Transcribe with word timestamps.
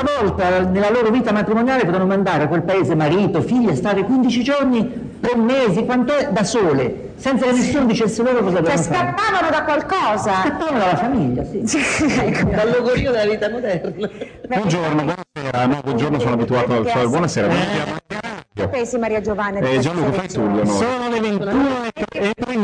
Una 0.00 0.20
volta 0.20 0.60
nella 0.60 0.90
loro 0.90 1.10
vita 1.10 1.32
matrimoniale 1.32 1.80
potevano 1.80 2.06
mandare 2.06 2.44
a 2.44 2.48
quel 2.48 2.62
paese 2.62 2.94
marito, 2.94 3.42
figlia, 3.42 3.74
stare 3.74 4.04
15 4.04 4.42
giorni, 4.42 5.16
tre 5.20 5.36
mesi, 5.36 5.84
quanto 5.84 6.14
è, 6.16 6.30
da 6.30 6.44
sole, 6.44 7.10
senza 7.16 7.46
che 7.46 7.52
nessuno 7.52 7.86
dicesse 7.86 8.22
loro 8.22 8.42
cosa 8.42 8.62
Cioè 8.62 8.76
dovevano 8.76 8.82
fare. 8.82 9.14
scappavano 9.14 9.50
da 9.50 9.62
qualcosa. 9.64 10.32
Scappavano 10.42 10.78
dalla 10.78 10.96
famiglia, 10.96 11.44
sì. 11.44 12.44
Dal 12.48 12.70
logorio 12.70 13.10
della 13.10 13.30
vita 13.30 13.50
moderna. 13.50 14.08
Buongiorno, 14.46 15.02
buonasera. 15.02 15.66
No, 15.66 15.80
buongiorno, 15.82 16.18
sono 16.20 16.34
abituato 16.34 16.72
al 16.76 16.86
solito. 16.88 17.08
Buonasera. 17.08 17.48
Che 18.54 18.68
pensi 18.68 18.98
Maria 18.98 19.20
Giovanna? 19.20 19.60
Eh, 19.60 19.78
Gianluca, 19.78 20.12
fai 20.12 20.28
tu. 20.28 20.64
Sono 20.64 21.08
le 21.10 21.20
21 21.20 21.84
e 21.84 22.04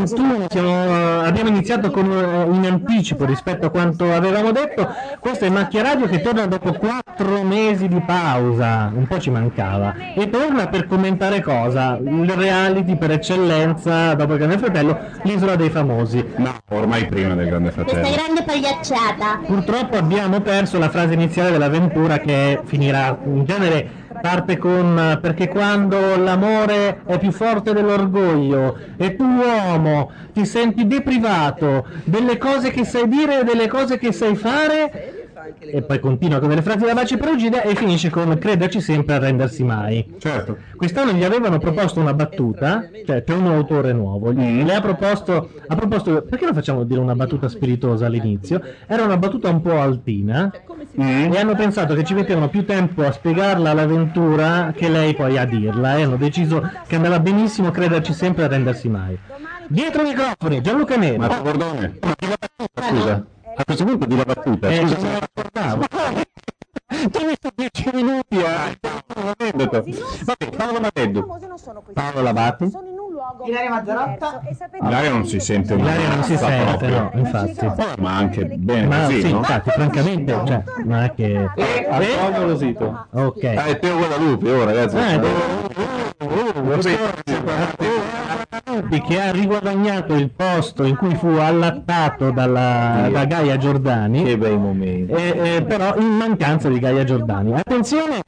31, 0.06 0.46
siamo- 0.50 1.20
abbiamo 1.22 1.48
iniziato 1.48 1.90
con, 1.90 2.10
eh, 2.10 2.54
in 2.54 2.66
anticipo 2.66 3.24
rispetto 3.24 3.66
a 3.66 3.70
quanto 3.70 4.12
avevamo 4.12 4.52
detto. 4.52 4.88
Questo 5.18 5.44
è 5.44 5.48
Macchia 5.48 5.82
Radio 5.82 6.06
che 6.06 6.20
torna 6.20 6.46
dopo 6.46 6.72
4 6.72 7.42
mesi 7.42 7.88
di 7.88 8.00
pausa, 8.00 8.90
un 8.94 9.06
po' 9.06 9.18
ci 9.18 9.30
mancava. 9.30 9.94
E 10.14 10.28
torna 10.30 10.68
per 10.68 10.86
commentare 10.86 11.40
cosa? 11.42 11.98
Il 12.02 12.30
reality 12.30 12.96
per 12.96 13.12
eccellenza, 13.12 14.14
dopo 14.14 14.32
il 14.32 14.38
Grande 14.38 14.58
Fratello, 14.58 14.98
l'isola 15.22 15.56
dei 15.56 15.70
famosi. 15.70 16.24
No, 16.36 16.52
ormai 16.70 17.06
prima 17.06 17.34
del 17.34 17.46
Grande 17.46 17.70
Questa 17.72 17.92
Fratello. 17.92 18.14
grande 18.14 18.42
pagliacciata. 18.42 19.40
Purtroppo 19.46 19.96
abbiamo 19.96 20.40
perso 20.40 20.78
la 20.78 20.90
frase 20.90 21.14
iniziale 21.14 21.50
dell'avventura 21.50 22.18
che 22.18 22.60
finirà 22.64 23.16
in 23.24 23.44
genere 23.44 24.02
parte 24.20 24.56
con 24.56 25.18
perché 25.20 25.48
quando 25.48 26.16
l'amore 26.16 27.00
è 27.04 27.18
più 27.18 27.32
forte 27.32 27.72
dell'orgoglio 27.72 28.76
e 28.96 29.16
tu 29.16 29.24
uomo 29.24 30.10
ti 30.32 30.44
senti 30.44 30.86
deprivato 30.86 31.86
delle 32.04 32.38
cose 32.38 32.70
che 32.70 32.84
sai 32.84 33.08
dire 33.08 33.40
e 33.40 33.44
delle 33.44 33.68
cose 33.68 33.98
che 33.98 34.12
sai 34.12 34.34
fare 34.36 35.23
e 35.58 35.82
poi 35.82 36.00
continua 36.00 36.38
con 36.38 36.48
delle 36.48 36.62
frasi 36.62 36.84
da 36.84 36.94
baci 36.94 37.16
perugina 37.16 37.62
e 37.62 37.74
finisce 37.74 38.10
con 38.10 38.36
crederci 38.38 38.80
sempre 38.80 39.14
a 39.14 39.18
rendersi 39.18 39.62
mai. 39.62 40.14
Certo. 40.18 40.56
Quest'anno 40.76 41.12
gli 41.12 41.24
avevano 41.24 41.58
proposto 41.58 42.00
una 42.00 42.14
battuta, 42.14 42.88
cioè 43.04 43.22
c'è 43.24 43.34
un 43.34 43.46
autore 43.46 43.92
nuovo, 43.92 44.32
gli- 44.32 44.64
le 44.64 44.74
ha 44.74 44.80
proposto, 44.80 45.50
ha 45.66 45.74
proposto, 45.74 46.22
perché 46.22 46.44
non 46.44 46.54
facciamo 46.54 46.84
dire 46.84 47.00
una 47.00 47.14
battuta 47.14 47.48
spiritosa 47.48 48.06
all'inizio? 48.06 48.60
Era 48.86 49.04
una 49.04 49.16
battuta 49.16 49.48
un 49.48 49.60
po' 49.60 49.78
altina 49.80 50.50
e 50.96 51.38
hanno 51.38 51.54
pensato 51.54 51.94
che 51.94 52.04
ci 52.04 52.14
mettevano 52.14 52.48
più 52.48 52.64
tempo 52.64 53.04
a 53.04 53.12
spiegarla 53.12 53.70
all'avventura 53.70 54.72
che 54.74 54.88
lei 54.88 55.14
poi 55.14 55.38
a 55.38 55.44
dirla 55.44 55.96
e 55.96 56.02
hanno 56.02 56.16
deciso 56.16 56.70
che 56.86 56.96
andava 56.96 57.20
benissimo 57.20 57.70
crederci 57.70 58.12
sempre 58.12 58.44
a 58.44 58.48
rendersi 58.48 58.88
mai. 58.88 59.18
Dietro 59.66 60.02
i 60.02 60.04
microfoni, 60.08 60.60
Gianluca 60.60 60.96
Neri. 60.96 61.18
Ma 61.18 61.28
Bordone, 61.28 61.98
scusa. 62.80 63.24
A 63.56 63.64
questo 63.64 63.84
punto 63.84 64.06
di 64.06 64.16
la 64.16 64.24
battuta, 64.24 64.68
Eh, 64.68 64.76
scusa 64.80 64.94
non 64.96 65.00
se 65.00 65.10
la 65.12 65.18
ricordavo. 65.34 65.84
Ti 66.86 67.18
ho 67.22 67.26
visto 67.26 67.50
10 67.54 67.90
minuti 67.92 68.36
a 68.38 68.72
Vabbè, 70.24 70.56
Paolo 70.56 70.80
Madeddu. 70.80 71.20
Famosi 71.20 71.46
non 71.46 71.58
sono 71.58 71.80
questi. 71.82 72.00
Paolo 72.00 72.22
Labati. 72.22 72.70
Sono 72.70 72.88
in 72.88 72.98
un 72.98 73.10
luogo 73.12 73.44
Ilaria 73.46 73.70
Mazzarotta? 73.70 74.28
diverso 74.28 74.40
e 74.48 74.54
sapete- 74.54 74.84
L'aria 74.88 75.10
non 75.10 75.26
si 75.26 75.40
sente 75.40 75.76
L'aria 75.76 76.08
non 76.08 76.22
si 76.24 76.36
sente, 76.36 76.86
no, 76.88 77.10
infatti. 77.14 77.66
Oh, 77.66 77.74
ma 77.98 78.16
anche 78.16 78.44
bene 78.46 78.86
Ma 78.86 79.04
così, 79.04 79.20
sì, 79.22 79.30
no? 79.32 79.38
infatti, 79.38 79.70
francamente, 79.70 80.32
cioè, 80.46 80.62
non 80.84 81.02
è 81.02 81.14
che... 81.14 81.48
E 81.54 81.86
Antonio 81.90 82.46
Rosito. 82.48 83.06
Ok. 83.12 83.44
Ah, 83.44 83.64
è 83.64 83.78
Teo 83.78 83.96
Guadalupe, 83.96 84.50
oh 84.50 84.64
ragazzi. 84.64 84.96
Eh, 84.96 85.20
Vabbè, 88.64 89.02
che 89.02 89.20
ha 89.20 89.30
riguadagnato 89.32 90.14
il 90.14 90.30
posto 90.30 90.84
in 90.84 90.96
cui 90.96 91.14
fu 91.16 91.28
allattato 91.28 92.30
dalla, 92.30 93.08
da 93.10 93.24
Gaia 93.24 93.56
Giordani, 93.56 94.22
Che 94.24 94.38
bei 94.38 94.56
momenti. 94.56 95.12
eh, 95.12 95.56
eh, 95.56 95.62
però 95.62 95.96
in 95.96 96.06
mancanza 96.16 96.68
di 96.68 96.78
Gaia 96.78 97.04
Giordani. 97.04 97.52
Attenzione, 97.54 98.20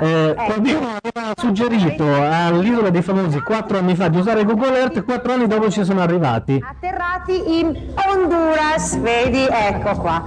eh, 0.00 0.34
qualcuno 0.34 0.98
aveva 1.02 1.32
suggerito 1.36 2.04
all'isola 2.04 2.90
dei 2.90 3.02
famosi 3.02 3.40
quattro 3.40 3.78
anni 3.78 3.94
fa 3.94 4.08
di 4.08 4.18
usare 4.18 4.44
Google 4.44 4.78
Earth, 4.78 5.04
quattro 5.04 5.32
anni 5.32 5.46
dopo 5.46 5.70
ci 5.70 5.84
sono 5.84 6.00
arrivati. 6.00 6.62
atterrati 6.66 7.58
in 7.60 7.92
Honduras, 8.06 8.98
vedi, 9.00 9.46
ecco 9.50 9.90
qua. 10.00 10.22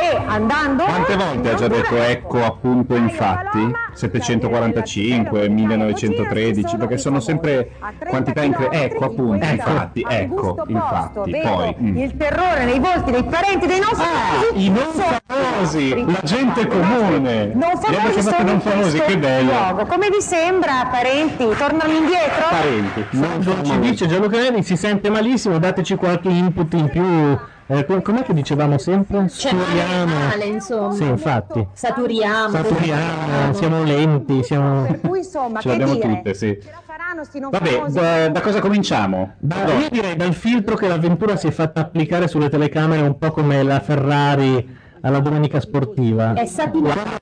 E 0.00 0.16
andando 0.26 0.84
Quante 0.84 1.16
volte 1.16 1.50
ha 1.50 1.54
già 1.54 1.66
detto 1.68 1.96
ecco 1.96 2.44
appunto 2.44 2.94
infatti? 2.94 3.58
Paloma, 3.58 3.78
745, 3.94 5.48
1913, 5.48 6.76
perché 6.76 6.98
sono 6.98 7.18
sempre 7.20 7.72
quantità 8.08 8.42
incre- 8.42 8.70
ecco 8.70 9.04
appunto, 9.06 9.44
infatti, 9.44 10.06
ecco, 10.08 10.64
infatti, 10.68 11.30
poi. 11.42 11.76
mm. 11.80 11.96
il 11.96 12.16
terrore 12.16 12.64
nei 12.64 12.78
volti 12.78 13.10
dei 13.10 13.24
parenti 13.24 13.66
dei 13.66 13.80
nostri 13.80 14.04
Ah, 14.04 14.54
i 14.54 14.68
non 14.68 14.86
famosi, 15.26 16.04
la 16.06 16.20
gente 16.22 16.66
comune. 16.66 17.46
non 17.54 17.76
famosi 17.76 17.86
chiamati 17.88 18.22
sono 18.22 18.42
non 18.44 18.60
famosi, 18.60 18.98
che 19.00 19.18
bello. 19.18 19.50
luogo. 19.50 19.86
come 19.86 20.08
vi 20.10 20.20
sembra 20.20 20.88
parenti 20.90 21.46
tornano 21.56 21.92
indietro 21.92 22.44
Parenti, 22.50 23.04
non 23.10 23.64
Ci 23.64 23.78
dice 23.80 24.06
Gianluca 24.06 24.38
Neri, 24.38 24.62
si 24.62 24.76
sente 24.76 25.10
malissimo, 25.10 25.58
dateci 25.58 25.96
qualche 25.96 26.28
input 26.28 26.72
in 26.74 26.88
più. 26.88 27.38
Eh, 27.70 27.84
com- 27.84 28.00
com'è 28.00 28.22
che 28.22 28.32
dicevamo 28.32 28.78
sempre? 28.78 29.16
Male, 29.18 29.28
Sturiamo. 29.28 30.14
male, 30.14 30.44
insomma. 30.46 30.92
Sì, 30.94 31.04
infatti. 31.04 31.66
Saturiamo. 31.74 32.48
Saturiamo, 32.48 33.52
siamo 33.52 33.82
lenti, 33.82 34.42
siamo... 34.42 34.86
per 34.86 35.00
cui 35.00 35.18
insomma 35.18 35.60
Ce 35.60 35.68
l'abbiamo 35.68 35.94
dire 35.94 36.08
tutte, 36.08 36.32
sì. 36.32 36.58
ce 36.62 36.70
la 36.70 36.80
faranno 36.82 37.24
sti 37.24 37.40
non 37.40 37.50
Vabbè, 37.50 37.68
famosi 37.68 37.94
da, 37.94 38.28
da 38.30 38.40
cosa 38.40 38.60
cominciamo? 38.60 39.34
Da- 39.38 39.64
io 39.74 39.88
direi 39.90 40.16
dal 40.16 40.32
filtro 40.32 40.76
che 40.76 40.88
l'avventura 40.88 41.36
si 41.36 41.46
è 41.48 41.50
fatta 41.50 41.80
applicare 41.82 42.26
sulle 42.26 42.48
telecamere 42.48 43.02
un 43.02 43.18
po' 43.18 43.30
come 43.32 43.62
la 43.62 43.80
Ferrari 43.80 44.76
alla 45.02 45.20
domenica 45.20 45.60
sportiva. 45.60 46.32
È 46.32 46.46
saturato. 46.46 47.18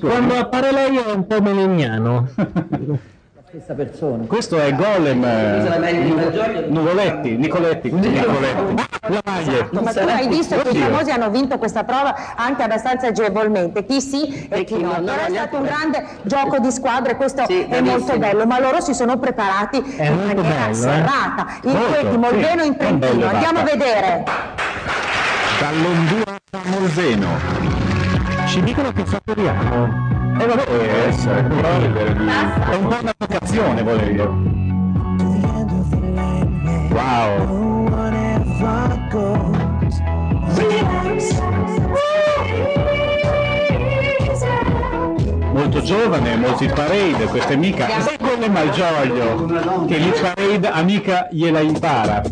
Quando 0.00 0.34
appare 0.34 0.72
lei 0.72 0.96
è 0.96 1.12
un 1.12 1.26
po' 1.26 1.42
melegnano. 1.42 2.26
Stessa 3.50 3.74
persona. 3.74 4.26
Questo 4.26 4.60
è 4.60 4.72
Golem, 4.76 5.24
eh. 5.24 6.68
Nuvoletti, 6.68 7.36
Nicoletti, 7.36 7.90
Nicoletti. 7.90 8.74
La 9.08 9.20
maglietta. 9.24 9.80
ma 9.80 9.92
tu 9.92 10.06
hai 10.06 10.28
visto 10.28 10.56
che 10.60 10.68
i 10.68 10.76
famosi 10.76 11.10
hanno 11.10 11.30
vinto 11.30 11.58
questa 11.58 11.82
prova 11.82 12.36
anche 12.36 12.62
abbastanza 12.62 13.08
agevolmente, 13.08 13.84
chi 13.84 14.00
sì 14.00 14.46
e 14.48 14.62
chi 14.62 14.80
no. 14.80 14.92
no, 14.98 15.02
Però 15.02 15.24
è 15.26 15.30
stato 15.30 15.56
un 15.56 15.62
grande 15.64 16.06
gioco 16.22 16.60
di 16.60 16.70
squadre, 16.70 17.16
questo 17.16 17.42
Sì, 17.48 17.62
è 17.62 17.66
bravissimo. 17.66 17.98
molto 17.98 18.18
bello, 18.18 18.46
ma 18.46 18.60
loro 18.60 18.80
si 18.80 18.94
sono 18.94 19.18
preparati 19.18 19.78
È 19.96 20.06
in 20.06 20.16
maniera 20.16 20.42
bello, 20.42 20.70
eh. 20.70 20.74
serrata. 20.74 21.46
Il 21.64 21.72
Molto, 21.72 21.88
Queti, 21.88 22.16
Molveno 22.18 22.60
sì, 22.62 22.68
in 22.68 22.76
Trentino, 22.76 23.26
andiamo 23.26 23.58
a 23.58 23.62
vedere. 23.64 24.24
Dall'Honduras 25.58 26.36
a 26.52 26.60
Molseno. 26.68 27.28
Ci 28.46 28.62
dicono 28.62 28.92
che 28.92 29.04
saturiamo. 29.06 30.19
E 30.40 30.46
vabbè, 30.46 30.64
può 30.64 30.74
essere, 31.06 31.42
però 31.42 31.68
è 31.68 32.74
un 32.74 32.86
po' 32.88 32.96
una 32.98 33.14
vocazione 33.14 33.82
volendo. 33.82 34.24
Wow. 36.94 37.58
Molto 45.52 45.82
giovane, 45.82 46.36
molto 46.36 46.64
hit 46.64 46.72
parade, 46.72 47.26
questa 47.26 47.52
è 47.52 47.56
mica. 47.56 48.00
Sai 48.00 48.16
come 48.16 48.48
Malgioglio, 48.48 49.84
che 49.86 49.98
l'hit 49.98 50.20
parade 50.22 50.68
amica 50.70 51.28
gliela 51.30 51.60
impara. 51.60 52.22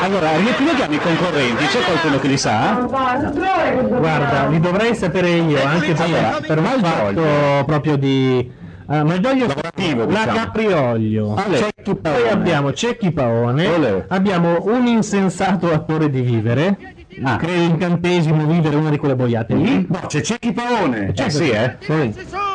Allora, 0.00 0.36
riepilogiamo 0.36 0.94
i 0.94 0.98
concorrenti, 0.98 1.64
c'è 1.66 1.80
qualcuno 1.80 2.18
che 2.18 2.28
li 2.28 2.38
sa? 2.38 2.74
Guarda, 2.74 4.46
li 4.46 4.60
dovrei 4.60 4.94
sapere 4.94 5.28
io, 5.30 5.62
anche 5.64 5.92
per, 5.92 6.04
Allora, 6.04 6.38
per 6.46 6.58
un 6.58 6.64
fatto 6.82 7.64
proprio 7.64 7.96
di... 7.96 8.56
Uh, 8.86 9.04
Malgioglio 9.04 9.46
Lavorativo, 9.46 10.06
la 10.06 10.20
diciamo. 10.20 10.38
Caprioglio, 10.38 11.34
Ale. 11.34 11.58
Cecchi 11.58 11.94
Paone. 11.94 12.20
poi 12.20 12.30
abbiamo 12.30 12.72
Cecchi 12.72 13.10
Paone, 13.10 13.66
Ole. 13.66 14.04
abbiamo 14.08 14.62
un 14.62 14.86
insensato 14.86 15.70
attore 15.70 16.08
di 16.08 16.22
vivere 16.22 16.96
crei 17.38 17.58
l'incantesimo, 17.60 18.46
vivere 18.46 18.76
una 18.76 18.90
di 18.90 18.96
quelle 18.98 19.16
boiate 19.16 19.54
lì. 19.54 19.86
No, 19.88 20.00
c'è 20.06 20.20
Cecchi 20.20 20.52
Paone. 20.52 21.12
C'è 21.12 21.26
Eh 21.26 21.30
sì, 21.30 21.50
eh? 21.50 21.76
Sì. 21.80 22.14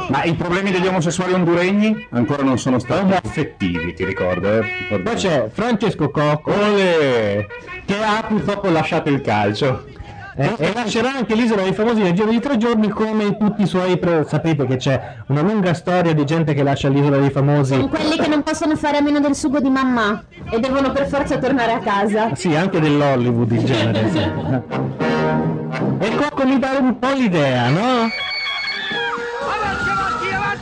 Ma 0.09 0.23
i 0.23 0.33
problemi 0.33 0.71
degli 0.71 0.85
omosessuali 0.87 1.33
honduregni 1.33 2.07
ancora 2.11 2.43
non 2.43 2.57
sono 2.57 2.79
stati 2.79 3.13
affettivi, 3.13 3.93
ti 3.93 4.03
ricordo, 4.03 4.59
eh? 4.59 4.99
Poi 5.01 5.15
c'è 5.15 5.49
Francesco 5.51 6.09
Cocco 6.09 6.51
Ole! 6.51 7.47
che 7.85 7.95
ha 8.01 8.23
purtroppo 8.27 8.69
lasciato 8.69 9.09
il 9.09 9.21
calcio. 9.21 9.85
Eh, 10.35 10.55
e 10.57 10.73
lascerà 10.73 11.13
anche 11.15 11.35
l'isola 11.35 11.61
dei 11.61 11.73
famosi 11.73 12.01
nel 12.01 12.13
giro 12.13 12.29
di 12.31 12.39
tre 12.39 12.57
giorni 12.57 12.89
come 12.89 13.37
tutti 13.37 13.61
i 13.61 13.67
suoi 13.67 13.97
pre- 13.99 14.25
sapete 14.27 14.65
che 14.65 14.77
c'è 14.77 15.15
una 15.27 15.41
lunga 15.41 15.73
storia 15.75 16.11
di 16.13 16.25
gente 16.25 16.53
che 16.55 16.63
lascia 16.63 16.89
l'isola 16.89 17.17
dei 17.17 17.29
famosi 17.29 17.73
Sono 17.75 17.87
quelli 17.87 18.17
che 18.17 18.27
non 18.27 18.41
possono 18.41 18.75
fare 18.75 18.97
a 18.97 19.01
meno 19.01 19.19
del 19.19 19.35
sugo 19.35 19.59
di 19.59 19.69
mamma 19.69 20.23
e 20.49 20.59
devono 20.59 20.91
per 20.91 21.07
forza 21.07 21.37
tornare 21.37 21.73
a 21.73 21.79
casa. 21.79 22.33
sì 22.33 22.55
anche 22.55 22.79
dell'Hollywood 22.79 23.51
in 23.51 23.65
genere 23.65 24.09
sì. 24.09 24.17
e 25.99 26.15
Cocco 26.15 26.45
mi 26.45 26.57
dà 26.57 26.77
un 26.79 26.97
po' 26.97 27.11
l'idea 27.13 27.69
no? 27.69 28.09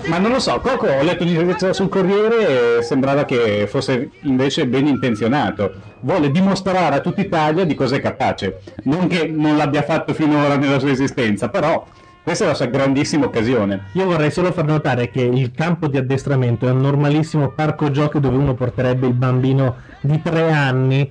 Ma 0.07 0.17
non 0.17 0.31
lo 0.31 0.39
so, 0.39 0.59
Coco 0.59 0.87
ho 0.87 1.03
letto 1.03 1.23
l'intervista 1.23 1.73
sul 1.73 1.87
Corriere 1.87 2.79
e 2.79 2.81
sembrava 2.81 3.23
che 3.23 3.65
fosse 3.67 4.09
invece 4.21 4.67
ben 4.67 4.87
intenzionato. 4.87 5.71
Vuole 6.01 6.31
dimostrare 6.31 6.95
a 6.95 6.99
tutta 6.99 7.21
Italia 7.21 7.63
di 7.65 7.75
cos'è 7.75 8.01
capace. 8.01 8.61
Non 8.83 9.07
che 9.07 9.27
non 9.27 9.57
l'abbia 9.57 9.83
fatto 9.83 10.13
finora 10.13 10.57
nella 10.57 10.79
sua 10.79 10.89
esistenza, 10.89 11.49
però 11.49 11.85
questa 12.23 12.43
è 12.43 12.47
la 12.47 12.53
sua 12.53 12.65
grandissima 12.65 13.25
occasione. 13.25 13.85
io 13.93 14.05
vorrei 14.05 14.31
solo 14.31 14.51
far 14.51 14.65
notare 14.65 15.09
che 15.09 15.21
il 15.21 15.51
campo 15.51 15.87
di 15.87 15.97
addestramento 15.97 16.67
è 16.67 16.71
un 16.71 16.81
normalissimo 16.81 17.49
parco 17.49 17.89
giochi 17.89 18.19
dove 18.19 18.37
uno 18.37 18.53
porterebbe 18.53 19.07
il 19.07 19.13
bambino 19.13 19.77
di 20.01 20.21
tre 20.21 20.51
anni 20.51 21.09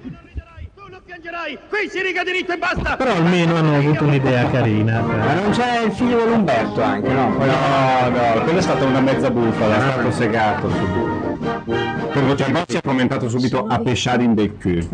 Qui 1.69 1.89
si 1.89 2.03
riga 2.03 2.25
diritto 2.25 2.51
e 2.51 2.59
basta! 2.59 2.97
però 2.97 3.13
almeno 3.13 3.55
hanno 3.55 3.77
avuto 3.77 4.03
un'idea 4.03 4.51
carina 4.51 5.01
Ma 5.01 5.35
non 5.35 5.53
c'è 5.53 5.85
il 5.85 5.93
figlio 5.93 6.19
dell'Umberto 6.19 6.83
anche, 6.83 7.09
no? 7.09 7.29
No, 7.29 7.45
no, 7.45 8.43
quella 8.43 8.59
è 8.59 8.63
stata 8.63 8.85
una 8.85 9.01
mezza 9.01 9.31
bufala, 9.31 9.77
è 9.77 9.81
stato 9.81 10.11
segato 10.11 10.69
subito. 10.69 12.09
Per 12.13 12.23
voce 12.25 12.51
Bossi 12.51 12.77
ha 12.77 12.83
commentato 12.83 13.29
subito 13.29 13.65
a 13.65 13.79
pesciare 13.79 14.25
in 14.25 14.35
del 14.35 14.57
cul. 14.61 14.85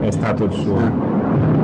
È 0.00 0.10
stato 0.10 0.44
il 0.44 0.52
suo. 0.52 0.78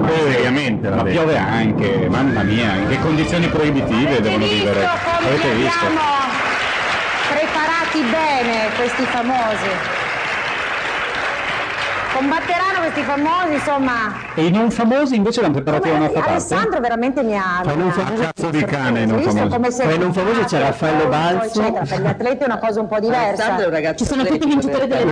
Eh, 0.06 0.32
seriamente, 0.32 0.88
ma 0.88 1.02
piove 1.02 1.36
anche, 1.36 2.08
mamma 2.08 2.42
mia, 2.42 2.74
in 2.74 2.88
che 2.88 2.98
condizioni 3.00 3.48
proibitive 3.48 4.22
devono 4.22 4.46
vivere. 4.46 4.82
Avete 4.82 5.54
visto? 5.56 5.86
preparati 7.28 8.00
bene 8.10 8.70
questi 8.76 9.04
famosi. 9.04 9.95
Combatteranno 12.16 12.78
questi 12.80 13.02
famosi, 13.02 13.52
insomma. 13.52 13.92
E 14.34 14.46
i 14.46 14.50
non 14.50 14.70
famosi 14.70 15.16
invece 15.16 15.42
l'hanno 15.42 15.52
preparati 15.52 15.90
da 15.90 15.96
un'altra 15.96 16.20
parte? 16.20 16.30
Alessandro 16.30 16.80
veramente 16.80 17.22
mi 17.22 17.36
ha. 17.36 17.60
Non 17.62 17.76
mi 17.76 17.88
ha- 17.88 17.92
famosi- 17.92 18.22
cazzo 18.22 18.48
di 18.48 18.64
cane, 18.64 19.04
non 19.04 19.20
famosi. 19.20 19.48
come 19.48 19.70
se- 19.70 19.82
Tra 19.82 19.92
i 19.92 19.98
non 19.98 20.12
famosi 20.14 20.44
c'è 20.44 20.58
Raffaello 20.60 21.08
Balzo. 21.08 21.60
Per 21.60 22.00
gli 22.00 22.06
atleti 22.06 22.42
è 22.42 22.44
una 22.46 22.58
cosa 22.58 22.80
un 22.80 22.88
po' 22.88 22.98
diversa. 23.00 23.26
Alessandro 23.28 23.64
è 23.64 23.66
un 23.66 23.72
ragazzo 23.74 24.04
Ci 24.04 24.10
sono 24.10 24.24
tutti 24.24 24.46
i 24.46 24.48
vincitori 24.48 24.86
delle 24.86 25.04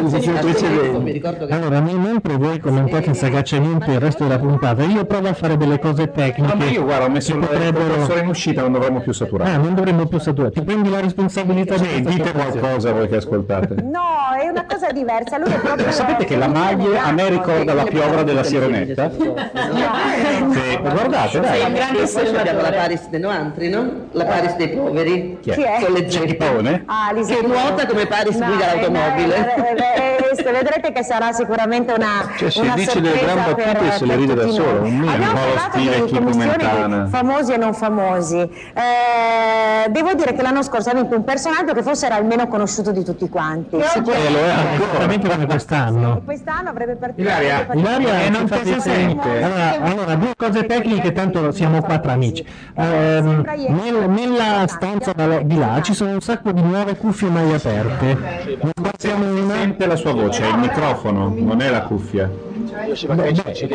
che 1.47 1.53
allora 1.53 1.81
mentre 1.81 2.37
voi 2.37 2.59
commentate 2.59 3.13
sagacciamente 3.13 3.91
il 3.91 4.01
resto 4.01 4.23
della 4.25 4.39
puntata 4.39 4.83
io 4.83 5.05
provo 5.05 5.29
a 5.29 5.35
fare 5.35 5.59
delle 5.59 5.79
cose 5.79 6.05
No, 6.05 6.11
ma 6.15 6.23
tecniche 6.23 6.65
io 6.67 6.85
guarda, 6.85 7.05
ho 7.05 7.11
messo 7.11 7.33
il 7.33 7.39
potrebbero 7.39 7.85
professore 7.85 8.21
in 8.21 8.29
uscita, 8.29 8.63
non 8.63 8.73
dovremmo 8.73 9.01
più 9.01 9.11
ah 9.11 9.15
saturare. 9.15 9.57
non 9.59 9.75
dovremmo 9.75 10.07
più 10.07 10.19
saturare 10.19 10.53
ti 10.55 10.63
prendi 10.63 10.89
la 10.89 11.01
responsabilità 11.01 11.77
di 11.77 12.01
dite 12.01 12.33
qualcosa 12.33 12.93
voi 12.93 13.09
che 13.09 13.17
ascoltate. 13.17 13.75
No, 13.83 14.01
è 14.41 14.49
una 14.49 14.65
cosa 14.67 14.91
diversa. 14.91 15.37
Lui 15.39 15.53
è 15.53 15.59
proprio. 15.59 15.91
Sapete 15.91 16.25
che 16.25 16.37
la 16.37 16.49
maglia 16.49 16.94
a 16.97 17.13
me 17.13 17.29
ricorda 17.29 17.75
la 17.75 17.85
piovra 17.85 18.23
della 18.23 18.43
sirenetta? 18.43 19.11
Sì, 19.11 20.79
guardate, 20.81 21.41
dai. 21.41 21.61
un 21.63 21.73
grande 21.73 22.03
abbiamo 22.39 22.61
la. 22.61 22.71
Paris 22.71 23.09
dei 23.09 23.21
noantri, 23.21 23.69
no? 23.69 23.91
La 24.13 24.25
Paris 24.25 24.55
dei 24.57 24.69
poveri. 24.69 25.39
Chi 25.41 25.51
è? 25.51 25.55
Chi? 25.55 25.85
Con 25.85 25.93
le 25.93 26.09
Cecchi 26.09 26.29
zeppe. 26.29 26.35
Paone? 26.45 26.83
Ah, 26.87 27.13
Lisa- 27.13 27.35
Che 27.35 27.47
nuota 27.47 27.87
come 27.87 28.07
Paris 28.07 28.37
guida 28.37 28.73
eh, 28.73 28.77
l'automobile. 28.77 29.37
eh, 29.37 29.75
eh, 29.77 30.17
eh, 30.47 30.53
vedrete 30.53 30.93
che 30.93 31.03
sarà 31.03 31.33
sicuramente 31.33 31.93
una, 31.93 32.31
Cioè, 32.37 32.51
una 32.65 32.75
dice 32.75 33.01
delle 33.01 33.19
gran 33.19 33.37
battute 33.37 33.87
e 33.87 33.91
se 33.93 34.05
le 34.05 34.17
ride 34.17 34.35
da 34.35 34.49
solo, 34.49 34.81
un. 34.83 35.09
Abbiamo 35.09 35.33
Un 35.33 35.39
po' 35.39 35.41
parlato 35.55 35.79
stile 35.79 35.95
di 35.97 36.05
Chico 36.05 36.19
commissioni 36.19 36.47
Mentana. 36.57 37.03
di 37.05 37.11
famosi 37.11 37.53
e 37.53 37.57
non 37.57 37.75
famosi. 37.75 38.39
Eh, 38.39 39.91
devo 39.91 40.15
dire 40.15 40.35
che 40.35 40.43
l'anno 40.43 40.63
scorso 40.63 40.91
ha 40.91 40.95
vinto 40.95 41.15
un 41.17 41.25
personaggio 41.25 41.73
che 41.73 41.83
forse 41.83 42.07
era 42.07 42.19
il 42.19 42.27
meno 42.27 42.47
conosciuto 42.49 42.91
di 42.93 43.03
tutti 43.05 43.29
quanti. 43.29 43.79
Sicuramente. 43.83 45.29
come 45.29 45.47
quest'anno 45.47 46.23
Quest'anno 46.25 46.69
avrebbe 46.71 46.84
partito. 46.99 47.21
Ilaria, 47.23 47.67
Ilaria 47.73 48.25
Eh, 48.25 48.29
non 48.31 48.49
ti 48.49 48.59
si 48.65 48.81
sente. 48.81 49.43
Allora, 49.43 49.81
allora, 49.81 50.15
due 50.15 50.33
cose 50.37 50.65
tecniche, 50.67 51.13
tanto 51.13 51.51
siamo 51.53 51.81
qua 51.83 51.99
tra 51.99 52.13
amici. 52.13 52.45
Ehm, 52.77 53.45
nel- 53.69 54.09
nella 54.09 54.67
stanza 54.67 55.13
di 55.43 55.57
là 55.59 55.81
ci 55.83 55.95
sono 55.95 56.13
un 56.13 56.21
sacco 56.21 56.53
di 56.53 56.63
nuove 56.63 56.97
cuffie 56.97 57.29
mai 57.29 57.53
aperte. 57.53 58.17
Ne 58.61 58.71
sbarziamo 58.75 59.43
una. 59.43 59.55
Sente 59.55 59.87
la 59.87 59.97
sua 59.97 60.13
voce, 60.13 60.43
è 60.45 60.49
il 60.49 60.59
microfono, 60.59 61.33
non 61.37 61.61
è 61.61 61.71
la 61.71 61.83
cuffia. 61.83 62.29
Beh, 62.29 63.15
beh, 63.15 63.33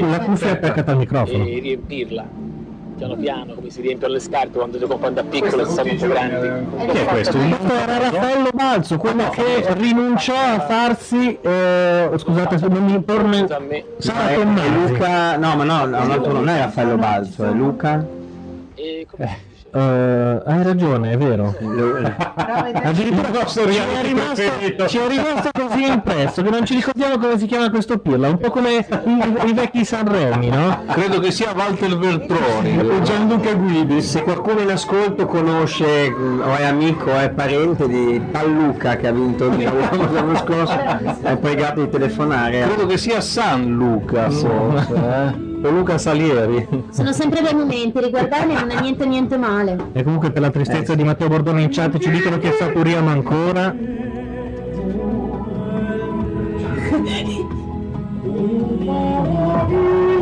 la 0.10 0.20
cuffia 0.20 0.48
è 0.48 0.52
attaccata 0.52 0.92
al 0.92 0.98
microfono. 0.98 1.44
e 1.46 1.60
riempirla 1.60 2.26
piano 3.00 3.16
piano 3.16 3.54
come 3.54 3.70
si 3.70 3.82
riempiono 3.82 4.14
le 4.14 4.20
scarpe 4.20 4.58
quando 4.58 4.78
le 4.78 4.86
compri 4.86 5.14
da 5.14 5.24
piccole 5.24 5.62
e 5.64 5.66
sono 5.66 5.90
un 5.90 5.98
po' 5.98 6.08
grandi 6.08 6.92
Chi 6.92 6.98
è 6.98 7.06
questo? 7.06 7.38
Era 7.38 7.98
Raffaello 7.98 8.50
Balzo, 8.54 8.98
quello 8.98 9.30
che 9.30 9.74
rinunciò 9.74 10.36
a 10.36 10.60
farsi, 10.60 11.38
eh, 11.42 12.10
scusate 12.16 12.58
se 12.58 12.68
non 12.68 12.84
mi 12.84 13.04
torna, 13.06 13.46
a 13.50 13.60
me 13.60 13.86
Sara 13.98 14.34
Tommasi. 14.34 14.74
Luca, 14.74 15.38
no 15.38 15.56
ma 15.56 15.64
no, 15.64 15.84
un 15.84 15.94
altro 15.94 16.32
non 16.34 16.50
è 16.50 16.60
Raffaello 16.60 16.98
Balzo, 16.98 17.46
è 17.46 17.52
Luca. 17.52 18.06
e 18.76 19.08
come 19.10 19.26
Eh, 19.26 19.38
hai 19.72 20.64
ragione, 20.64 21.12
è 21.12 21.18
vero. 21.18 21.56
Addirittura 22.84 23.46
ci 23.46 23.60
è, 23.60 23.66
rimasto, 24.02 24.88
ci 24.88 24.98
è 24.98 25.08
rimasto 25.08 25.50
così 25.54 25.86
impresso 25.86 26.42
che 26.42 26.50
non 26.50 26.66
ci 26.66 26.76
ricordiamo 26.76 27.18
come 27.18 27.38
si 27.38 27.46
chiama 27.46 27.70
questo 27.70 27.98
pirla, 28.00 28.30
un 28.30 28.38
po' 28.38 28.50
come 28.50 28.76
i, 28.76 28.86
i 29.48 29.54
vecchi 29.54 29.86
Sanremi, 29.86 30.50
no? 30.50 30.84
Credo 30.88 31.20
che 31.20 31.32
sia 31.32 31.54
Walter 31.56 31.98
Veltroni. 31.98 32.80
E 32.80 33.02
Gianluca 33.02 33.54
Guidi. 33.54 34.02
Se 34.02 34.24
qualcuno 34.24 34.62
in 34.62 34.70
ascolto 34.70 35.26
conosce 35.26 36.14
o 36.14 36.56
è 36.56 36.66
amico 36.66 37.12
o 37.12 37.18
è 37.18 37.30
parente 37.30 37.88
di 37.88 38.22
tal 38.32 38.52
Luca 38.52 38.96
che 38.96 39.08
ha 39.08 39.12
vinto 39.12 39.46
il 39.46 39.56
programma 39.56 40.12
l'anno 40.12 40.36
scorso, 40.38 40.78
è 41.22 41.38
pregato 41.38 41.82
di 41.82 41.90
telefonare. 41.90 42.62
Credo 42.62 42.86
che 42.86 42.98
sia 42.98 43.22
San 43.22 43.66
Luca 43.66 44.30
forse, 44.30 44.94
eh? 44.94 45.49
O 45.62 45.70
Luca 45.70 45.98
Salieri. 45.98 46.68
Sono 46.92 47.12
sempre 47.12 47.42
bei 47.42 47.54
momenti, 47.54 48.00
riguardarli 48.00 48.54
non 48.54 48.70
è 48.70 48.80
niente 48.82 49.06
niente 49.06 49.38
male. 49.38 49.78
E 49.94 50.04
comunque 50.04 50.32
per 50.32 50.42
la 50.42 50.50
tristezza 50.50 50.96
di 50.96 51.04
Matteo 51.04 51.28
Bordone 51.28 51.62
in 51.62 51.70
chat 51.70 51.98
ci 51.98 52.10
dicono 52.10 52.38
che 52.38 52.52
saturiamo 52.52 53.10
ancora. 53.10 53.76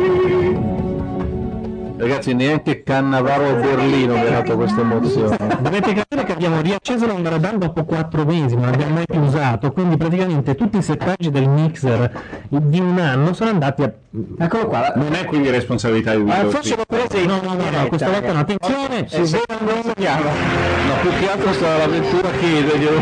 Ragazzi, 1.98 2.32
neanche 2.32 2.84
Cannavaro 2.84 3.48
o 3.50 3.54
Berlino 3.56 4.14
mi 4.14 4.20
ha 4.26 4.30
dato 4.30 4.54
questa 4.56 4.80
emozione. 4.82 5.36
Dovete 5.60 5.92
capire 5.94 6.22
che 6.24 6.32
abbiamo 6.32 6.60
riacceso 6.60 7.06
l'Andradam 7.06 7.56
dopo 7.56 7.84
4 7.84 8.24
mesi, 8.24 8.54
non 8.54 8.66
l'abbiamo 8.70 8.94
mai 8.94 9.04
più 9.04 9.18
usato, 9.20 9.72
quindi 9.72 9.96
praticamente 9.96 10.54
tutti 10.54 10.78
i 10.78 10.82
settaggi 10.82 11.30
del 11.30 11.48
mixer 11.48 12.10
di 12.48 12.78
un 12.78 12.98
anno 13.00 13.32
sono 13.32 13.50
andati 13.50 13.82
a... 13.82 13.92
Eccolo 14.38 14.66
qua. 14.68 14.92
Non 14.94 15.12
è 15.14 15.24
quindi 15.24 15.50
responsabilità 15.50 16.14
di 16.14 16.20
Ah, 16.20 16.34
Windows. 16.34 16.52
forse 16.54 16.76
l'ho 16.76 16.84
presa 16.86 17.16
in 17.18 17.26
No, 17.26 17.40
no, 17.42 17.54
no, 17.54 17.68
no, 17.68 17.88
questa 17.88 18.08
volta 18.10 18.32
no, 18.32 18.38
attenzione! 18.38 19.06
Eh, 19.10 19.26
se 19.26 19.42
non 19.60 19.92
chiama. 19.96 20.22
No, 20.22 20.94
più 21.02 21.10
che 21.18 21.30
altro 21.30 21.52
sta 21.52 21.76
l'avventura 21.78 22.28
chiederglielo. 22.30 23.00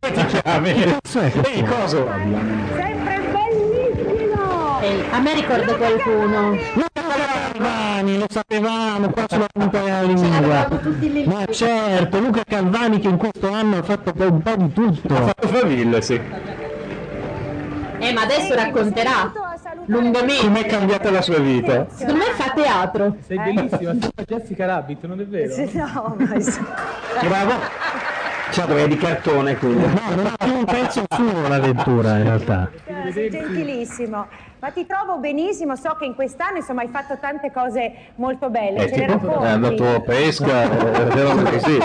Cazzo 0.00 0.40
è 1.20 1.30
questo? 1.32 1.48
Ehi, 1.48 1.62
coso? 1.64 2.08
Sempre 2.74 3.20
bellissimo! 3.32 4.80
A 5.12 5.20
me 5.20 5.34
ricorda 5.34 5.74
qualcuno. 5.76 6.56
Calvani, 7.14 8.18
lo 8.18 8.26
sapevamo, 8.28 9.10
qua 9.10 9.24
sulla 9.28 9.46
punta 9.52 9.80
della 9.80 10.02
lingua. 10.02 10.68
Ma 11.26 11.44
certo, 11.46 12.18
Luca 12.18 12.42
Calvani 12.46 12.98
che 12.98 13.08
in 13.08 13.16
questo 13.16 13.50
anno 13.50 13.78
ha 13.78 13.82
fatto 13.82 14.12
un 14.16 14.42
po' 14.42 14.56
di 14.56 14.72
tutto. 14.72 15.14
Ha 15.14 15.22
fatto 15.22 15.48
faville, 15.48 16.00
sì. 16.02 16.20
Eh, 17.98 18.12
ma 18.12 18.22
adesso 18.22 18.54
racconterà 18.54 19.32
lungamente. 19.86 20.44
Com'è 20.44 20.66
cambiata 20.66 21.10
la 21.10 21.22
sua 21.22 21.38
vita? 21.38 21.86
Secondo 21.90 22.18
me 22.18 22.30
fa 22.34 22.50
teatro. 22.50 23.16
sei 23.26 23.38
bellissima 23.38 23.92
Jessica 24.26 24.66
Rabbit 24.66 25.04
non 25.06 25.20
è 25.20 25.24
vero? 25.24 25.54
No, 25.72 26.16
ma 26.18 26.26
Bravo. 27.28 27.52
Certo, 28.50 28.76
è 28.76 28.86
di 28.88 28.96
cartone 28.96 29.56
quindi. 29.56 29.84
No, 29.84 30.14
non 30.14 30.26
ha 30.26 30.36
più 30.36 30.52
un 30.54 30.64
pezzo 30.64 31.04
suo 31.08 31.48
l'avventura 31.48 32.18
in 32.18 32.24
realtà. 32.24 32.70
sei 33.12 33.30
gentilissimo. 33.30 34.26
Ma 34.62 34.70
ti 34.70 34.86
trovo 34.86 35.18
benissimo, 35.18 35.74
so 35.74 35.96
che 35.98 36.04
in 36.04 36.14
quest'anno 36.14 36.58
insomma 36.58 36.82
hai 36.82 36.88
fatto 36.88 37.18
tante 37.20 37.50
cose 37.50 37.92
molto 38.14 38.48
belle. 38.48 38.84
Eh, 38.84 38.92
Ce 38.96 39.06
tipo, 39.06 39.40
è 39.40 39.48
andato 39.48 39.84
a 39.96 40.00
pesca, 40.02 40.62
eh, 40.70 41.08
robe 41.20 41.50
così. 41.50 41.80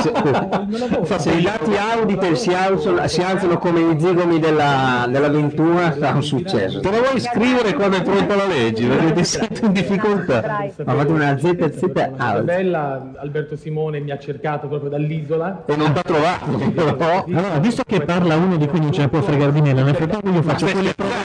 Se, 1.07 1.17
se 1.17 1.31
i 1.31 1.41
dati 1.41 1.75
Auditel 1.75 2.37
si 2.37 2.53
alzano, 2.53 3.07
si 3.07 3.23
alzano 3.23 3.57
come 3.57 3.79
i 3.79 3.99
zigomi 3.99 4.37
della- 4.39 5.07
dell'avventura, 5.09 5.91
sarà 5.93 6.11
un 6.11 6.21
successo. 6.21 6.79
Te 6.79 6.91
lo 6.91 6.99
vuoi 7.01 7.19
scrivere 7.19 7.73
quando 7.73 7.97
è 7.97 8.03
pronta 8.03 8.35
la 8.35 8.45
legge? 8.45 8.85
Perché 8.87 9.11
ti 9.13 9.23
sento 9.23 9.65
in 9.65 9.71
difficoltà. 9.71 10.67
Ma 10.85 10.93
fate 10.93 11.11
una 11.11 11.35
ZZ 11.35 11.81
La 11.95 12.11
out. 12.33 12.41
bella 12.43 13.11
Alberto 13.17 13.55
Simone 13.55 14.01
mi 14.01 14.11
ha 14.11 14.19
cercato 14.19 14.67
proprio 14.67 14.91
dall'isola. 14.91 15.63
E 15.65 15.75
non 15.75 15.93
ti 15.93 15.97
ha 15.97 16.03
trovato, 16.03 16.51
però. 16.75 17.23
Allora, 17.25 17.57
visto 17.57 17.81
che 17.87 18.01
parla 18.01 18.35
uno 18.35 18.55
di 18.55 18.67
cui 18.67 18.79
non 18.79 18.91
ce 18.91 19.01
ne 19.01 19.07
può 19.07 19.21
fregare 19.21 19.51
di 19.51 19.61
meno, 19.61 19.81
nel 19.81 19.95
frattempo 19.95 20.29
io 20.29 20.43
faccio 20.43 20.67
quelle 20.67 20.93
prove 20.93 21.15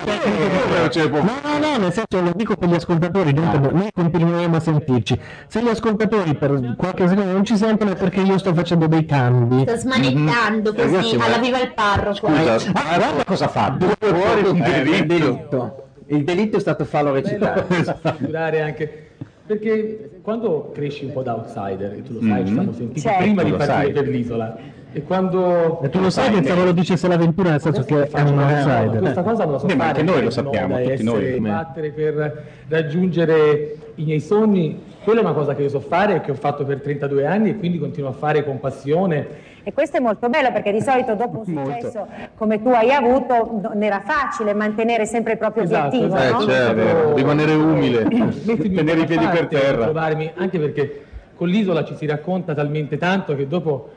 non 0.81 0.91
ce 0.91 1.03
ne 1.03 1.09
può 1.11 1.21
No, 1.23 1.42
no, 1.43 1.59
no, 1.59 1.77
nel 1.79 1.93
senso 1.93 2.21
lo 2.23 2.33
dico 2.35 2.57
per 2.57 2.69
gli 2.69 2.75
ascoltatori, 2.75 3.33
non 3.33 3.51
per- 3.61 3.73
noi 3.73 3.91
continueremo 3.93 4.57
a 4.57 4.61
sentirci. 4.61 5.19
Se 5.47 5.63
gli 5.63 5.69
ascoltatori 5.69 6.35
per 6.35 6.75
qualche 6.77 7.09
secondo 7.09 7.33
non 7.33 7.45
ci 7.45 7.57
sentono 7.57 7.93
è 7.93 7.97
perché 7.97 8.21
io 8.21 8.39
sto 8.39 8.53
facendo 8.55 8.87
dei 8.87 9.05
cambi. 9.05 9.63
Sto 9.63 9.77
smanettando 9.77 10.75
così, 10.75 10.87
Ragazzi, 10.95 11.17
ma- 11.17 11.25
alla 11.27 11.39
viva 11.39 11.61
il 11.61 11.73
parroco. 11.75 12.15
Scusa, 12.15 12.55
ah, 12.73 12.97
guarda 12.99 13.25
cosa 13.25 13.49
fa. 13.49 13.77
Fuori 13.99 14.49
un 14.49 14.63
Eh, 14.63 14.81
il 14.99 15.07
delitto. 15.07 15.77
Il 16.07 16.25
delitto 16.25 16.57
è 16.57 16.61
stato 16.61 16.85
farlo 16.85 17.13
recitare. 17.13 17.65
Figurare 18.19 18.61
anche 18.63 19.07
perché 19.47 20.19
quando 20.23 20.71
cresci 20.73 21.05
un 21.05 21.13
po' 21.13 21.23
da 21.23 21.35
outsider, 21.35 21.93
e 21.95 22.03
tu 22.03 22.15
lo 22.15 22.21
sai, 22.23 22.47
ci 22.47 22.53
siamo 22.53 22.73
sentiti 22.73 23.01
Certo. 23.01 23.23
prima 23.23 23.43
di 23.43 23.51
partire 23.51 23.67
sai. 23.83 23.93
per 23.93 24.09
l'isola. 24.09 24.57
E 24.95 25.03
quando 25.05 25.81
E 25.83 25.89
tu 25.89 26.01
lo 26.01 26.11
sai, 26.11 26.31
pensavo 26.31 26.65
lo 26.65 26.73
dicesse 26.73 27.09
l'avventura, 27.09 27.51
nel 27.51 27.61
senso 27.61 27.83
che 27.83 28.09
è 28.09 28.21
un 28.21 28.39
outsider. 28.39 28.99
questa 29.01 29.23
cosa 29.23 29.45
non 29.45 29.53
la 29.55 29.59
so 29.59 29.67
Beh, 29.67 29.75
ma 29.75 29.85
fare, 29.87 30.01
anche 30.01 30.03
noi 30.11 30.17
lo 30.17 30.23
non 30.23 30.33
sappiamo, 30.33 30.79
tutti 30.83 31.03
noi. 31.03 31.41
battere 31.41 31.91
per 31.91 32.43
raggiungere 32.69 33.77
i 33.97 34.05
miei 34.05 34.21
sogni, 34.21 34.81
quella 35.03 35.21
è 35.21 35.25
una 35.25 35.33
cosa 35.33 35.55
che 35.55 35.63
io 35.63 35.69
so 35.69 35.81
fare 35.81 36.17
e 36.17 36.21
che 36.21 36.31
ho 36.31 36.35
fatto 36.35 36.65
per 36.65 36.81
32 36.81 37.27
anni 37.27 37.51
e 37.51 37.59
quindi 37.59 37.79
continuo 37.79 38.11
a 38.11 38.13
fare 38.13 38.45
con 38.45 38.61
passione. 38.61 39.51
E 39.65 39.73
questo 39.73 39.97
è 39.97 40.01
molto 40.01 40.29
bello 40.29 40.51
perché 40.53 40.73
di 40.73 40.81
solito 40.81 41.15
dopo 41.15 41.39
un 41.39 41.45
successo 41.47 42.07
come 42.37 42.61
tu 42.61 42.69
hai 42.71 42.91
avuto 42.91 43.61
non 43.63 43.83
era 43.83 44.03
facile 44.05 44.55
mantenere 44.55 45.07
sempre 45.07 45.33
il 45.33 45.39
proprio 45.39 45.63
Esatto, 45.63 45.87
obiettivo, 45.97 46.17
esatto. 46.17 46.45
no? 46.45 46.51
Eh, 46.51 46.55
certo, 46.55 47.15
rimanere 47.15 47.55
umile. 47.55 48.03
Tenere 48.45 49.01
i 49.01 49.05
piedi 49.07 49.27
per 49.27 49.47
terra. 49.47 49.85
provarmi, 49.85 50.33
anche 50.35 50.59
perché 50.59 51.05
con 51.37 51.49
l'isola 51.49 51.85
ci 51.85 51.95
si 51.97 52.07
racconta 52.07 52.55
talmente 52.55 52.99
tanto 52.99 53.35
che 53.37 53.47
dopo 53.47 53.91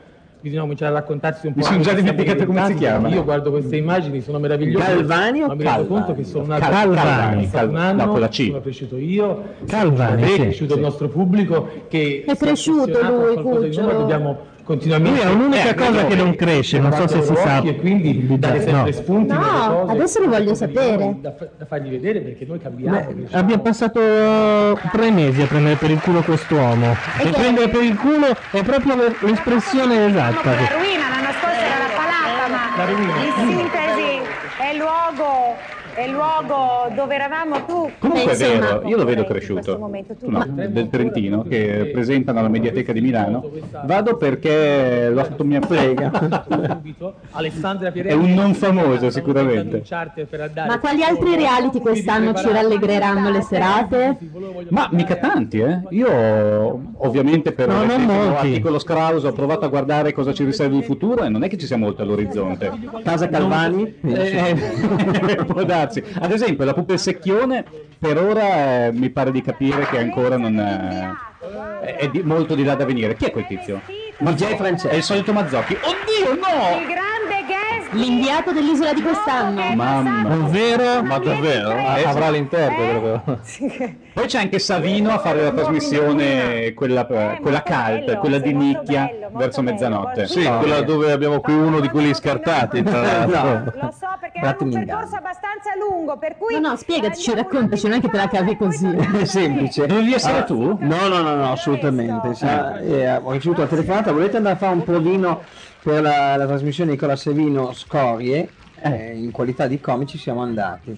bisogna 0.48 0.62
cominciare 0.62 0.90
a 0.92 0.94
raccontarsi 0.98 1.46
un 1.46 1.52
po'. 1.54 1.58
Mi 1.60 1.64
sono 1.64 1.80
già 1.80 1.92
dimenticato 1.92 2.46
come 2.46 2.66
si 2.66 2.74
chiama. 2.74 3.08
Io 3.08 3.24
guardo 3.24 3.50
queste 3.50 3.76
immagini, 3.76 4.20
sono 4.20 4.38
meravigliose. 4.38 4.84
Galvani 4.84 5.42
o 5.42 5.46
ma 5.48 5.54
mi 5.54 5.62
rendo 5.64 5.78
Calvani? 5.78 5.88
conto 5.88 6.14
che 6.14 6.24
sono 6.24 6.46
nato 6.46 6.68
Calvani, 6.70 7.48
un 7.52 7.76
anno, 7.76 8.04
no, 8.04 8.10
con 8.10 8.20
la 8.20 8.28
C. 8.28 8.46
sono 8.46 8.60
cresciuto 8.60 8.96
io, 8.96 9.42
Calvani, 9.66 10.22
è 10.22 10.26
sì, 10.26 10.34
cresciuto 10.40 10.74
il 10.74 10.80
nostro 10.80 11.08
pubblico 11.08 11.68
che 11.88 12.24
È 12.26 12.36
cresciuto 12.36 13.02
lui, 13.02 13.34
Cucciolo. 13.42 13.92
dobbiamo 13.92 14.54
continuamente 14.66 15.22
Lui 15.24 15.32
ha 15.32 15.34
un'unica 15.34 15.68
Eh, 15.70 15.74
cosa 15.74 16.06
che 16.06 16.14
non 16.16 16.34
cresce, 16.34 16.78
non 16.80 16.92
so 16.92 17.06
se 17.06 17.22
si 17.22 17.34
sa. 17.36 17.62
e 17.62 17.76
quindi 17.76 18.26
di- 18.26 18.38
dare 18.38 18.60
sempre 18.60 18.90
no. 18.90 18.96
spunti 18.96 19.32
No, 19.32 19.38
cose, 19.40 19.92
adesso 19.92 20.20
li 20.20 20.26
voglio 20.26 20.54
sapere. 20.54 21.16
da, 21.20 21.32
da 21.56 21.64
fargli 21.66 21.88
vedere 21.90 22.20
perché 22.20 22.44
noi 22.46 22.58
cambiamo 22.58 22.96
Beh, 22.96 23.06
cresciamo. 23.06 23.40
abbiamo 23.42 23.62
passato 23.62 24.00
tre 24.92 25.10
mesi 25.12 25.40
a 25.42 25.46
prendere 25.46 25.76
per 25.76 25.90
il 25.90 26.00
culo 26.00 26.20
quest'uomo. 26.22 26.96
E 27.18 27.28
prendere 27.30 27.68
per 27.68 27.82
il 27.82 27.96
culo 27.96 28.26
è 28.50 28.62
proprio 28.62 28.96
le- 28.96 29.14
l'espressione 29.20 30.06
esatta. 30.06 30.50
La 30.50 30.56
ruina, 30.76 31.08
l'anno 31.08 31.32
scorso 31.40 31.60
era 31.62 31.78
la 31.78 31.92
palata, 31.94 32.48
ma 32.76 33.22
in 33.24 33.32
sintesi 33.48 34.20
è 34.58 34.72
il 34.72 34.78
luogo, 34.78 35.54
è 35.96 36.02
il 36.02 36.12
luogo 36.12 36.94
dove 36.94 37.14
eravamo 37.14 37.64
tu. 37.64 37.90
Comunque 37.98 38.32
è 38.32 38.36
vero, 38.36 38.82
io 38.86 38.96
lo 38.96 39.04
vedo 39.04 39.24
cresciuto. 39.24 39.78
momento, 39.78 40.14
tu 40.14 40.30
no, 40.30 40.44
del 40.46 40.88
Trentino 40.90 41.42
che 41.42 41.88
presentano 41.92 42.38
alla 42.38 42.48
Mediateca 42.48 42.92
di 42.92 43.00
Milano. 43.00 43.50
Vado 43.84 44.16
perché 44.18 45.08
l'ho 45.10 45.24
fatto 45.24 45.44
mia. 45.44 45.60
Alessandra 47.32 47.90
È 47.92 48.12
un 48.12 48.34
non 48.34 48.52
famoso 48.54 49.08
sicuramente. 49.10 49.82
Ma 50.66 50.78
quali 50.78 51.02
altri 51.02 51.34
reality 51.34 51.80
quest'anno 51.80 52.34
ci 52.34 52.50
rallegreranno 52.50 53.30
le 53.30 53.40
serate? 53.40 54.18
Ma 54.68 54.88
mica 54.92 55.16
tanti, 55.16 55.60
eh? 55.60 55.80
Io 55.90 56.80
ovviamente 56.98 57.52
per 57.52 57.68
No, 57.68 57.74
non 57.76 57.84
essere 57.90 58.02
molti. 58.04 58.22
provati 58.24 58.60
con 58.60 58.72
lo 58.72 58.78
Scrauso 58.78 59.28
ho 59.28 59.32
provato 59.32 59.64
a 59.64 59.68
guardare 59.68 60.12
cosa 60.12 60.32
ci 60.34 60.44
riserva 60.44 60.76
il 60.76 60.84
futuro 60.84 61.24
e 61.24 61.28
non 61.30 61.42
è 61.42 61.48
che 61.48 61.56
ci 61.56 61.66
sia 61.66 61.78
molto 61.78 62.02
all'orizzonte. 62.02 62.70
Casa 63.02 63.28
Calvani? 63.28 63.94
Eh, 64.02 64.56
può 65.46 65.64
darsi. 65.86 66.04
Ad 66.20 66.30
esempio 66.32 66.64
la 66.64 66.74
Puppe 66.74 66.98
Secchione 66.98 67.64
per 67.98 68.18
ora 68.18 68.86
eh, 68.86 68.92
mi 68.92 69.10
pare 69.10 69.30
di 69.30 69.42
capire 69.42 69.86
che 69.86 69.98
ancora 69.98 70.36
non 70.36 70.58
è, 70.58 71.96
è 71.96 72.08
di- 72.08 72.22
molto 72.22 72.54
di 72.54 72.64
là 72.64 72.74
da 72.74 72.84
venire. 72.84 73.14
Chi 73.16 73.26
è 73.26 73.30
quel 73.30 73.46
tizio? 73.46 73.80
DJ 74.18 74.56
Francesco. 74.56 74.88
È 74.88 74.96
il 74.96 75.02
solito 75.02 75.32
Mazzocchi. 75.32 75.74
Oddio 75.74 76.34
no! 76.34 76.78
Il 76.80 76.86
grande 76.86 77.44
guest 77.46 77.92
L'inviato 77.92 78.52
dell'isola 78.52 78.92
di 78.92 79.00
quest'anno. 79.02 79.74
Mamma. 79.74 80.34
Ovvero, 80.34 81.02
Ma 81.02 81.18
davvero? 81.18 81.70
Eh, 81.70 82.04
Avrà 82.04 82.30
l'interprete 82.30 82.98
proprio. 82.98 83.40
Poi 84.12 84.26
c'è 84.26 84.40
anche 84.40 84.58
Savino 84.58 85.10
a 85.12 85.18
fare 85.18 85.42
la 85.42 85.52
trasmissione, 85.52 86.72
quella, 86.74 87.04
quella 87.06 87.62
cult, 87.62 88.16
quella 88.18 88.38
di 88.38 88.52
nicchia 88.54 89.10
verso 89.32 89.62
mezzanotte. 89.62 90.26
Sì, 90.26 90.42
quella 90.42 90.80
dove 90.82 91.12
abbiamo 91.12 91.40
qui 91.40 91.54
uno 91.54 91.80
di 91.80 91.88
quelli 91.88 92.12
scartati, 92.14 92.82
tra 92.82 93.00
l'altro. 93.00 93.72
Lo 93.80 93.92
so 93.92 94.06
perché 94.40 94.64
era 94.64 94.78
un 94.78 94.84
percorso 94.84 95.16
abbastanza 95.16 95.70
lungo, 95.78 96.16
per 96.18 96.36
cui 96.36 96.58
No, 96.58 96.68
no, 96.70 96.76
spiegaci, 96.76 97.34
raccontaci, 97.34 97.86
non 97.88 97.98
è 97.98 98.00
che 98.00 98.08
te 98.08 98.16
la 98.16 98.28
cavi 98.28 98.56
così. 98.56 98.86
È 98.94 99.24
semplice. 99.24 99.86
Dovevi 99.86 100.14
essere 100.14 100.38
Ah, 100.38 100.44
tu? 100.44 100.76
No, 100.80 101.08
no, 101.08 101.20
no, 101.22 101.34
no, 101.34 101.52
assolutamente. 101.52 102.34
sì. 102.34 102.44
Eh, 102.46 103.16
ho 103.16 103.30
ricevuto 103.32 103.62
la 103.62 103.68
telefonata, 103.68 104.12
volete 104.12 104.36
andare 104.36 104.54
a 104.54 104.58
fare 104.58 104.74
un 104.74 104.84
provino 104.84 105.42
per 105.82 106.02
la, 106.02 106.36
la 106.36 106.46
trasmissione 106.46 106.90
di 106.90 106.96
Nicola 106.96 107.16
Sevino 107.16 107.72
Scorie? 107.72 108.48
Eh, 108.80 109.16
in 109.16 109.30
qualità 109.30 109.66
di 109.66 109.80
comici 109.80 110.18
siamo 110.18 110.42
andati. 110.42 110.96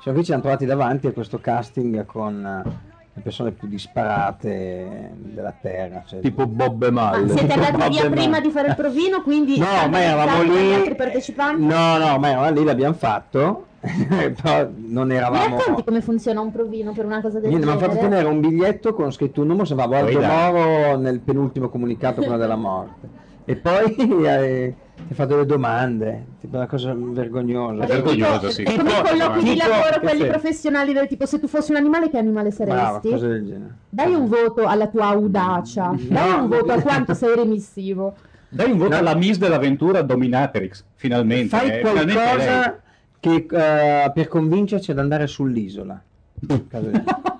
Siamo 0.00 0.16
qui 0.18 0.24
ci 0.26 0.32
hanno 0.32 0.42
trovati 0.42 0.64
davanti 0.66 1.08
a 1.08 1.12
questo 1.12 1.38
casting 1.40 2.04
con 2.06 2.62
eh, 2.64 2.85
le 3.16 3.22
persone 3.22 3.50
più 3.52 3.66
disparate 3.66 5.12
della 5.16 5.54
terra. 5.58 6.02
cioè- 6.06 6.20
Tipo 6.20 6.46
Bob 6.46 6.82
e 6.84 6.90
Ma 6.90 7.10
Malle. 7.12 7.32
siete 7.36 7.52
andati 7.54 7.88
via 7.88 8.08
ma- 8.08 8.14
prima 8.14 8.40
di 8.40 8.50
fare 8.50 8.68
il 8.68 8.74
provino, 8.76 9.22
quindi 9.22 9.58
No, 9.58 9.88
ma 9.90 10.00
eravamo 10.02 10.42
lì. 10.42 10.68
gli 10.68 10.72
altri 10.74 10.94
partecipanti? 10.94 11.62
No, 11.64 11.96
no, 11.96 12.18
ma 12.18 12.28
eravamo 12.28 12.50
lì, 12.58 12.64
l'abbiamo 12.64 12.94
fatto, 12.94 13.66
però 13.80 14.68
non 14.76 15.08
Mi 15.08 15.14
eravamo. 15.14 15.56
racconti 15.56 15.82
come 15.82 16.02
funziona 16.02 16.40
un 16.42 16.52
provino 16.52 16.92
per 16.92 17.06
una 17.06 17.22
cosa 17.22 17.40
del 17.40 17.48
Niente, 17.48 17.64
mi 17.66 17.72
hanno 17.72 17.80
genere? 17.80 17.98
fatto 18.00 18.10
tenere 18.10 18.28
un 18.28 18.40
biglietto 18.40 18.92
con 18.92 19.10
scritto 19.10 19.40
un 19.40 19.46
numero, 19.46 19.64
sembrava 19.64 19.98
Aldo. 19.98 20.20
Moro 20.20 20.96
nel 20.98 21.20
penultimo 21.20 21.68
comunicato 21.70 22.20
prima 22.20 22.36
della 22.36 22.56
morte. 22.56 23.08
E 23.46 23.56
poi 23.56 23.96
eh, 24.26 24.74
ti 24.96 25.12
ha 25.12 25.14
fatto 25.14 25.36
le 25.36 25.46
domande, 25.46 26.24
tipo 26.40 26.56
una 26.56 26.66
cosa 26.66 26.94
vergognosa. 26.96 27.74
Vabbè, 27.74 27.86
vergognoso, 27.86 28.38
tipo- 28.38 28.50
sì. 28.50 28.62
È 28.64 28.76
come 28.76 28.90
i 28.90 29.02
colloqui 29.02 29.42
di 29.42 29.52
Tipo- 29.54 29.68
lavoro, 29.68 30.00
quelli 30.00 30.20
sì. 30.22 30.26
professionali 30.26 30.92
del 30.92 31.06
tipo 31.06 31.26
se 31.26 31.38
tu 31.38 31.46
fossi 31.46 31.70
un 31.70 31.76
animale 31.76 32.10
che 32.10 32.18
animale 32.18 32.50
Brava, 32.50 33.00
saresti? 33.02 33.08
genere. 33.18 33.74
Dai 33.88 34.14
un 34.14 34.26
voto 34.28 34.64
alla 34.66 34.88
tua 34.88 35.06
audacia, 35.06 35.94
dai 35.96 36.32
un 36.40 36.48
voto 36.48 36.72
a 36.72 36.80
quanto 36.80 37.14
sei 37.14 37.34
remissivo. 37.36 38.14
Dai 38.48 38.70
un 38.70 38.78
voto 38.78 38.96
alla 38.96 39.14
Miss 39.14 39.36
dell'avventura 39.38 40.02
Dominatrix, 40.02 40.84
finalmente. 40.94 41.48
Fai 41.48 41.68
eh, 41.68 41.78
finalmente 41.78 42.12
qualcosa 42.14 42.80
che, 43.20 43.46
eh, 43.50 44.10
per 44.12 44.28
convincerci 44.28 44.90
ad 44.92 44.98
andare 44.98 45.26
sull'isola. 45.26 46.00
Genere. 46.34 47.04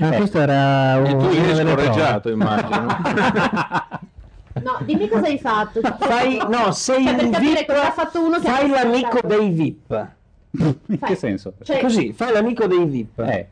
Ah, 0.00 0.10
questo 0.10 0.40
era 0.40 0.96
E 0.96 1.12
un 1.12 1.18
tu 1.20 1.26
eri 1.26 1.52
delle 1.54 1.62
prove. 1.72 1.84
scorreggiato, 1.84 2.30
immagino. 2.30 2.86
No, 4.62 4.78
dimmi 4.84 5.08
cosa 5.08 5.26
hai 5.26 5.38
fatto. 5.38 5.80
Fai, 5.80 6.38
no, 6.48 6.72
sei 6.72 7.04
Cioè, 7.04 7.14
per 7.14 7.24
un 7.24 7.30
capire 7.30 7.54
VIP, 7.54 7.66
cosa 7.66 7.86
ha 7.88 7.92
fatto 7.92 8.24
uno 8.24 8.38
che 8.38 8.48
fai 8.48 8.68
l'amico 8.68 9.20
dei 9.26 9.50
VIP. 9.50 10.06
In 10.50 10.98
che 11.00 11.14
senso? 11.14 11.54
Cioè, 11.62 11.80
Così, 11.80 12.12
fai 12.12 12.32
l'amico 12.32 12.66
dei 12.66 12.84
VIP. 12.84 13.18
Eh, 13.20 13.48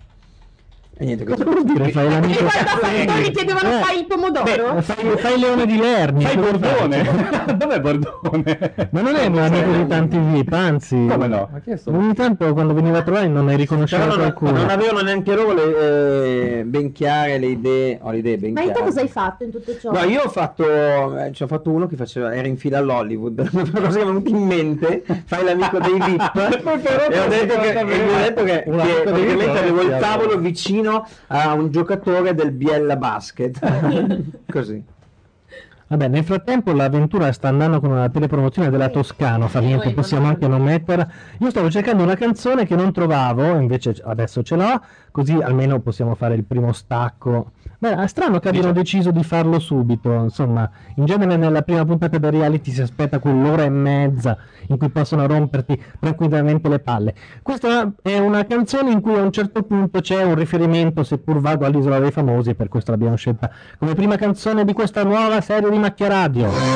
E 0.98 1.04
niente, 1.04 1.24
Cosa 1.24 1.44
vuol 1.44 1.62
dire 1.62 1.90
fai 1.90 2.06
e 2.06 2.08
l'amico? 2.10 2.44
quando 2.44 2.70
a 2.70 2.76
Fantoni 2.78 3.30
chiedevano 3.30 3.68
Eh. 3.68 3.82
fai 3.82 3.98
il 3.98 4.06
pomodoro? 4.06 4.80
Fai, 4.80 5.16
fai 5.18 5.38
Leone 5.38 5.66
di 5.66 5.76
Lerni. 5.76 6.24
fai 6.24 6.36
Bordone. 6.36 7.04
fai? 7.04 7.52
Dov'è 7.58 7.80
Bordone? 7.80 8.88
Ma 8.92 9.00
non 9.02 9.14
è 9.14 9.26
un 9.26 9.36
amico 9.38 9.70
di 9.72 9.86
tanti 9.88 10.16
VIP, 10.18 10.52
anzi. 10.54 11.06
Come 11.06 11.26
no? 11.26 11.50
Ogni 11.88 12.14
tanto 12.14 12.50
quando 12.54 12.72
veniva 12.72 12.96
a 12.98 13.02
trovare 13.02 13.26
non 13.26 13.44
ne 13.44 13.50
Però 13.50 13.56
riconosceva 13.58 14.06
non, 14.06 14.16
qualcuno. 14.16 14.52
non 14.52 14.70
avevano 14.70 15.00
neanche 15.02 15.34
loro 15.34 15.52
le, 15.52 16.60
eh, 16.60 16.64
ben 16.64 16.92
chiare 16.92 17.36
le 17.38 17.46
idee. 17.46 17.98
Ho 18.00 18.10
le 18.10 18.16
idee 18.18 18.38
ben 18.38 18.52
Ma 18.54 18.62
chiare. 18.62 18.80
cosa 18.80 19.00
hai 19.02 19.08
fatto 19.08 19.44
in 19.44 19.50
tutto 19.50 19.76
ciò? 19.78 19.92
No, 19.92 20.02
io 20.04 20.22
ho 20.22 20.28
fatto, 20.30 21.18
eh, 21.18 21.30
ci 21.32 21.42
ho 21.42 21.46
fatto 21.46 21.70
uno 21.72 21.86
che 21.86 21.96
faceva, 21.96 22.34
era 22.34 22.48
in 22.48 22.56
fila 22.56 22.78
all'Hollywood, 22.78 23.46
una 23.52 23.80
cosa 23.86 23.98
che 23.98 24.04
mi 24.04 24.10
è 24.10 24.12
venuta 24.22 24.30
in 24.30 24.42
mente, 24.46 25.04
fai 25.26 25.44
l'amico 25.44 25.78
dei 25.78 25.92
VIP, 25.92 26.36
e 27.10 27.18
ho 27.20 27.28
detto 27.28 27.58
che, 27.60 27.72
e 27.72 27.80
ho 27.82 28.18
detto 28.22 28.44
che, 28.44 28.62
che 28.64 29.02
praticamente 29.04 29.58
avevo 29.58 29.82
il 29.82 29.96
tavolo 30.00 30.38
vicino 30.38 30.84
a 31.28 31.52
un 31.52 31.70
giocatore 31.70 32.34
del 32.34 32.52
Biella 32.52 32.96
Basket, 32.96 33.58
così. 34.50 34.94
Vabbè, 35.88 36.08
nel 36.08 36.24
frattempo 36.24 36.72
l'avventura 36.72 37.30
sta 37.30 37.46
andando 37.46 37.78
con 37.78 37.92
una 37.92 38.08
telepromozione 38.08 38.70
della 38.70 38.88
Toscana, 38.88 39.46
fa 39.46 39.60
niente, 39.60 39.92
possiamo 39.92 40.26
anche 40.26 40.48
non 40.48 40.62
metterla. 40.62 41.08
Io 41.38 41.50
stavo 41.50 41.70
cercando 41.70 42.02
una 42.02 42.16
canzone 42.16 42.66
che 42.66 42.74
non 42.74 42.92
trovavo, 42.92 43.56
invece 43.56 43.94
adesso 44.04 44.42
ce 44.42 44.56
l'ho, 44.56 44.80
così 45.12 45.34
almeno 45.34 45.78
possiamo 45.78 46.16
fare 46.16 46.34
il 46.34 46.44
primo 46.44 46.72
stacco. 46.72 47.52
Beh, 47.78 47.94
è 47.94 48.06
strano 48.08 48.40
che 48.40 48.48
abbiano 48.48 48.72
deciso 48.72 49.10
di 49.10 49.22
farlo 49.22 49.58
subito, 49.58 50.10
insomma, 50.12 50.68
in 50.96 51.04
genere 51.04 51.36
nella 51.36 51.62
prima 51.62 51.84
puntata 51.84 52.16
del 52.18 52.32
reality 52.32 52.70
si 52.72 52.80
aspetta 52.80 53.18
quell'ora 53.18 53.64
e 53.64 53.68
mezza 53.68 54.36
in 54.68 54.78
cui 54.78 54.88
possono 54.88 55.26
romperti 55.26 55.80
tranquillamente 56.00 56.68
le 56.68 56.78
palle. 56.78 57.14
Questa 57.42 57.92
è 58.02 58.18
una 58.18 58.44
canzone 58.46 58.90
in 58.90 59.00
cui 59.00 59.14
a 59.14 59.22
un 59.22 59.30
certo 59.30 59.62
punto 59.62 60.00
c'è 60.00 60.24
un 60.24 60.34
riferimento, 60.34 61.04
seppur 61.04 61.38
vago, 61.38 61.66
all'isola 61.66 61.98
dei 61.98 62.10
famosi, 62.10 62.54
per 62.54 62.68
questo 62.68 62.90
l'abbiamo 62.90 63.16
scelta 63.16 63.50
come 63.78 63.94
prima 63.94 64.16
canzone 64.16 64.64
di 64.64 64.72
questa 64.72 65.04
nuova 65.04 65.40
serie 65.40 65.70
di 65.70 65.75
Macchia 65.78 66.08
Radio. 66.08 66.75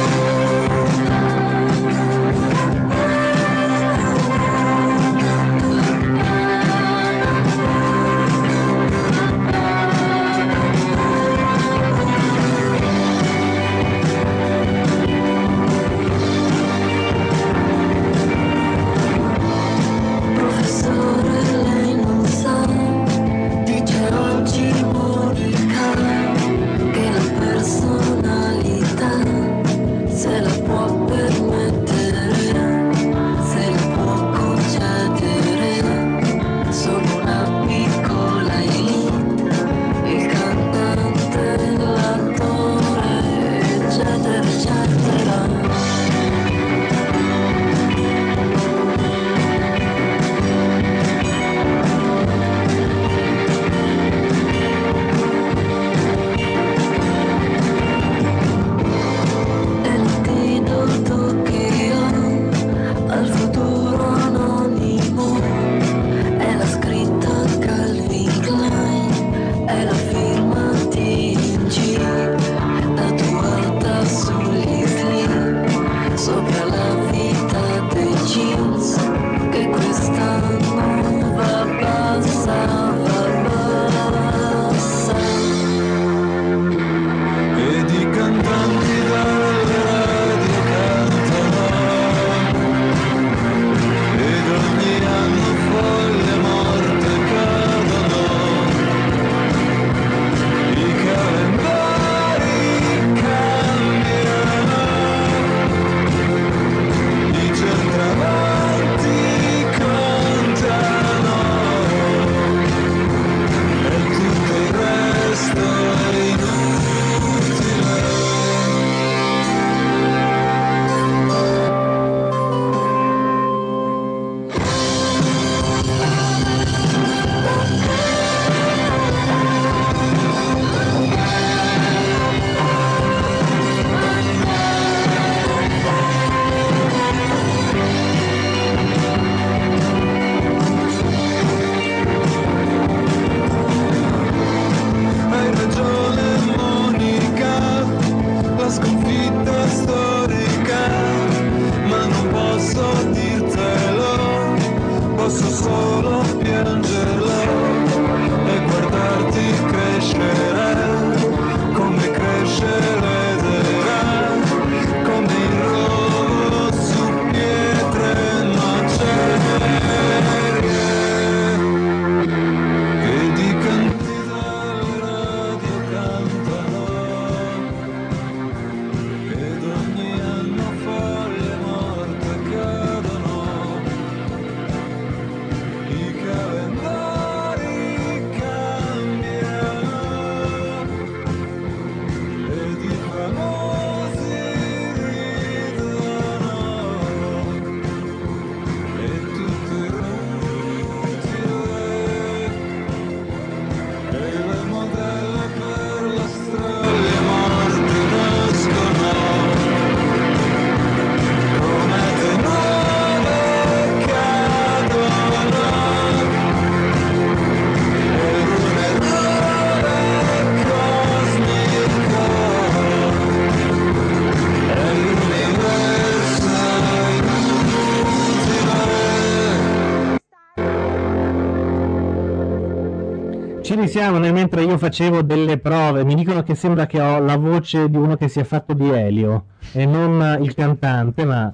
Risiamo 233.91 234.19
nel 234.19 234.33
mentre 234.33 234.63
io 234.63 234.79
facevo 234.79 235.23
delle 235.23 235.59
prove. 235.59 236.05
Mi 236.05 236.15
dicono 236.15 236.45
che 236.45 236.55
sembra 236.55 236.87
che 236.87 237.00
ho 237.00 237.19
la 237.19 237.37
voce 237.37 237.91
di 237.91 237.97
uno 237.97 238.17
che 238.17 238.29
si 238.29 238.39
è 238.39 238.45
fatto 238.45 238.73
di 238.73 238.89
Elio 238.89 239.47
e 239.73 239.85
non 239.85 240.39
il 240.41 240.55
cantante, 240.55 241.25
ma 241.25 241.53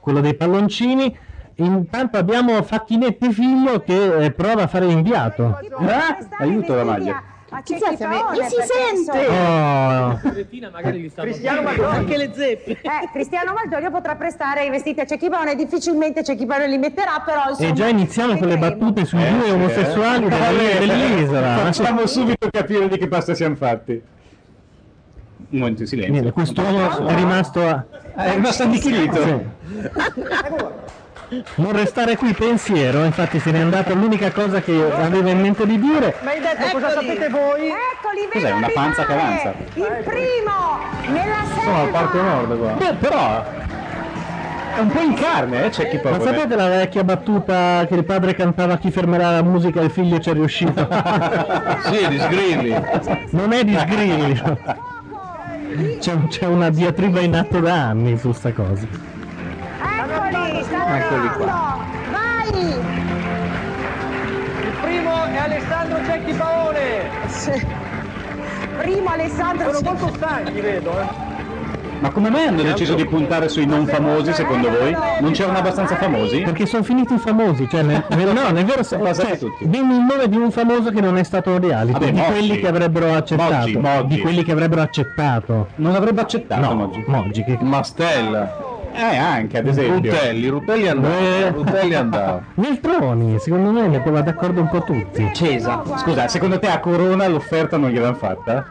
quello 0.00 0.20
dei 0.20 0.34
palloncini. 0.34 1.14
Intanto 1.56 2.16
abbiamo 2.16 2.62
Facchinetti 2.62 3.30
figlio 3.30 3.80
che 3.80 4.24
eh, 4.24 4.30
prova 4.30 4.62
a 4.62 4.66
fare 4.68 4.86
l'inviato. 4.86 5.58
Aiuto 6.38 6.74
la 6.74 6.84
maglia. 6.84 7.22
Ma 7.48 7.62
Chi 7.62 7.74
c'è 7.74 7.78
sa 7.78 7.88
chi 7.90 7.96
se 7.96 8.02
fa 8.04 8.08
ve- 8.10 8.16
ora 8.16 8.32
e 8.44 8.48
si 8.48 8.54
perché 8.56 8.72
sente! 8.72 9.24
sono- 9.26 9.34
Oh. 9.36 10.20
Cristiano 11.22 11.62
Malgioglio. 11.62 11.88
anche 11.88 12.16
le 12.16 12.32
zeppe. 12.34 12.70
Eh, 12.72 13.08
Cristiano 13.12 13.52
Malgioglio 13.52 13.90
potrà 13.90 14.16
prestare 14.16 14.64
i 14.64 14.70
vestiti 14.70 15.00
a 15.00 15.06
Cecchipone, 15.06 15.54
difficilmente 15.54 16.24
Cecchipone 16.24 16.66
li 16.66 16.76
metterà, 16.78 17.22
però 17.24 17.50
insomma... 17.50 17.68
E 17.68 17.72
già 17.72 17.86
iniziamo 17.86 18.36
con 18.36 18.48
le 18.48 18.58
battute 18.58 19.04
sui 19.04 19.22
due 19.38 19.50
omosessuali 19.52 20.28
della- 20.28 20.50
dell'isola. 20.78 21.56
Facciamo 21.58 22.06
subito 22.06 22.48
capire 22.50 22.88
di 22.88 22.98
che 22.98 23.06
pasta 23.06 23.34
siamo 23.34 23.54
fatti. 23.54 23.92
un 25.50 25.58
momento 25.58 25.82
di 25.82 25.86
silenzio. 25.88 26.12
Niente, 26.12 26.32
quest'uomo 26.32 27.06
è 27.06 27.14
rimasto 27.14 27.64
a... 27.66 27.84
È 28.16 28.32
rimasto 28.34 28.62
annichilito. 28.64 29.22
Sì. 29.22 29.40
Non 31.56 31.72
restare 31.72 32.16
qui 32.16 32.32
pensiero, 32.32 33.02
infatti 33.04 33.40
se 33.40 33.50
n'è 33.50 33.58
andato 33.60 33.94
l'unica 33.94 34.30
cosa 34.30 34.60
che 34.60 34.72
aveva 34.92 35.30
in 35.30 35.40
mente 35.40 35.66
di 35.66 35.78
dire. 35.78 36.14
Ma 36.22 36.30
hai 36.30 36.40
detto 36.40 36.70
cosa 36.72 36.90
sapete 36.90 37.28
voi? 37.28 37.66
Eccoli, 37.66 38.28
Cos'è, 38.32 38.50
una 38.52 38.68
panza 38.72 39.04
che 39.04 39.12
avanza? 39.12 39.54
Il 39.74 40.02
primo 40.04 40.78
nella 41.12 41.44
Sono 41.62 41.82
al. 41.82 41.88
Parco 41.88 42.22
Nord 42.22 42.58
qua. 42.58 42.72
Beh, 42.72 42.94
però 42.94 43.44
è 44.76 44.78
un 44.78 44.88
po' 44.88 45.00
in 45.00 45.14
carne, 45.14 45.64
eh, 45.64 45.68
c'è 45.70 45.88
chi 45.88 45.96
Ma 45.96 46.02
proprio. 46.10 46.26
sapete 46.26 46.54
la 46.54 46.68
vecchia 46.68 47.02
battuta 47.02 47.86
che 47.88 47.94
il 47.94 48.04
padre 48.04 48.34
cantava 48.34 48.76
chi 48.76 48.90
fermerà 48.90 49.30
la 49.32 49.42
musica 49.42 49.80
e 49.80 49.84
il 49.84 49.90
figlio 49.90 50.20
ci 50.20 50.30
è 50.30 50.32
riuscito? 50.32 50.86
Sì, 51.86 52.08
di 52.08 52.18
Sgrilli. 52.18 52.74
Non 53.30 53.52
è 53.52 53.64
di 53.64 53.76
Sgrilli. 53.76 54.42
C'è, 55.98 56.12
c'è 56.28 56.46
una 56.46 56.70
diatriba 56.70 57.20
in 57.20 57.34
atto 57.36 57.58
da 57.60 57.74
anni 57.74 58.16
su 58.16 58.32
sta 58.32 58.52
cosa. 58.52 59.14
Eccoli, 60.74 61.26
arrivando. 61.28 61.44
Vai! 62.10 62.68
Il 64.62 64.72
primo 64.82 65.24
è 65.24 65.36
Alessandro 65.36 65.98
Cecchi 66.04 66.32
Paone. 66.32 66.84
Primo 68.78 69.08
Alessandro 69.08 69.72
Sono 69.72 69.90
molto 69.96 70.14
stanchi, 70.16 70.60
vedo, 70.60 70.90
eh. 71.00 71.24
Ma 71.98 72.10
come 72.10 72.28
mai 72.28 72.46
hanno 72.46 72.60
deciso 72.62 72.92
di 72.94 73.06
puntare 73.06 73.48
sui 73.48 73.64
non 73.64 73.86
famosi 73.86 74.30
secondo 74.34 74.68
voi? 74.68 74.94
Non 75.20 75.32
c'erano 75.32 75.56
abbastanza 75.58 75.96
famosi? 75.96 76.42
Perché 76.42 76.66
sono 76.66 76.82
finiti 76.82 77.14
i 77.14 77.18
famosi, 77.18 77.66
cioè 77.70 77.80
nel- 77.82 78.04
nel- 78.10 78.34
no, 78.34 78.44
è 78.54 78.64
vero, 78.66 78.82
se- 78.82 78.98
Passati 78.98 79.38
cioè, 79.38 79.50
dimmi 79.60 79.94
il 79.94 80.02
nome 80.02 80.28
di 80.28 80.36
un 80.36 80.50
famoso 80.50 80.90
che 80.90 81.00
non 81.00 81.16
è 81.16 81.22
stato 81.22 81.50
un 81.52 81.60
reality, 81.60 81.92
Vabbè, 81.92 82.10
di 82.10 82.18
Moggi. 82.18 82.30
quelli 82.32 82.58
che 82.60 82.68
avrebbero 82.68 83.14
accettato, 83.14 83.54
Moggi, 83.54 83.76
Moggi. 83.78 84.14
di 84.14 84.20
quelli 84.20 84.42
che 84.44 84.52
avrebbero 84.52 84.82
accettato. 84.82 85.68
Non 85.76 85.94
avrebbe 85.94 86.20
accettato 86.20 86.60
No, 86.60 86.74
Moggi. 86.74 87.02
Moggi 87.06 87.44
che 87.44 87.56
Mastella. 87.62 88.74
Eh, 88.96 89.16
anche 89.16 89.58
ad 89.58 89.66
esempio. 89.66 90.10
Rutelli, 90.10 90.48
Rutelli 90.48 90.88
andava. 90.88 91.18
Eh. 91.18 91.50
Rutelli 91.50 91.94
andava. 91.94 92.42
Veltroni, 92.54 93.38
secondo 93.38 93.70
me 93.70 93.86
ne 93.88 94.02
va 94.04 94.20
d'accordo 94.22 94.60
un 94.60 94.68
po' 94.68 94.82
tutti. 94.82 95.28
Cesa. 95.34 95.82
Scusa, 95.96 96.28
secondo 96.28 96.58
te 96.58 96.68
a 96.68 96.80
Corona 96.80 97.28
l'offerta 97.28 97.76
non 97.76 97.90
gliel'hanno 97.90 98.14
fatta? 98.14 98.64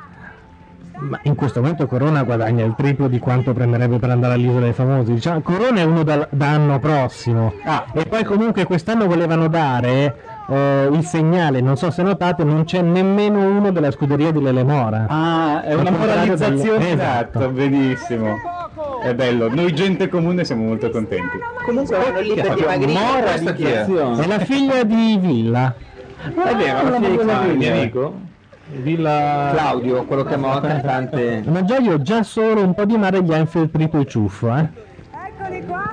Ma 0.97 1.19
in 1.23 1.35
questo 1.35 1.59
momento 1.59 1.88
Corona 1.88 2.23
guadagna 2.23 2.63
il 2.63 2.73
triplo 2.75 3.07
di 3.07 3.19
quanto 3.19 3.53
prenderebbe 3.53 3.97
per 3.97 4.09
andare 4.09 4.33
all'isola 4.33 4.61
dei 4.61 4.73
famosi. 4.73 5.13
Diciamo, 5.13 5.41
Corona 5.41 5.81
è 5.81 5.83
uno 5.83 6.03
da, 6.03 6.27
da 6.31 6.47
anno 6.47 6.79
prossimo. 6.79 7.53
Ah. 7.63 7.85
E 7.93 8.05
poi 8.05 8.23
comunque 8.23 8.63
quest'anno 8.63 9.05
volevano 9.05 9.47
dare 9.47 10.15
eh, 10.47 10.89
il 10.91 11.03
segnale, 11.03 11.62
non 11.62 11.75
so 11.77 11.89
se 11.91 12.03
notate, 12.03 12.43
non 12.43 12.63
c'è 12.65 12.81
nemmeno 12.81 13.39
uno 13.39 13.71
della 13.71 13.91
scuderia 13.91 14.31
di 14.31 14.41
Lele 14.41 14.63
Mora. 14.63 15.05
Ah, 15.08 15.62
è 15.63 15.73
una 15.73 15.91
moralizzazione 15.91 16.77
delle- 16.77 16.93
esatto, 16.93 17.39
esatto. 17.39 17.49
benissimo. 17.49 18.36
È 19.01 19.13
bello, 19.13 19.49
noi 19.53 19.73
gente 19.73 20.10
comune 20.10 20.43
siamo 20.43 20.63
molto 20.65 20.89
contenti. 20.89 21.38
Comunque 21.65 21.97
vanno 21.97 22.19
lì 22.19 22.34
per 22.34 22.53
dimagrire. 22.55 23.84
È? 23.84 24.27
La 24.27 24.39
figlia 24.39 24.84
di 24.84 25.17
Villa. 25.19 25.73
È 26.17 26.55
vero, 26.55 26.89
la 26.89 26.95
figlia 26.95 27.10
di 27.10 27.17
Claudio. 27.17 27.55
mio 27.55 27.71
amico? 27.71 28.13
Villa 28.67 29.51
Claudio, 29.53 30.05
quello 30.05 30.23
che 30.23 30.34
è 30.34 30.38
morto, 30.38 30.67
cantante. 30.67 31.43
Ma 31.45 31.63
già 31.63 31.77
io 31.77 32.01
già 32.01 32.23
solo 32.23 32.63
un 32.63 32.73
po' 32.73 32.86
di 32.86 32.97
mare 32.97 33.21
gli 33.21 33.31
ha 33.31 33.38
infiltrito 33.38 33.97
il 33.97 34.08
ciuffo, 34.08 34.55
eh. 34.55 34.67
Eccoli 35.27 35.63
qua. 35.65 35.91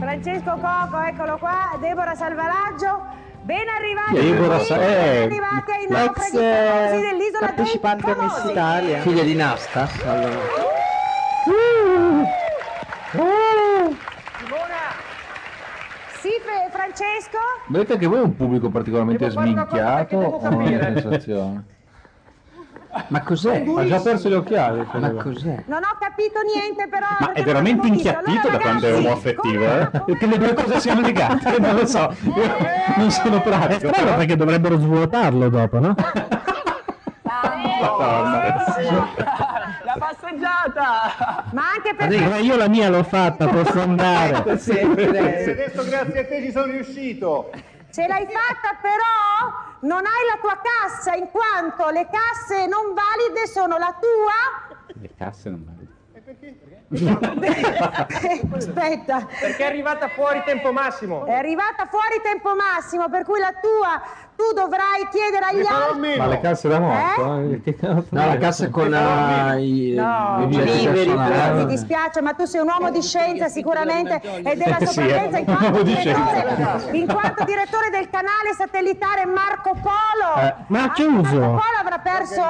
Francesco 0.00 0.50
Coco, 0.60 1.00
eccolo 1.06 1.36
qua. 1.38 1.78
Deborah 1.80 2.14
Salvalaggio. 2.14 3.18
Ben 3.50 3.66
arrivati. 3.68 4.30
Deborah 4.30 4.56
qui, 4.58 4.64
Sa- 4.64 4.76
ben 4.76 4.88
eh, 4.88 5.22
arrivati 5.24 5.70
ai 5.72 5.86
l'ex, 5.88 6.06
naufraghi 6.06 6.38
eh, 6.38 6.66
famosi 6.70 7.00
dell'isola 7.00 7.46
partecipante 7.46 8.10
a 8.12 8.16
Miss. 8.22 8.44
Italia. 8.44 9.00
Figlia 9.00 9.22
di 9.24 9.34
Nastas, 9.34 10.04
allora. 10.04 10.38
Sì, 16.20 16.28
Fe- 16.44 16.70
Francesco? 16.70 17.38
Vedete 17.66 17.98
che 17.98 18.06
voi 18.06 18.18
è 18.18 18.22
un 18.22 18.36
pubblico 18.36 18.68
particolarmente 18.70 19.26
Devo 19.26 19.40
sminchiato 19.40 19.96
perché 19.96 20.16
devo 20.16 20.36
o 20.36 20.48
una 20.48 20.82
sensazione? 21.00 21.64
Ma 23.08 23.22
cos'è? 23.22 23.64
Ha 23.76 23.84
già 23.86 24.00
perso 24.00 24.28
gli 24.28 24.32
occhiali. 24.34 24.84
Ma 24.92 25.10
cos'è? 25.12 25.62
Non 25.66 25.80
ho 25.82 25.96
capito 26.00 26.40
niente 26.42 26.88
però. 26.88 27.06
Ma 27.20 27.32
è 27.32 27.42
veramente 27.44 27.86
inchiattito 27.86 28.30
visto. 28.30 28.48
da 28.50 28.58
quando 28.58 28.86
è 28.86 28.88
Allora, 28.90 29.04
omoaffettivo, 29.08 29.64
eh? 29.64 29.86
Perché 30.06 30.26
le 30.26 30.38
due 30.38 30.54
cose 30.54 30.80
siano 30.80 31.00
legate, 31.00 31.58
non 31.58 31.74
lo 31.76 31.86
so. 31.86 32.14
Io 32.24 32.56
non 32.96 33.10
sono 33.10 33.36
È 33.36 33.42
pratico. 33.42 33.92
strano 33.92 34.16
perché 34.16 34.36
dovrebbero 34.36 34.78
svuotarlo 34.78 35.48
dopo, 35.48 35.78
no? 35.78 35.94
La 39.84 39.96
passeggiata! 39.98 41.44
Ma 41.52 41.62
anche 41.74 41.94
perché 41.96 42.18
Ma 42.28 42.36
io 42.38 42.56
la 42.56 42.68
mia 42.68 42.88
l'ho 42.90 43.02
fatta, 43.02 43.46
posso 43.48 43.80
andare. 43.80 44.36
Adesso 44.52 45.84
grazie 45.88 46.20
a 46.20 46.24
te 46.26 46.40
ci 46.42 46.50
sono 46.50 46.66
riuscito. 46.72 47.50
ce 47.90 48.06
l'hai 48.06 48.26
fatta 48.26 48.76
però 48.80 49.68
non 49.80 50.04
hai 50.04 50.26
la 50.32 50.38
tua 50.40 50.58
cassa 50.60 51.14
in 51.14 51.28
quanto 51.30 51.88
le 51.90 52.08
casse 52.10 52.66
non 52.66 52.94
valide 52.94 53.46
sono 53.46 53.78
la 53.78 53.94
tua 53.98 54.76
Le 55.00 55.10
casse 55.16 55.48
non 55.50 55.64
vanno. 55.64 55.78
Aspetta, 58.56 59.26
Perché 59.40 59.62
è 59.62 59.66
arrivata 59.66 60.08
fuori 60.08 60.42
tempo 60.44 60.72
massimo. 60.72 61.24
è 61.24 61.32
arrivata 61.32 61.86
fuori 61.86 62.20
tempo 62.22 62.54
massimo, 62.54 63.08
per 63.08 63.24
cui 63.24 63.38
la 63.38 63.52
tua 63.60 64.02
tu 64.40 64.54
dovrai 64.54 65.06
chiedere 65.12 65.44
agli 65.52 65.66
altri. 65.66 66.16
Ma 66.16 66.26
le 66.26 66.40
casse 66.40 66.68
da 66.68 66.78
morto? 66.80 67.34
eh? 67.64 67.74
Cazzo 67.76 68.06
No, 68.10 68.26
la 68.26 68.38
cassa 68.38 68.70
con 68.70 68.92
eh, 68.94 69.62
i 69.62 69.94
No, 69.94 70.36
i 70.38 70.44
oggetti 70.44 70.86
mi 70.86 70.94
personali. 70.94 71.66
dispiace, 71.66 72.22
ma 72.22 72.32
tu 72.32 72.44
sei 72.46 72.60
un 72.62 72.68
uomo 72.68 72.90
di 72.90 73.02
scienza 73.02 73.48
sicuramente 73.48 74.20
e 74.42 74.56
della 74.56 74.78
Sì, 74.78 74.86
sopravvivenza 74.86 75.38
in 75.38 75.44
un 75.46 75.56
quanto, 75.56 75.82
direttore, 75.82 76.96
in 76.96 77.06
quanto 77.06 77.44
direttore 77.44 77.90
del 77.90 78.08
canale 78.08 78.54
satellitare 78.56 79.26
Marco 79.26 79.72
Polo. 79.74 80.46
Eh, 80.46 80.54
ma 80.68 80.90
chiuso. 80.92 81.20
Marco 81.20 81.38
Polo 81.38 81.78
avrà 81.80 81.98
perso 81.98 82.42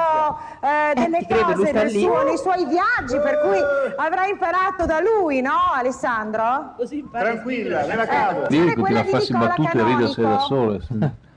eh, 0.61 0.93
delle 0.95 1.25
cose 1.27 1.71
nel 1.73 1.89
suo- 1.89 2.23
nei 2.23 2.37
suoi 2.37 2.65
viaggi, 2.67 3.19
per 3.19 3.41
cui 3.41 3.59
avrà 3.97 4.25
imparato 4.27 4.85
da 4.85 4.99
lui, 5.01 5.41
no 5.41 5.57
Alessandro? 5.75 6.73
Così 6.77 7.05
Tranquilla, 7.11 7.85
me 7.85 7.95
la 7.95 8.03
Eh, 8.03 8.07
cavo. 8.07 8.45
Lì 8.47 8.73
quella 8.75 9.01
di 9.01 9.11
Nicola 9.13 9.47
battute 9.47 9.77
e 9.77 9.83
ridersi 9.83 10.21
da 10.21 10.27
Canonico. 10.27 10.45
sole. 10.45 10.81
sì. 10.81 10.99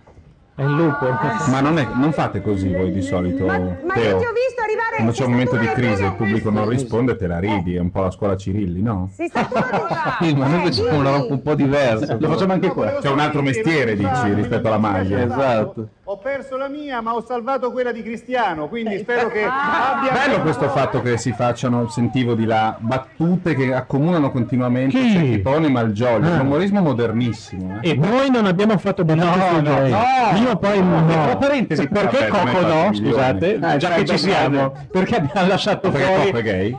È 0.56 0.62
il 0.62 0.70
lupo. 0.70 1.06
Ma 1.50 1.60
non, 1.60 1.78
è- 1.78 1.88
non 1.94 2.12
fate 2.12 2.40
così 2.40 2.68
voi 2.72 2.92
di 2.92 3.02
solito, 3.02 3.44
Ma, 3.46 3.58
ma 3.58 3.64
io 3.64 3.92
Teo. 3.92 4.18
ti 4.18 4.24
ho 4.24 4.32
visto 4.32 4.62
arrivare 4.62 4.94
Quando 4.96 5.12
c'è 5.12 5.24
un 5.24 5.30
momento 5.32 5.56
di 5.56 5.66
crisi 5.66 6.02
e 6.02 6.06
il 6.06 6.14
pubblico 6.14 6.50
non 6.50 6.68
risponde, 6.68 7.16
te 7.16 7.26
la 7.26 7.38
ridi, 7.40 7.74
è 7.74 7.80
un 7.80 7.90
po' 7.90 8.02
la 8.02 8.10
scuola 8.12 8.36
Cirilli, 8.36 8.80
no? 8.80 9.10
Uno 9.16 9.28
di- 9.28 9.32
Sì, 10.28 10.34
ma 10.36 10.46
noi 10.46 10.60
Eh, 10.60 10.64
facciamo 10.72 10.88
una 10.98 11.10
dimmi. 11.10 11.18
roba 11.22 11.32
un 11.34 11.42
po' 11.42 11.54
diversa. 11.56 12.16
Lo 12.20 12.28
facciamo 12.28 12.52
anche 12.52 12.68
qua. 12.68 12.86
C'è 13.00 13.10
un 13.10 13.18
altro 13.18 13.42
mestiere, 13.42 13.96
dici, 13.96 14.32
rispetto 14.34 14.68
alla 14.68 14.78
maglia. 14.78 15.22
Esatto. 15.24 15.88
Ho 16.06 16.18
perso 16.18 16.58
la 16.58 16.68
mia, 16.68 17.00
ma 17.00 17.14
ho 17.14 17.24
salvato 17.24 17.72
quella 17.72 17.90
di 17.90 18.02
Cristiano, 18.02 18.68
quindi 18.68 18.98
spero 18.98 19.28
che 19.30 19.42
abbia... 19.42 20.12
Bello 20.12 20.42
questo 20.42 20.68
fatto 20.68 21.00
che 21.00 21.16
si 21.16 21.32
facciano, 21.32 21.88
sentivo 21.88 22.34
di 22.34 22.44
là, 22.44 22.76
battute 22.78 23.54
che 23.54 23.72
accomunano 23.72 24.30
continuamente 24.30 24.98
Chi? 24.98 25.12
Cecchipone 25.12 25.66
e 25.66 25.70
Malgioglio, 25.70 26.28
Ah. 26.28 26.34
un 26.34 26.40
umorismo 26.40 26.82
modernissimo. 26.82 27.78
Eh. 27.80 27.92
E 27.92 27.94
noi 27.94 28.28
non 28.28 28.44
abbiamo 28.44 28.76
fatto 28.76 29.02
battute 29.02 29.24
No, 29.24 29.60
no, 29.62 29.78
no. 29.88 30.36
Io 30.36 30.56
poi 30.58 30.82
no. 30.82 31.06
Tra 31.06 31.36
parentesi, 31.38 31.88
perché 31.88 32.28
Vabbè, 32.28 32.50
Coco 32.52 32.66
no? 32.66 32.92
Scusate, 32.92 33.52
milioni. 33.54 33.78
già 33.78 33.94
Eh, 33.94 33.98
che 34.02 34.04
ci 34.04 34.18
siamo, 34.18 34.74
eh. 34.74 34.86
perché 34.90 35.16
abbiamo 35.16 35.48
lasciato 35.48 35.90
Perché 35.90 36.06
fuori 36.06 36.24
Coco 36.26 36.36
è 36.36 36.42
gay? 36.42 36.76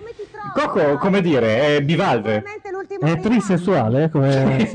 Coco, 0.53 0.97
come 0.99 1.21
dire, 1.21 1.77
è 1.77 1.81
bivalve. 1.81 2.43
È 3.01 3.19
trisessuale? 3.19 4.11
Come... 4.11 4.69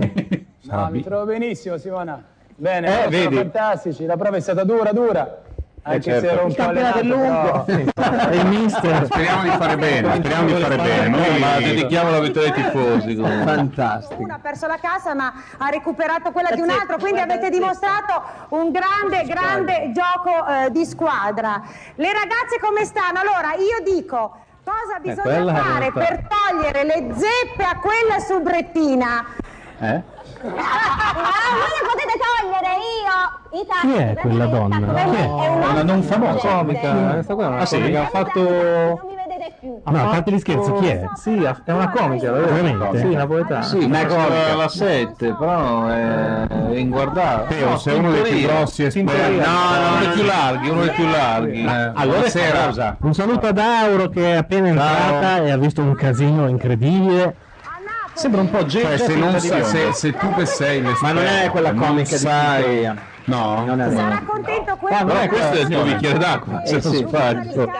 No, 0.62 0.88
mi 0.90 1.04
trovo 1.04 1.26
benissimo, 1.26 1.78
Simona. 1.78 2.20
Bene, 2.60 3.06
Eh, 3.06 3.22
sono 3.22 3.36
fantastici. 3.36 4.04
La 4.04 4.18
prova 4.18 4.36
è 4.36 4.40
stata 4.40 4.64
dura, 4.64 4.92
dura. 4.92 5.38
Anche 5.82 6.02
certo. 6.02 6.26
se 6.26 6.32
ero 6.32 6.42
un 6.44 6.50
Il 6.50 6.56
po' 6.56 6.62
campionato 6.62 6.98
è 6.98 7.00
allenato, 7.00 7.64
però- 7.64 8.30
il 8.36 8.46
mister. 8.48 9.04
Speriamo 9.06 9.42
di 9.44 9.48
fare 9.48 9.76
bene, 9.78 10.14
speriamo 10.16 10.46
di 10.46 10.52
fare 10.62 10.76
bene. 10.76 11.08
Noi 11.08 11.38
Ma 11.38 11.56
dedichiamo 11.58 12.10
la 12.10 12.20
vittoria 12.20 12.52
ai 12.52 12.62
tifosi. 12.62 13.14
comunque. 13.16 13.54
Fantastico. 13.54 14.22
Uno 14.22 14.34
ha 14.34 14.38
perso 14.42 14.66
la 14.66 14.76
casa 14.78 15.14
ma 15.14 15.32
ha 15.56 15.68
recuperato 15.70 16.32
quella 16.32 16.50
di 16.50 16.60
un 16.60 16.68
altro, 16.68 16.98
quindi 16.98 17.20
avete 17.20 17.48
dimostrato 17.48 18.22
un 18.50 18.70
grande, 18.70 19.24
grande 19.24 19.90
gioco 19.94 20.46
eh, 20.46 20.70
di 20.70 20.84
squadra. 20.84 21.62
Le 21.94 22.12
ragazze 22.12 22.58
come 22.60 22.84
stanno? 22.84 23.18
Allora, 23.20 23.54
io 23.54 23.82
dico, 23.82 24.36
cosa 24.62 24.98
bisogna 25.00 25.22
quella 25.22 25.54
fare 25.54 25.92
per 25.92 26.26
togliere 26.28 26.84
le 26.84 27.06
zeppe 27.14 27.64
a 27.64 27.78
quella 27.80 28.18
subrettina? 28.18 29.24
Eh? 29.80 30.02
Ah, 30.42 31.52
voi 31.52 31.68
le 31.68 31.82
potete 31.86 32.16
togliere 32.18 32.72
io, 32.80 33.60
i. 33.60 33.66
Chi 33.80 33.92
è 34.00 34.14
quella 34.20 34.46
donna? 34.46 34.94
Chi 35.04 35.16
è? 35.16 35.24
È 35.24 35.48
Una 35.70 35.82
non 35.82 36.02
famosa. 36.02 36.48
Comica, 36.48 36.92
questa 37.12 37.34
qua 37.34 37.44
è 37.44 37.46
una 37.48 37.58
Ah, 37.58 37.66
sì? 37.66 37.76
comica, 37.78 38.00
ha 38.02 38.06
fatto... 38.06 38.40
Non 38.40 39.00
mi 39.06 39.14
vedete 39.16 39.48
No, 39.84 40.00
a 40.04 40.08
parte 40.08 40.30
gli 40.32 40.38
scherzi, 40.38 40.72
chi 40.74 40.86
è? 40.86 41.04
Sì, 41.14 41.34
è 41.42 41.72
una 41.72 41.90
comica, 41.90 42.30
davvero. 42.30 42.52
Veramente? 42.54 42.98
Sì, 42.98 43.14
napoletana. 43.14 43.62
Sì, 43.62 43.78
comica. 43.80 44.06
comica. 44.06 44.54
la 44.56 44.68
7, 44.68 45.34
però 45.34 45.86
è 45.86 46.46
è 46.70 46.76
inguardabile. 46.76 47.48
Teo, 47.58 47.68
No, 47.70 47.78
sei 47.78 47.98
uno 47.98 48.10
dei 48.12 48.22
più 48.22 48.46
grossi 48.46 48.84
esperti. 48.84 49.36
No, 49.36 49.44
no, 49.44 49.88
uno 49.90 49.98
dei 49.98 50.08
più 50.08 50.22
larghi, 50.24 50.68
uno 50.68 50.80
dei 50.82 50.90
più 50.90 51.06
larghi. 51.06 51.64
Eh, 51.64 51.68
Allora 51.68 52.04
buonasera. 52.04 52.96
Un 53.00 53.14
saluto 53.14 53.46
ad 53.48 53.58
Auro 53.58 54.08
che 54.08 54.32
è 54.32 54.36
appena 54.36 54.68
entrata 54.68 55.36
e 55.42 55.50
ha 55.50 55.56
visto 55.56 55.82
un 55.82 55.94
casino 55.94 56.46
incredibile. 56.48 57.48
Sembra 58.20 58.42
un 58.42 58.50
po' 58.50 58.66
Cioè, 58.66 58.98
se, 58.98 59.14
non 59.16 59.40
sa- 59.40 59.64
se, 59.64 59.92
se 59.94 60.12
tu 60.18 60.34
che 60.34 60.44
sei 60.44 60.82
l'esperto, 60.82 61.06
Ma 61.06 61.12
non 61.12 61.24
è 61.24 61.48
quella 61.48 61.72
comica 61.72 62.16
di 62.16 62.22
sai... 62.22 62.56
Tintoria. 62.62 62.96
No, 63.30 63.64
Non 63.64 63.80
è 63.80 63.90
Sarà 63.94 64.22
contento 64.26 64.76
quello 64.76 64.96
Ah, 64.96 65.02
no, 65.02 65.12
che- 65.20 65.28
questo 65.28 65.52
è 65.56 65.60
il 65.60 65.68
tuo 65.68 65.82
bicchiere 65.82 66.18
d'acqua, 66.18 66.62
Eh, 66.62 66.80
sì. 66.80 66.96
sbaglio. 66.96 67.70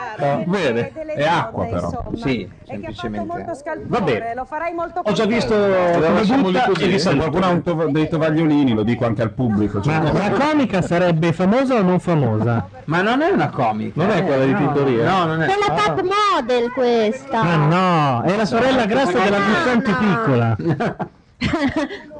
Bene. 0.45 0.91
delle 0.93 1.13
È 1.13 1.27
acqua, 1.27 1.65
però. 1.65 1.75
insomma, 1.87 2.09
Sì, 2.15 2.21
che 2.21 2.43
ha 2.43 2.47
fatto 2.47 2.65
semplicemente. 2.65 3.27
molto 3.27 3.53
scalpore, 3.55 3.87
Vabbè. 3.87 4.31
lo 4.35 4.45
farai 4.45 4.73
molto 4.73 5.01
Ho 5.03 5.11
già 5.11 5.25
visto 5.25 5.53
eh. 5.53 7.15
qualcuno 7.17 7.45
ha 7.45 7.49
un 7.49 7.61
tov- 7.63 7.89
dei 7.91 8.07
tovagliolini, 8.07 8.73
lo 8.73 8.83
dico 8.83 9.05
anche 9.05 9.21
al 9.21 9.31
pubblico. 9.31 9.81
Cioè, 9.81 9.99
Ma 9.99 10.11
la 10.11 10.29
comica 10.31 10.81
sarebbe 10.81 11.33
famosa 11.33 11.75
o 11.75 11.81
non 11.81 11.99
famosa? 11.99 12.67
Ma 12.85 13.01
non 13.01 13.21
è 13.21 13.29
una 13.29 13.49
comica. 13.49 14.01
Non 14.01 14.11
è 14.11 14.19
eh, 14.19 14.23
quella 14.23 14.45
di 14.45 14.51
no. 14.51 14.57
Tintoria? 14.57 15.09
No, 15.09 15.25
non 15.25 15.41
è. 15.43 15.45
È 15.47 15.55
la 15.67 15.73
top 15.75 16.01
model 16.01 16.71
questa. 16.71 17.41
Ah 17.41 17.55
no, 17.55 18.21
è 18.23 18.35
la 18.35 18.45
sorella 18.45 18.85
grassa 18.85 19.19
della 19.19 19.37
Guzzanti 19.39 19.91
piccola. 19.93 20.55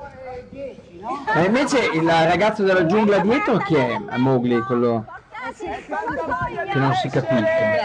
E 1.34 1.44
invece 1.46 1.90
il 1.94 2.08
ragazzo 2.08 2.64
della 2.64 2.86
giungla 2.86 3.20
dietro 3.20 3.58
chi 3.58 3.76
è? 3.76 3.98
Mowgli, 4.18 4.62
quello 4.64 5.06
che 6.72 6.78
non 6.78 6.94
si 6.94 7.10
capisce. 7.10 7.80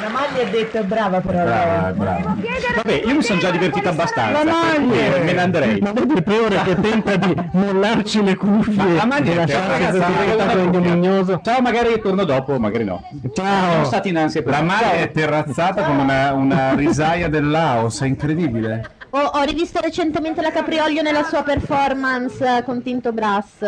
La 0.00 0.08
maglia 0.08 0.40
è 0.42 0.50
detta 0.50 0.82
brava 0.82 1.20
però. 1.20 1.44
brava, 1.44 1.90
brava. 1.92 2.36
Vabbè, 2.76 3.02
io 3.06 3.14
mi 3.14 3.22
sono 3.22 3.40
già 3.40 3.50
divertito 3.50 3.88
abbastanza. 3.88 4.44
La 4.44 4.52
per 4.52 4.74
cui 4.76 4.86
maglia! 4.86 5.24
me 5.24 5.32
ne 5.32 5.40
andrei. 5.40 5.80
Ma 5.80 5.92
vedi 5.92 6.22
priore 6.22 6.62
che 6.62 6.80
tenta 6.80 7.16
di 7.16 7.34
mollarci 7.52 8.22
le 8.22 8.36
cuffie 8.36 8.74
Ma 8.74 8.94
la 8.94 9.06
maglia 9.06 9.30
e 9.30 9.32
è 9.32 9.36
lasciarci 9.36 9.68
terra, 9.68 9.90
questo 9.90 9.98
ragazzi, 9.98 10.28
spettacolo 10.28 10.62
ignominioso. 10.62 11.40
Ciao, 11.42 11.60
magari 11.60 12.00
torno 12.00 12.24
dopo, 12.24 12.58
magari 12.58 12.84
no. 12.84 13.02
Ciao! 13.32 13.70
Siamo 13.70 13.84
stati 13.84 14.08
in 14.10 14.18
ansia. 14.18 14.42
La 14.44 14.62
maglia 14.62 14.92
è 14.92 15.10
terrazzata 15.10 15.82
come 15.82 16.02
una, 16.02 16.32
una 16.32 16.74
risaia 16.74 17.28
del 17.28 17.48
Laos, 17.48 18.00
è 18.02 18.06
incredibile. 18.06 19.02
Rivisto 19.44 19.80
recentemente 19.80 20.40
la 20.40 20.50
Capriolio 20.50 21.02
nella 21.02 21.22
sua 21.22 21.42
performance 21.42 22.56
eh, 22.56 22.62
con 22.62 22.82
Tinto 22.82 23.12
Brass. 23.12 23.62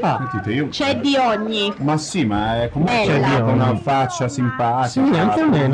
Ah, 0.00 0.18
sentite, 0.18 0.52
io... 0.52 0.68
C'è 0.68 0.96
di 0.96 1.16
ogni. 1.16 1.72
Ma 1.78 1.96
sì, 1.96 2.24
ma 2.24 2.62
è 2.62 2.68
comunque 2.68 3.06
Bella. 3.06 3.26
c'è 3.26 3.40
una 3.40 3.76
faccia 3.76 4.28
simpatica. 4.28 5.06
Sì, 5.06 5.18
anche 5.18 5.40
a 5.40 5.46
me, 5.46 5.68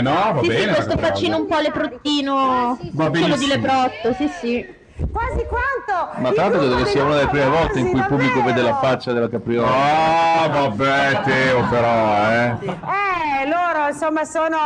no? 0.00 0.12
Va 0.12 0.40
sì, 0.40 0.46
bene. 0.46 0.60
sì, 0.60 0.68
questo 0.68 0.98
faccino 0.98 1.36
un 1.36 1.46
po' 1.46 1.58
leprottino, 1.58 2.78
Va 2.92 3.10
solo 3.14 3.36
di 3.36 3.46
leprotto, 3.46 4.12
sì, 4.14 4.28
sì. 4.28 4.66
Quasi 4.96 5.44
quanto? 5.46 6.20
Ma 6.20 6.32
l'altro 6.32 6.60
credo 6.60 6.76
che 6.76 6.86
sia 6.86 7.02
una 7.02 7.14
delle 7.16 7.28
prime 7.28 7.48
volte 7.48 7.80
in 7.80 7.90
cui 7.90 7.98
il 7.98 8.06
pubblico 8.06 8.42
vede 8.44 8.62
la 8.62 8.76
faccia 8.76 9.12
della 9.12 9.28
Capriola. 9.28 9.66
Oh, 9.66 10.48
vabbè, 10.50 11.20
Teo, 11.24 11.64
però, 11.68 12.30
eh. 12.30 12.56
Eh, 12.62 13.48
loro 13.48 13.88
insomma 13.88 14.24
sono, 14.24 14.56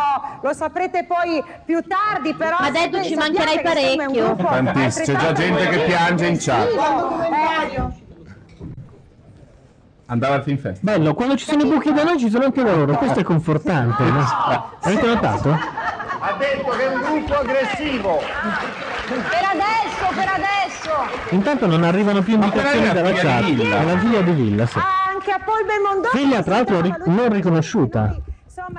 lo 0.42 0.52
saprete 0.52 1.06
poi 1.06 1.42
più 1.64 1.80
tardi, 1.82 2.34
però... 2.34 2.56
Ma 2.60 2.70
Deddu, 2.70 3.02
ci 3.04 3.14
mancherai 3.14 3.62
parecchio. 3.62 4.36
Tantissimo, 4.36 5.16
c'è 5.16 5.24
già 5.24 5.32
gente 5.32 5.66
che 5.68 5.78
piange 5.84 6.26
in 6.26 6.36
chat. 6.38 6.68
Eh, 6.68 8.06
Andava 10.10 10.34
al 10.36 10.42
film 10.42 10.58
fest. 10.58 10.82
Bello, 10.82 11.14
quando 11.14 11.36
ci 11.36 11.44
sono 11.46 11.62
i 11.62 11.66
buchi 11.66 11.92
da 11.92 12.02
noi 12.02 12.18
ci 12.18 12.28
sono 12.30 12.44
anche 12.44 12.62
da 12.62 12.74
loro, 12.74 12.96
questo 12.96 13.20
è 13.20 13.22
confortante. 13.22 14.02
no? 14.04 14.24
Avete 14.80 15.06
notato? 15.06 15.50
Ha 16.20 16.32
detto 16.38 16.70
che 16.70 16.84
è 16.84 16.94
un 16.94 17.00
gruppo 17.00 17.34
aggressivo. 17.34 18.20
Per 19.08 19.44
adesso, 19.52 20.14
per 20.14 20.28
adesso. 20.28 21.34
Intanto 21.34 21.66
non 21.66 21.82
arrivano 21.84 22.20
più 22.22 22.34
indicazioni 22.34 22.92
dalla 22.92 23.08
figlia 23.08 23.20
chat. 23.22 23.44
di 23.44 23.52
Villa. 23.54 23.78
È 23.80 23.84
la 23.84 23.98
figlia 23.98 24.20
di 24.20 24.30
Villa, 24.32 24.66
sì. 24.66 24.78
anche 25.12 25.30
a 25.32 25.38
Paul 25.44 25.64
Belmondo. 25.64 26.08
Figlia 26.08 26.42
tra 26.42 26.54
l'altro 26.56 26.80
ri- 26.80 26.94
non 27.06 27.32
riconosciuta, 27.32 28.16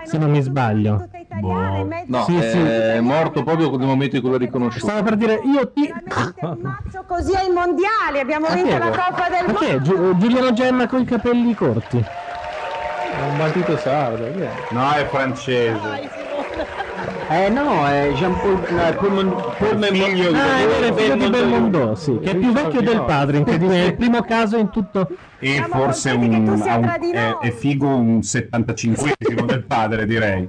se 0.04 0.18
non 0.18 0.30
mi 0.30 0.42
sbaglio. 0.42 1.08
No, 1.42 2.24
Sì, 2.26 2.38
sì. 2.42 2.58
è 2.58 3.00
morto 3.00 3.44
proprio 3.44 3.76
nel 3.78 3.88
momento 3.88 4.15
in 4.18 4.22
cui 4.22 4.32
l'ho 4.32 4.38
riconosciuto. 4.38 4.86
Stavo 4.86 5.04
per 5.04 5.15
dire 5.15 5.39
io 5.44 5.72
ti... 5.72 5.92
Così 7.08 7.34
ai 7.36 7.50
mondiali 7.50 8.20
abbiamo 8.20 8.48
Ma 8.50 8.54
vinto 8.56 8.78
la? 8.78 8.89
Coppa 8.89 9.28
del 9.30 9.46
Mondo. 9.46 9.60
che 9.60 9.68
è? 9.76 9.80
Giu- 9.82 10.18
Giuliano 10.18 10.54
Gemma 10.54 10.88
con 10.88 11.02
i 11.02 11.06
capelli 11.06 11.54
corti. 11.56 11.98
È 11.98 13.22
un 13.32 13.38
bandito 13.38 13.78
sardo, 13.78 14.32
chi 14.34 14.42
è? 14.42 14.52
No, 14.70 14.92
è 14.92 15.06
francese. 15.08 16.28
Eh 17.32 17.48
no, 17.50 17.86
è 17.86 18.12
Jean-Paul 18.15 18.63
eh, 18.65 18.94
Paul 18.96 19.13
Mon- 19.13 19.36
Paul 19.60 19.78
Memmiglio. 19.78 20.32
Ah, 20.34 20.58
è 20.58 20.80
è 20.88 20.94
figlio 20.94 21.15
di 21.15 21.30
Belmondo, 21.30 21.94
sì, 21.94 22.18
che 22.20 22.32
è 22.32 22.36
più 22.36 22.52
vecchio 22.52 22.82
del 22.82 23.04
padre, 23.04 23.38
incredibile. 23.38 23.84
È 23.84 23.86
il 23.86 23.96
primo 23.96 24.22
caso 24.24 24.58
in 24.58 24.72
tutto... 24.72 25.08
E 25.38 25.63
forse 25.70 26.10
un, 26.10 26.24
un- 26.34 27.12
è, 27.13 27.38
è 27.39 27.52
figo 27.52 27.88
un 27.88 28.18
75esimo 28.20 29.46
del 29.46 29.63
padre, 29.63 30.08
direi. 30.08 30.48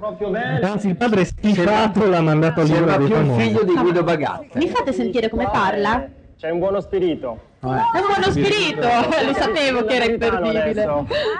Anzi, 0.62 0.88
il 0.88 0.96
padre 0.96 1.20
è 1.20 1.24
schifato, 1.24 2.08
l'ha 2.08 2.22
mandato 2.22 2.62
all'ora 2.62 2.96
Sembra 2.96 2.96
più 2.96 3.34
il 3.34 3.40
figlio 3.40 3.62
di 3.62 3.74
Guido 3.74 4.02
Bagatta. 4.02 4.58
Mi 4.58 4.68
fate 4.68 4.92
sentire 4.94 5.28
come 5.28 5.50
parla? 5.52 6.08
C'è 6.38 6.48
un 6.48 6.58
buono 6.60 6.80
spirito. 6.80 7.38
È 7.60 7.66
un 7.66 8.06
buono 8.06 8.30
spirito, 8.30 8.88
lo 9.26 9.34
sapevo 9.34 9.84
che 9.84 9.94
era 9.96 10.04
imperdibile. 10.06 10.86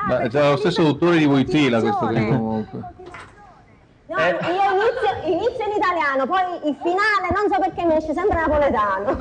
Ma 0.07 0.19
è 0.19 0.29
lo 0.31 0.57
stesso 0.59 0.83
dottore 0.83 1.17
di 1.17 1.25
Voitila 1.25 1.81
questo 1.81 2.07
qui 2.07 2.27
comunque. 2.27 2.81
No, 4.11 4.17
io 4.19 4.35
inizio, 4.35 5.31
inizio 5.31 5.65
in 5.67 5.77
italiano, 5.77 6.27
poi 6.27 6.69
il 6.69 6.77
finale 6.83 7.31
non 7.33 7.47
so 7.49 7.61
perché 7.61 7.85
mi 7.85 7.95
esce 7.95 8.13
sempre 8.13 8.41
napoletano. 8.41 9.17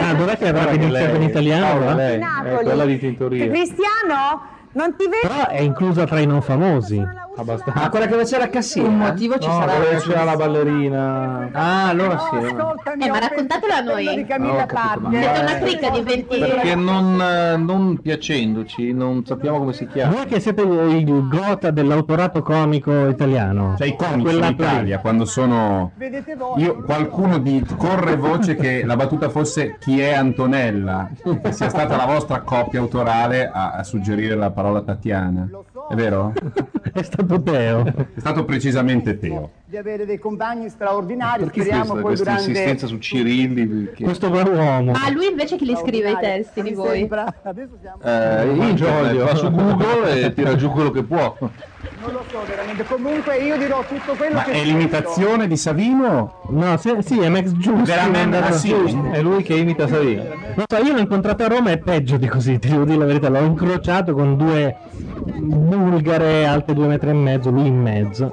Ah, 0.00 0.14
dov'è 0.14 0.36
che 0.36 0.48
avrebbe 0.48 0.74
iniziato 0.74 1.14
in 1.14 1.22
italiano? 1.22 1.84
va? 1.84 1.94
lei, 1.94 2.14
è 2.14 2.18
Napoli. 2.18 2.64
quella 2.64 2.84
di 2.86 2.98
Tintoria. 2.98 3.46
Cristiano, 3.46 4.42
non 4.72 4.96
ti 4.96 5.04
vedo? 5.04 5.28
Però 5.28 5.46
è 5.46 5.60
inclusa 5.60 6.06
tra 6.06 6.18
i 6.18 6.26
non 6.26 6.42
famosi. 6.42 6.96
Abbastanza. 7.36 7.82
Ah, 7.82 7.88
quella 7.90 8.06
che 8.06 8.14
faceva 8.14 8.44
la 8.44 8.50
cassiera? 8.50 8.88
Un 8.88 8.96
motivo 8.96 9.38
ci 9.38 9.46
No, 9.46 9.54
sarà. 9.54 9.72
quella 9.72 9.90
che 9.90 9.96
c'era 10.08 10.24
la 10.24 10.36
ballerina. 10.36 11.48
Ah, 11.52 11.88
allora 11.88 12.18
sì. 12.18 12.36
Eh, 12.36 13.10
ma 13.10 13.18
raccontatelo 13.18 13.72
a 13.74 13.80
noi. 13.80 14.14
Di 14.16 14.24
Camilla 14.24 14.66
capito, 14.66 15.08
ma- 15.08 15.10
Siete 15.10 15.40
una 15.40 15.58
cricca 15.58 15.90
di 15.90 16.00
20 16.02 16.38
Perché 16.38 16.74
non, 16.74 17.20
eh, 17.20 17.56
non 17.56 17.98
piacendoci, 18.00 18.92
non 18.92 19.24
sappiamo 19.24 19.58
come 19.58 19.72
si 19.74 19.86
chiama. 19.86 20.14
Voi 20.14 20.26
che 20.26 20.40
siete 20.40 20.62
il 20.62 21.28
gota 21.28 21.70
dell'autorato 21.70 22.42
comico 22.42 23.08
italiano. 23.08 23.74
Cioè 23.76 23.86
i 23.88 23.96
comici 23.96 24.36
in. 24.36 24.44
Italia, 24.44 24.98
quando 25.00 25.24
sono... 25.26 25.92
Vedete 25.96 26.34
voi? 26.36 26.62
Io, 26.62 26.82
qualcuno 26.82 27.38
di, 27.38 27.64
corre 27.76 28.16
voce 28.16 28.54
che 28.56 28.84
la 28.84 28.96
battuta 28.96 29.28
fosse 29.28 29.76
chi 29.78 30.00
è 30.00 30.14
Antonella, 30.14 31.10
che 31.42 31.52
sia 31.52 31.68
stata 31.68 31.96
la 31.96 32.06
vostra 32.06 32.40
coppia 32.40 32.80
autorale 32.80 33.50
a, 33.52 33.72
a 33.72 33.82
suggerire 33.82 34.34
la 34.34 34.50
parola 34.50 34.80
Tatiana. 34.82 35.48
È 35.88 35.94
vero? 35.94 36.32
È 36.92 37.02
stato 37.02 37.40
Teo. 37.42 37.84
È 37.84 38.18
stato 38.18 38.44
precisamente 38.44 39.18
Teo. 39.18 39.50
Di 39.68 39.76
avere 39.76 40.06
dei 40.06 40.20
compagni 40.20 40.68
straordinari. 40.68 41.42
Perché 41.42 41.62
Speriamo 41.62 41.94
questa, 41.94 41.94
poi 41.94 42.14
questa 42.14 42.24
durante... 42.24 42.50
insistenza 42.50 42.86
su 42.86 42.98
Cirilli? 42.98 43.66
Perché... 43.66 44.04
Questo 44.04 44.30
bravo 44.30 44.52
uomo. 44.52 44.92
Ma 44.92 45.10
lui 45.10 45.26
invece 45.26 45.56
chi 45.56 45.64
li 45.64 45.74
scrive 45.74 46.12
i 46.12 46.18
testi 46.20 46.62
di 46.62 46.72
voi? 46.72 46.98
sembra- 46.98 47.34
Adesso 47.42 47.76
siamo... 47.80 48.00
Eh, 48.00 48.68
internet, 48.68 49.16
va 49.16 49.34
su 49.34 49.50
Google 49.50 50.22
e 50.22 50.32
tira 50.34 50.54
giù 50.54 50.70
quello 50.70 50.92
che 50.92 51.02
può. 51.02 51.36
Non 51.40 52.12
lo 52.12 52.24
so 52.30 52.44
veramente. 52.46 52.84
Comunque 52.84 53.38
io 53.38 53.56
dirò 53.58 53.82
tutto 53.82 54.14
quello 54.14 54.34
Ma 54.34 54.44
che 54.44 54.52
è 54.52 54.62
l'imitazione 54.62 55.48
di 55.48 55.56
Savino? 55.56 56.42
No, 56.50 56.76
sì, 56.76 56.96
sì, 57.00 57.18
è 57.18 57.28
Max 57.28 57.50
Giusti. 57.50 57.90
Veramente? 57.90 58.36
Ah, 58.36 58.52
sì? 58.52 58.72
È 59.10 59.20
lui 59.20 59.42
che 59.42 59.54
imita 59.54 59.88
Savino. 59.88 60.22
Non 60.54 60.64
so, 60.68 60.76
io 60.76 60.92
l'ho 60.92 61.00
incontrato 61.00 61.42
a 61.42 61.48
Roma, 61.48 61.72
è 61.72 61.78
peggio 61.78 62.16
di 62.16 62.28
così, 62.28 62.60
ti 62.60 62.68
devo 62.68 62.84
dire 62.84 62.98
la 62.98 63.04
verità. 63.06 63.28
L'ho 63.28 63.40
incrociato 63.40 64.14
con 64.14 64.36
due 64.36 64.76
bulgare 64.92 66.46
alte 66.46 66.72
due 66.72 66.86
metri 66.86 67.10
e 67.10 67.14
mezzo, 67.14 67.50
lui 67.50 67.66
in 67.66 67.80
mezzo. 67.80 68.32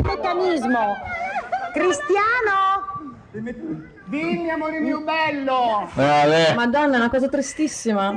il, 0.00 0.02
il 0.54 0.60
meccanismo. 0.60 0.96
Cristiano? 1.72 3.18
Dimmi 4.06 4.50
amore 4.50 4.80
mio 4.80 5.02
bello. 5.02 5.88
Ale. 5.94 6.52
Madonna, 6.54 6.94
è 6.94 6.98
una 6.98 7.10
cosa 7.10 7.28
tristissima. 7.28 8.12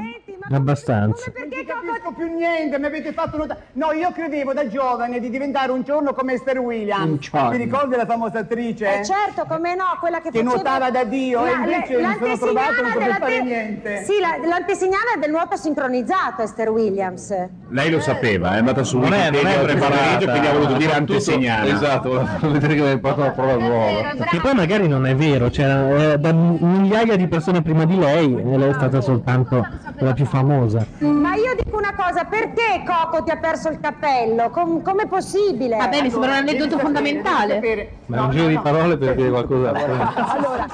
Abbastanza. 0.52 1.32
Non 1.36 1.50
ti 1.50 1.66
capisco 1.66 2.12
più 2.16 2.28
niente, 2.34 2.78
mi 2.80 2.86
avete 2.86 3.14
fatto 3.14 3.38
notare. 3.38 3.62
No, 3.74 3.92
io 3.92 4.12
credevo 4.12 4.54
da 4.54 4.68
giovane 4.68 5.20
di 5.20 5.30
diventare 5.30 5.72
un 5.72 5.84
giorno 5.84 6.14
come 6.14 6.34
Esther 6.34 6.60
Williams. 6.60 7.30
Ti 7.30 7.58
ricordi 7.58 7.96
la 7.96 8.06
famosa 8.06 8.40
attrice? 8.40 9.00
Eh 9.00 9.06
certo, 9.06 9.46
come 9.48 9.76
no, 9.76 9.84
quella 10.00 10.18
che 10.18 10.30
Che 10.30 10.40
faceva... 10.44 10.54
nuotava 10.54 10.92
da 10.92 11.04
Dio, 11.06 11.46
e 11.46 11.52
invece 11.52 11.98
mi 11.98 12.14
sono 12.20 12.38
trovato 12.38 12.82
non 12.82 12.92
potevo 12.94 13.14
fare 13.14 13.42
niente. 13.44 14.04
Sì, 14.04 14.20
la- 14.20 14.48
l'antesignana 14.48 15.16
del 15.20 15.32
nuoto 15.32 15.56
sincronizzato, 15.56 16.42
Esther 16.42 16.70
Williams. 16.70 17.34
Lei 17.70 17.90
lo 17.90 18.00
sapeva, 18.02 18.54
è 18.56 18.58
andata 18.58 18.84
su 18.84 19.00
Non 19.00 19.14
è, 19.14 19.32
non 19.32 19.46
è 19.48 19.60
preparata. 19.62 20.20
e 20.20 20.26
quindi 20.30 20.48
ha 20.48 20.52
voluto 20.54 20.74
dire 20.74 20.94
antesignana. 20.94 21.66
Esatto, 21.66 22.28
vedere 22.42 22.74
che 22.76 22.80
aveva 22.82 22.92
imparato 22.92 23.22
una 23.22 23.32
prova 23.32 23.56
nuova. 23.56 24.14
Che 24.30 24.40
poi 24.40 24.54
magari 24.54 24.88
non 24.88 25.06
è 25.08 25.16
vero, 25.16 25.50
c'era 25.50 26.14
eh, 26.14 26.18
da 26.20 26.32
migliaia 26.34 27.16
di 27.16 27.28
persone 27.28 27.62
prima 27.62 27.86
di 27.86 27.98
lei 27.98 28.36
e 28.38 28.58
lei 28.58 28.70
è 28.70 28.74
stata 28.74 29.02
soltanto 29.02 29.66
la 30.00 30.14
più 30.14 30.26
famosa. 30.34 30.86
Ma 30.98 31.36
io 31.36 31.54
dico 31.64 31.78
una 31.78 31.94
cosa, 31.96 32.24
perché 32.24 32.84
Coco 32.84 33.24
ti 33.24 33.30
ha 33.30 33.38
perso 33.38 33.70
il 33.70 33.80
cappello? 33.80 34.50
Com- 34.50 34.82
com'è 34.82 35.06
possibile? 35.06 35.78
Vabbè, 35.78 36.02
mi 36.02 36.10
sembra 36.10 36.32
un 36.32 36.36
aneddoto 36.38 36.80
fondamentale. 36.80 37.92
Ma 38.08 38.18
è 38.18 38.20
un 38.22 38.30
giro 38.32 38.48
di 38.48 38.60
parole 38.60 38.98
per 38.98 39.16
dire 39.16 39.30
qualcos'altro. 39.30 40.22
Allora, 40.34 40.66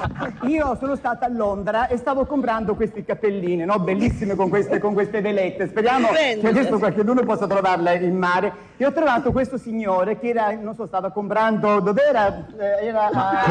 io 0.43 0.77
sono 0.79 0.95
stata 0.95 1.25
a 1.25 1.29
Londra 1.29 1.87
e 1.87 1.97
stavo 1.97 2.25
comprando 2.25 2.75
questi 2.75 3.03
cappellini, 3.03 3.65
no? 3.65 3.77
Bellissime 3.79 4.35
con 4.35 4.47
queste, 4.49 4.79
con 4.79 4.93
queste 4.93 5.19
velette. 5.19 5.67
Speriamo 5.67 6.07
che 6.07 6.39
adesso 6.47 6.77
qualcuno 6.77 7.23
possa 7.23 7.45
trovarla 7.47 7.93
in 7.93 8.17
mare. 8.17 8.68
E 8.81 8.85
ho 8.85 8.93
trovato 8.93 9.33
questo 9.33 9.57
signore 9.57 10.17
che 10.17 10.29
era, 10.29 10.51
non 10.51 10.73
so, 10.73 10.87
stava 10.87 11.11
comprando, 11.11 11.81
dov'era? 11.81 12.45
Eh, 12.57 12.85
Era 12.87 13.09
a... 13.11 13.43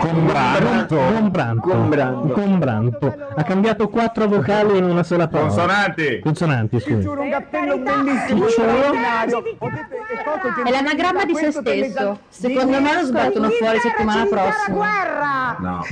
Combranto. 0.00 0.96
Combranto. 0.96 2.32
Combranto. 2.32 3.16
Ha 3.36 3.42
cambiato 3.44 3.88
quattro 3.88 4.26
vocali 4.26 4.76
in 4.76 4.82
una 4.82 5.04
sola 5.04 5.28
parola. 5.28 5.50
Consonanti. 5.50 6.18
Consonanti, 6.18 6.80
scusi. 6.80 7.02
Giuro, 7.02 7.22
un 7.22 7.30
cappello 7.30 7.78
bellissimo, 7.78 8.46
È 10.64 10.70
l'anagramma 10.72 11.24
di 11.24 11.36
se 11.36 11.52
stesso. 11.52 12.18
Secondo 12.30 12.80
me 12.80 12.94
lo 12.94 13.04
sbattono 13.04 13.50
fuori 13.50 13.78
settimana 13.78 14.26
prossima. 14.26 14.76
Guerra! 14.76 15.56
No. 15.60 15.84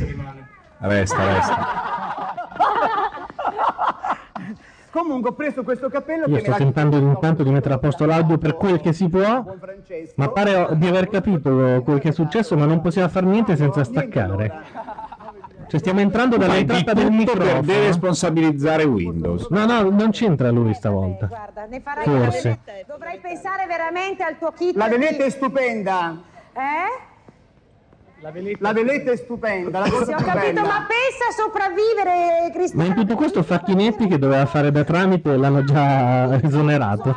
Resta, 0.79 1.25
resta. 1.25 2.35
Comunque 4.93 5.31
ho 5.31 5.33
preso 5.33 5.63
questo 5.63 5.89
cappello 5.89 6.27
Io 6.27 6.37
che 6.37 6.43
sto 6.43 6.53
tentando 6.53 6.99
intanto 6.99 7.43
di 7.43 7.51
mettere 7.51 7.75
a 7.75 7.79
posto 7.79 8.05
l'audio 8.05 8.37
per 8.37 8.57
quel 8.57 8.79
che 8.79 8.93
si 8.93 9.09
può, 9.09 9.43
ma 10.17 10.29
pare 10.29 10.69
di 10.77 10.87
aver 10.87 11.09
capito 11.09 11.81
quel 11.83 11.99
che 11.99 12.11
è 12.11 12.13
successo, 12.13 12.59
ma 12.59 12.67
non 12.67 12.83
possiamo 12.83 13.09
fare 13.09 13.25
niente 13.25 13.57
senza 13.57 13.85
staccare. 13.85 14.53
Cioè 15.73 15.81
stiamo 15.81 16.01
entrando 16.01 16.37
dall'entrata 16.37 16.93
del 16.93 17.05
per 17.05 17.13
microfono. 17.13 17.63
deresponsabilizzare 17.63 18.85
Windows. 18.85 19.49
No, 19.49 19.65
no, 19.65 19.89
non 19.89 20.11
c'entra 20.11 20.51
lui 20.51 20.75
stavolta. 20.75 21.25
Guarda, 21.25 21.65
ne 21.65 21.81
farai 21.81 22.05
Forse. 22.05 22.59
Dovrai 22.87 23.19
pensare 23.21 23.65
veramente 23.67 24.23
al 24.23 24.37
tuo 24.37 24.53
kit. 24.53 24.77
La 24.77 24.89
di- 24.89 24.97
veletta 24.99 25.25
è 25.25 25.31
stupenda. 25.31 26.21
Eh? 26.53 27.12
La 28.23 28.73
veletta 28.73 29.11
è 29.11 29.17
stupenda, 29.17 29.81
la 29.81 29.91
cosa 29.91 30.05
Sì, 30.05 30.13
ho 30.13 30.17
capito, 30.25 30.53
bella. 30.53 30.63
ma 30.63 30.87
pensa 30.87 31.27
a 31.29 31.33
sopravvivere, 31.37 32.45
Ma 32.45 32.51
Cristiano. 32.53 32.85
in 32.87 32.95
tutto 32.95 33.17
questo 33.17 33.43
Facchinetti 33.43 34.07
che 34.07 34.17
doveva 34.19 34.47
fare 34.47 34.71
da 34.71 34.85
tramite 34.85 35.37
l'hanno 35.37 35.65
già 35.65 36.39
esonerato. 36.41 37.17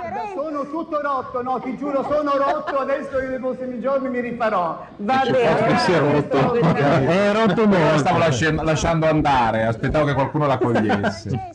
Tutto 0.76 1.00
rotto, 1.02 1.42
no, 1.42 1.58
ti 1.62 1.78
giuro, 1.78 2.04
sono 2.04 2.36
rotto, 2.36 2.78
adesso 2.80 3.18
io 3.22 3.30
nei 3.30 3.40
prossimi 3.40 3.80
giorni 3.80 4.10
mi 4.10 4.20
rifarò. 4.20 4.86
Va 4.98 5.22
bene. 5.24 5.78
si 5.78 5.92
è 5.94 6.00
rotto. 6.00 6.54
È 6.54 7.32
rotto 7.32 7.66
molto. 7.66 7.98
Stavo 8.00 8.18
lasci- 8.18 8.54
lasciando 8.54 9.06
andare, 9.08 9.68
aspettavo 9.68 10.04
che 10.04 10.14
qualcuno 10.14 10.48
la 10.48 10.58
cogliesse. 10.58 11.54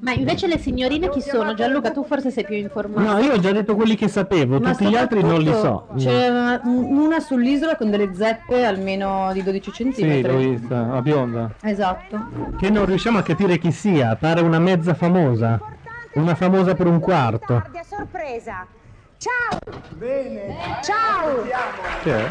Ma 0.00 0.10
invece 0.12 0.48
le 0.48 0.58
signorine 0.58 1.08
chi 1.08 1.20
sono? 1.20 1.54
Gianluca, 1.54 1.92
tu 1.92 2.02
forse 2.04 2.32
sei 2.32 2.44
più 2.44 2.56
informato. 2.56 3.12
No, 3.12 3.18
io 3.20 3.34
ho 3.34 3.38
già 3.38 3.52
detto 3.52 3.76
quelli 3.76 3.94
che 3.94 4.08
sapevo, 4.08 4.58
Ma 4.58 4.72
tutti 4.72 4.88
gli 4.88 4.96
altri 4.96 5.22
non 5.22 5.40
li 5.40 5.52
so. 5.52 5.86
C'è 5.96 6.28
una, 6.28 6.60
una 6.64 7.20
sull'isola 7.20 7.76
con 7.76 7.90
delle 7.90 8.12
zeppe 8.12 8.64
almeno 8.64 9.30
di 9.34 9.44
12 9.44 9.70
Sì, 9.70 9.76
centimetri. 9.84 10.32
l'ho 10.32 10.36
vista, 10.36 10.80
la 10.80 11.00
bionda. 11.00 11.50
Esatto. 11.62 12.26
Che 12.58 12.70
non 12.70 12.86
riusciamo 12.86 13.18
a 13.18 13.22
capire 13.22 13.56
chi 13.58 13.70
sia, 13.70 14.16
pare 14.16 14.40
una 14.40 14.58
mezza 14.58 14.94
famosa. 14.94 15.60
Una 16.14 16.34
famosa 16.34 16.74
per 16.74 16.86
un 16.86 17.00
quarto. 17.00 17.54
a 17.54 17.82
sorpresa. 17.84 18.66
Ciao! 19.18 19.58
Bene. 19.90 20.56
Ciao! 20.82 21.42
Che 22.02 22.24
è? 22.24 22.28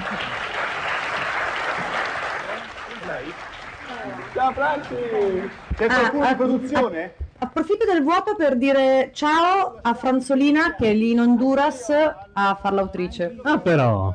Ciao 4.33 4.51
Franci! 4.51 4.95
C'è 5.75 5.85
Ah, 5.85 5.99
qualcuno 5.99 6.23
ah, 6.25 6.29
in 6.29 6.35
produzione? 6.35 7.13
Approfitto 7.39 7.85
del 7.85 8.03
vuoto 8.03 8.35
per 8.35 8.57
dire 8.57 9.11
ciao 9.13 9.77
a 9.81 9.93
Franzolina 9.93 10.75
che 10.75 10.89
è 10.89 10.93
lì 10.93 11.11
in 11.11 11.19
Honduras 11.19 11.89
a 12.33 12.57
far 12.59 12.73
l'autrice. 12.73 13.37
Ah 13.43 13.59
però. 13.59 14.13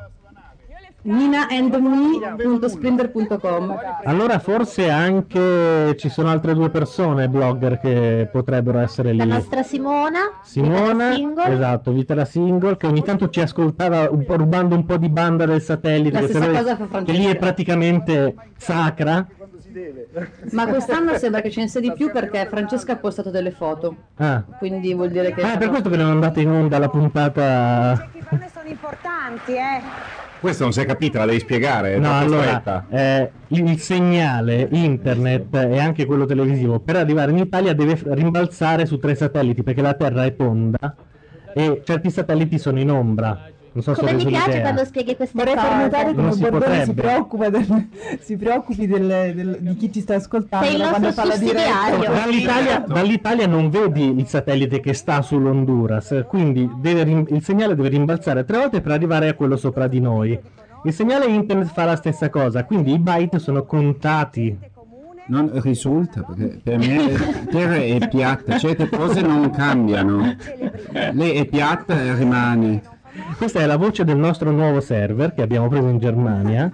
ninaandme.splendor.com 1.03 3.77
Allora 4.03 4.39
forse 4.39 4.89
anche 4.89 5.95
ci 5.97 6.09
sono 6.09 6.29
altre 6.29 6.53
due 6.53 6.69
persone, 6.69 7.29
blogger, 7.29 7.79
che 7.79 8.27
potrebbero 8.31 8.79
essere 8.79 9.13
La 9.13 9.23
lì. 9.23 9.29
nostra 9.29 9.63
Simona, 9.63 10.19
Simona, 10.43 11.15
Vita 11.15 11.45
esatto, 11.47 11.91
Vita 11.91 12.13
la 12.15 12.25
Single, 12.25 12.77
che 12.77 12.87
ogni 12.87 13.03
tanto 13.03 13.29
ci 13.29 13.41
ascoltava 13.41 14.09
un 14.09 14.25
po' 14.25 14.35
rubando 14.35 14.75
un 14.75 14.85
po' 14.85 14.97
di 14.97 15.09
banda 15.09 15.45
del 15.45 15.61
satellite, 15.61 16.21
La 16.21 16.27
che, 16.27 16.33
fa 16.87 17.03
che 17.03 17.11
lì 17.11 17.25
è 17.25 17.35
praticamente 17.35 18.33
sacra. 18.57 19.27
Ma 20.51 20.67
quest'anno 20.67 21.17
sembra 21.17 21.41
che 21.41 21.49
ce 21.49 21.61
ne 21.61 21.67
sia 21.67 21.79
di 21.79 21.91
più 21.93 22.11
perché 22.11 22.45
Francesca 22.47 22.93
ha 22.93 22.97
postato 22.97 23.31
delle 23.31 23.49
foto. 23.49 23.95
Ah, 24.17 24.43
Quindi 24.59 24.93
vuol 24.93 25.09
dire 25.09 25.33
che... 25.33 25.41
Ah, 25.41 25.53
è 25.53 25.57
per 25.57 25.69
questo 25.69 25.89
che 25.89 25.97
non 25.97 26.11
andate 26.11 26.41
in 26.41 26.51
onda 26.51 26.77
la 26.77 26.89
puntata. 26.89 28.07
Sono 28.53 28.67
importanti, 28.67 29.53
eh. 29.53 30.21
Questo 30.43 30.63
non 30.63 30.73
si 30.73 30.81
è 30.81 30.85
capita, 30.85 31.19
la 31.19 31.25
devi 31.27 31.39
spiegare. 31.39 31.97
No, 31.97 32.19
allora, 32.19 32.85
eh, 32.89 33.31
il 33.47 33.79
segnale 33.79 34.67
internet 34.71 35.55
e 35.55 35.79
anche 35.79 36.03
quello 36.03 36.25
televisivo 36.25 36.81
per 36.81 36.97
arrivare 36.97 37.31
in 37.31 37.37
Italia 37.37 37.73
deve 37.73 37.97
rimbalzare 38.07 38.85
su 38.85 38.99
tre 38.99 39.15
satelliti 39.15 39.63
perché 39.63 39.81
la 39.81 39.93
Terra 39.93 40.25
è 40.25 40.35
tonda 40.35 40.97
e 41.53 41.81
certi 41.85 42.11
satelliti 42.11 42.59
sono 42.59 42.77
in 42.77 42.91
ombra. 42.91 43.52
Non 43.73 43.81
so 43.83 43.93
Come 43.93 44.09
se 44.09 44.15
mi 44.17 44.25
piace 44.25 44.45
l'idea. 44.47 44.61
quando 44.61 44.85
spieghi 44.85 45.15
queste 45.15 45.35
Vorrei 45.37 45.55
far 45.55 45.81
notare 45.81 46.03
cose. 46.03 46.15
che 46.15 46.21
Non 46.21 46.31
si 46.33 46.41
Bordone 46.41 46.83
si 46.85 46.93
preoccupa, 46.93 47.49
del- 47.49 47.87
si 48.21 48.37
preoccupi 48.37 48.87
del- 48.87 49.31
del- 49.35 49.57
di 49.61 49.75
chi 49.77 49.91
ci 49.91 50.01
sta 50.01 50.15
ascoltando 50.15 50.65
Sei 50.67 50.75
il 50.75 50.81
quando 50.87 51.05
nostro 51.07 51.23
fa 51.23 51.27
la 51.29 51.37
diretta. 51.37 51.61
sussidiario. 51.89 52.13
Dall'Italia, 52.23 52.79
dall'Italia 52.87 53.47
non 53.47 53.69
vedi 53.71 54.19
il 54.19 54.27
satellite 54.27 54.79
che 54.79 54.93
sta 54.93 55.21
sull'Honduras, 55.23 56.23
quindi 56.27 56.69
deve 56.77 57.03
rim- 57.03 57.27
il 57.31 57.43
segnale 57.43 57.73
deve 57.75 57.89
rimbalzare 57.89 58.45
tre 58.45 58.57
volte 58.59 58.79
per 58.81 58.91
arrivare 58.91 59.29
a 59.29 59.33
quello 59.33 59.57
sopra 59.57 59.87
di 59.87 59.99
noi. 59.99 60.39
Il 60.85 60.93
segnale 60.93 61.25
internet 61.25 61.71
fa 61.73 61.85
la 61.85 61.95
stessa 61.95 62.29
cosa, 62.29 62.65
quindi 62.65 62.93
i 62.93 62.99
byte 62.99 63.39
sono 63.39 63.63
contati. 63.63 64.55
Non 65.25 65.49
risulta 65.61 66.21
perché 66.21 66.59
per 66.61 66.77
me 66.77 67.11
la 67.13 67.17
Terra 67.49 67.75
è 67.75 68.07
piatta, 68.09 68.57
certe 68.59 68.89
cose 68.89 69.21
non 69.21 69.49
cambiano. 69.51 70.35
Lei 71.13 71.37
è 71.37 71.45
piatta 71.45 71.99
e 71.99 72.13
rimane. 72.15 72.81
Questa 73.37 73.59
è 73.59 73.65
la 73.65 73.77
voce 73.77 74.03
del 74.03 74.17
nostro 74.17 74.51
nuovo 74.51 74.79
server 74.79 75.33
che 75.33 75.41
abbiamo 75.41 75.67
preso 75.67 75.87
in 75.87 75.99
Germania. 75.99 76.71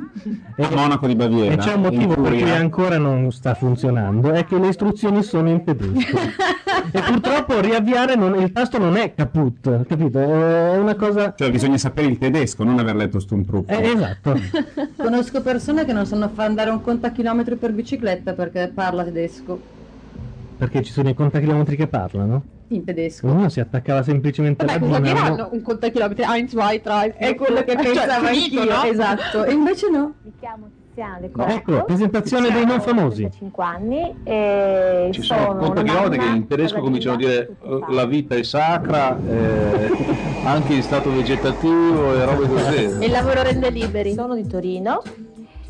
A 0.58 0.70
Monaco 0.74 1.08
di 1.08 1.16
Baviera. 1.16 1.54
E 1.54 1.58
c'è 1.58 1.74
un 1.74 1.82
motivo 1.82 2.16
per 2.16 2.32
cui 2.32 2.50
ancora 2.50 2.98
non 2.98 3.32
sta 3.32 3.54
funzionando, 3.56 4.32
è 4.32 4.46
che 4.46 4.58
le 4.58 4.68
istruzioni 4.68 5.22
sono 5.24 5.50
in 5.50 5.64
tedesco. 5.64 6.18
e 6.92 7.02
purtroppo 7.02 7.60
riavviare 7.60 8.16
non- 8.16 8.40
il 8.40 8.52
tasto 8.52 8.78
non 8.78 8.96
è 8.96 9.14
caput, 9.14 9.86
capito? 9.86 10.20
È 10.20 10.78
una 10.78 10.96
cosa... 10.96 11.34
Cioè 11.36 11.52
bisogna 11.52 11.78
sapere 11.78 12.08
il 12.08 12.18
tedesco, 12.18 12.64
non 12.64 12.80
aver 12.80 12.96
letto 12.96 13.20
Sturmtrupp. 13.20 13.70
Eh, 13.70 13.88
esatto. 13.88 14.40
Conosco 14.96 15.42
persone 15.42 15.84
che 15.86 15.94
non 15.94 16.06
sanno 16.06 16.30
far 16.30 16.46
andare 16.48 16.70
un 16.70 16.82
contachilometri 16.82 17.56
per 17.56 17.74
bicicletta 17.74 18.34
perché 18.34 18.72
parla 18.74 19.04
tedesco. 19.04 19.60
Perché 20.58 20.84
ci 20.84 20.92
sono 20.92 21.10
i 21.10 21.14
contachilometri 21.14 21.76
che 21.76 21.88
parlano. 21.88 22.58
In 22.72 22.84
tedesco. 22.86 23.26
Uno 23.28 23.50
si 23.50 23.60
attaccava 23.60 24.04
semplicemente 24.04 24.64
Vabbè, 24.66 24.78
alla 24.78 24.88
cosa 24.88 25.00
dinamo. 25.00 25.30
diranno? 25.32 25.50
Un 25.54 25.62
contachilometri, 25.62 26.24
1, 26.24 26.48
2, 26.52 26.82
3. 26.82 27.16
È 27.18 27.36
quello 27.36 27.64
che 27.64 27.72
Cioè, 27.82 27.94
pensavo 27.94 28.26
finito, 28.28 28.60
anch'io. 28.62 28.76
no? 28.76 28.84
Esatto. 28.84 29.44
E 29.46 29.52
invece 29.54 29.90
no. 29.90 30.14
Mi 30.24 30.32
chiamo 30.40 30.70
Tiziana 30.88 31.18
De 31.20 31.32
Ecco, 31.54 31.84
presentazione 31.86 32.52
dei 32.52 32.66
non 32.66 32.80
famosi. 32.82 33.28
5 33.36 33.64
anni 33.64 34.14
e 34.24 35.10
Ci 35.12 35.22
sono 35.24 35.56
contachilometri 35.56 36.18
che 36.20 36.26
in 36.26 36.48
tedesco 36.48 36.80
cominciano 36.80 37.16
a 37.16 37.18
dire 37.18 37.56
eh, 37.64 37.80
la 37.90 38.06
vita 38.06 38.36
è 38.36 38.44
sacra, 38.44 39.18
eh, 39.28 39.90
anche 40.44 40.74
in 40.74 40.82
stato 40.84 41.12
vegetativo 41.12 42.14
e 42.16 42.26
robe 42.26 42.48
così. 42.48 42.76
E 43.02 43.06
il 43.06 43.12
lavoro 43.12 43.42
rende 43.42 43.70
liberi. 43.72 44.14
Sono 44.14 44.36
di 44.36 44.46
Torino, 44.46 45.02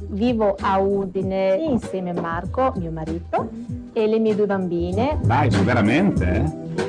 vivo 0.09 0.55
a 0.59 0.77
Udine 0.79 1.55
insieme 1.69 2.09
a 2.09 2.19
Marco, 2.19 2.73
mio 2.77 2.91
marito, 2.91 3.49
e 3.93 4.05
le 4.07 4.19
mie 4.19 4.35
due 4.35 4.45
bambine. 4.47 5.17
Dai, 5.23 5.49
veramente? 5.63 6.88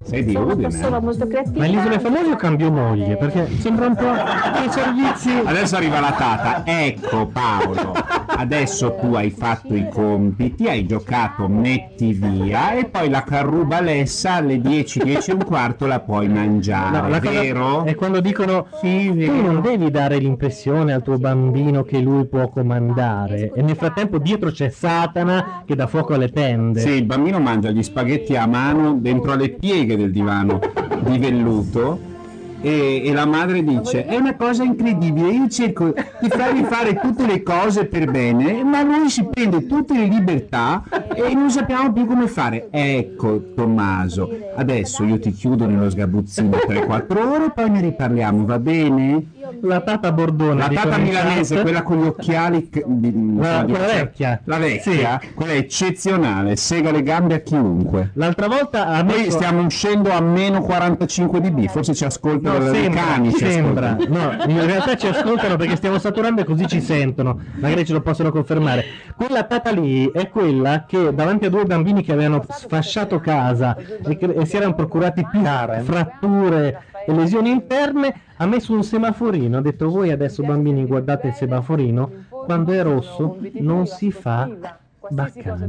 Sei 0.03 0.23
di 0.25 0.31
Sono 0.31 0.45
una 0.45 0.53
Udine? 0.53 0.67
persona 0.69 0.99
molto 0.99 1.27
creativa. 1.27 1.57
Ma 1.59 1.65
all'isola 1.65 1.99
famosi 1.99 2.31
o 2.31 2.35
cambio 2.35 2.71
moglie? 2.71 3.15
Perché 3.17 3.47
sembra 3.59 3.85
un 3.87 3.95
po' 3.95 4.11
che 4.11 4.71
servizi... 4.71 5.29
Adesso 5.43 5.75
arriva 5.75 5.99
la 5.99 6.11
tata. 6.11 6.63
Ecco 6.65 7.27
Paolo, 7.27 7.93
adesso 8.27 8.95
tu 8.99 9.13
hai 9.13 9.29
fatto 9.29 9.75
i 9.75 9.87
compiti, 9.89 10.67
hai 10.67 10.85
giocato 10.85 11.47
metti 11.47 12.13
via 12.13 12.73
e 12.73 12.85
poi 12.85 13.09
la 13.09 13.23
carrubalessa 13.23 14.33
alle 14.33 14.59
10, 14.59 14.99
10 15.03 15.31
e 15.31 15.33
un 15.33 15.45
quarto 15.45 15.85
la 15.85 15.99
puoi 15.99 16.27
mangiare, 16.27 17.07
No, 17.09 17.19
vero? 17.19 17.83
è 17.85 17.95
quando 17.95 18.19
dicono 18.21 18.67
tu 18.81 19.41
non 19.41 19.61
devi 19.61 19.91
dare 19.91 20.17
l'impressione 20.17 20.93
al 20.93 21.03
tuo 21.03 21.17
bambino 21.17 21.83
che 21.83 21.99
lui 21.99 22.25
può 22.27 22.49
comandare 22.49 23.51
e 23.53 23.61
nel 23.61 23.75
frattempo 23.75 24.17
dietro 24.17 24.49
c'è 24.49 24.69
Satana 24.69 25.63
che 25.65 25.75
dà 25.75 25.87
fuoco 25.87 26.13
alle 26.15 26.29
tende. 26.29 26.79
Sì, 26.79 26.89
il 26.89 27.05
bambino 27.05 27.39
mangia 27.39 27.69
gli 27.69 27.83
spaghetti 27.83 28.35
a 28.35 28.47
mano 28.47 28.93
dentro 28.99 29.31
alle 29.33 29.49
pieghe 29.49 29.90
del 29.95 30.11
divano 30.11 30.59
di 31.03 31.17
velluto 31.17 32.10
E, 32.63 33.01
e 33.05 33.13
la 33.13 33.25
madre 33.25 33.63
dice: 33.63 34.05
È 34.05 34.15
una 34.15 34.35
cosa 34.35 34.63
incredibile, 34.63 35.29
io 35.31 35.47
cerco 35.49 35.93
di 36.21 36.29
fargli 36.29 36.63
fare 36.69 36.99
tutte 36.99 37.25
le 37.25 37.41
cose 37.41 37.85
per 37.85 38.09
bene, 38.11 38.63
ma 38.63 38.83
lui 38.83 39.09
si 39.09 39.25
prende 39.25 39.65
tutte 39.65 39.93
le 39.97 40.05
libertà 40.05 40.83
e 41.13 41.33
non 41.33 41.49
sappiamo 41.49 41.91
più 41.91 42.05
come 42.05 42.27
fare. 42.27 42.67
Ecco, 42.69 43.53
Tommaso, 43.55 44.29
adesso 44.55 45.03
io 45.03 45.19
ti 45.19 45.31
chiudo 45.31 45.65
nello 45.65 45.89
sgabuzzino 45.89 46.49
3-4 46.67 47.17
ore, 47.17 47.51
poi 47.53 47.69
ne 47.69 47.81
riparliamo, 47.81 48.45
va 48.45 48.59
bene? 48.59 49.25
La 49.61 49.81
tata 49.81 50.11
Bordone. 50.11 50.59
La 50.59 50.67
tata 50.69 50.97
milanese, 50.97 51.55
chat. 51.55 51.63
quella 51.63 51.81
con 51.83 52.01
gli 52.01 52.05
occhiali. 52.07 52.69
che- 52.69 52.83
di- 52.87 53.35
La- 53.37 53.63
di- 53.63 53.71
quella 53.73 53.87
vecchia. 53.87 54.41
La 54.45 54.57
vecchia, 54.57 55.19
quella 55.35 55.53
è 55.53 55.57
eccezionale, 55.57 56.55
sega 56.55 56.91
le 56.91 57.03
gambe 57.03 57.33
a 57.35 57.39
chiunque. 57.39 58.11
L'altra 58.13 58.47
volta 58.47 58.87
ha 58.87 59.01
Noi 59.01 59.17
messo- 59.17 59.31
stiamo 59.31 59.63
uscendo 59.65 60.11
a 60.11 60.21
meno 60.21 60.61
45 60.61 61.41
dB, 61.41 61.67
forse 61.67 61.93
ci 61.93 62.05
ascoltano 62.57 62.73
sembra, 62.83 63.01
cani. 63.03 63.31
ci 63.31 63.37
sembra. 63.37 63.89
ascoltano. 63.91 64.35
No, 64.45 64.51
in 64.51 64.65
realtà 64.65 64.95
ci 64.95 65.07
ascoltano 65.07 65.55
perché 65.55 65.75
stiamo 65.75 65.99
saturando 65.99 66.41
e 66.41 66.43
così 66.43 66.67
ci 66.67 66.81
sentono. 66.81 67.39
Magari 67.59 67.85
ce 67.85 67.93
lo 67.93 68.01
possono 68.01 68.31
confermare. 68.31 68.83
Quella 69.15 69.43
tata 69.43 69.71
lì 69.71 70.09
è 70.11 70.29
quella 70.29 70.85
che 70.87 71.13
davanti 71.13 71.45
a 71.45 71.49
due 71.49 71.65
bambini 71.65 72.03
che 72.03 72.13
avevano 72.13 72.43
sfasciato 72.49 73.19
casa 73.19 73.75
e, 73.77 74.17
che- 74.17 74.25
e 74.33 74.45
si 74.45 74.55
erano 74.55 74.73
procurati 74.75 75.25
più 75.29 75.39
fratture 75.83 76.83
e 77.05 77.13
lesioni 77.13 77.49
interne, 77.49 78.13
ha 78.37 78.45
messo 78.45 78.73
un 78.73 78.83
semaforino. 78.83 79.57
Ha 79.57 79.61
detto 79.61 79.89
voi 79.89 80.11
adesso 80.11 80.43
bambini 80.43 80.85
guardate 80.85 81.27
il 81.27 81.33
semaforino, 81.33 82.11
quando 82.29 82.71
è 82.71 82.81
rosso 82.83 83.37
non 83.53 83.87
si 83.87 84.11
fa 84.11 84.49
baccano. 85.11 85.65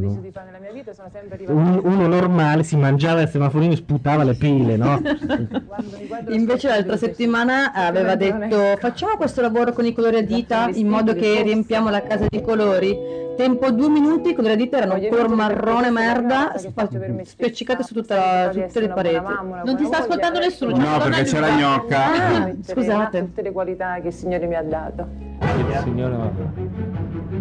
Un- 1.48 1.80
uno 1.82 2.06
normale 2.06 2.62
si 2.62 2.76
mangiava 2.76 3.20
il 3.22 3.28
semaforino 3.28 3.72
e 3.72 3.76
sputava 3.76 4.22
le 4.22 4.34
pile, 4.34 4.76
no? 4.76 5.00
Invece 6.30 6.68
l'altra 6.68 6.96
settimana 6.96 7.72
aveva 7.72 8.14
detto 8.16 8.76
facciamo 8.78 9.16
questo 9.16 9.40
lavoro 9.40 9.72
con 9.72 9.84
i 9.84 9.92
colori 9.92 10.16
a 10.16 10.22
dita 10.24 10.68
in 10.72 10.88
modo 10.88 11.14
che 11.14 11.42
riempiamo 11.42 11.90
la 11.90 12.02
casa 12.02 12.26
di 12.28 12.40
colori. 12.40 13.20
Tempo 13.34 13.70
due 13.70 13.88
minuti, 13.88 14.28
i 14.30 14.34
colori 14.34 14.52
a 14.52 14.56
dita 14.56 14.76
erano 14.76 15.00
color 15.08 15.28
marrone 15.30 15.90
merda, 15.90 16.52
spiaccicate 17.24 17.82
su 17.82 17.94
tutta 17.94 18.14
la- 18.14 18.48
tutte 18.50 18.80
le 18.80 18.88
pareti. 18.88 19.24
Non 19.64 19.74
ti 19.76 19.84
sta 19.86 19.98
ascoltando 20.00 20.38
nessuno. 20.38 20.76
No, 20.76 20.98
perché 20.98 21.22
c'è 21.22 21.40
la 21.40 21.56
gnocca. 21.56 21.98
Ah, 22.12 22.50
scusate. 22.60 23.18
Tutte 23.20 23.42
le 23.42 23.52
qualità 23.52 23.98
che 24.00 24.08
il 24.08 24.12
Signore 24.12 24.46
mi 24.46 24.54
ha 24.54 24.62
dato. 24.62 25.08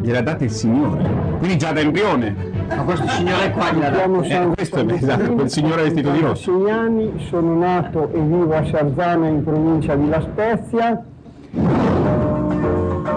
Gliel'ha 0.01 0.21
data 0.21 0.43
il 0.43 0.51
signore. 0.51 1.03
Quindi 1.37 1.57
già 1.57 1.71
da 1.71 1.79
embrione. 1.79 2.35
Ma 2.75 2.83
questo 2.83 3.07
signore 3.09 3.51
qua 3.51 3.71
gliel'ha 3.71 3.89
dato. 3.89 4.21
Eh, 4.23 4.47
questo 4.55 4.79
è 4.79 4.93
esatto, 4.93 5.33
quel 5.33 5.49
signore 5.49 5.83
vestito 5.83 6.09
di 6.09 6.19
rosso. 6.19 6.59
Sei 6.63 6.71
anni, 6.71 7.23
sono 7.29 7.57
nato 7.57 8.09
e 8.13 8.19
vivo 8.19 8.55
a 8.55 8.63
Sarzana 8.65 9.27
in 9.27 9.43
provincia 9.43 9.95
di 9.95 10.09
La 10.09 10.21
Spezia. 10.21 11.03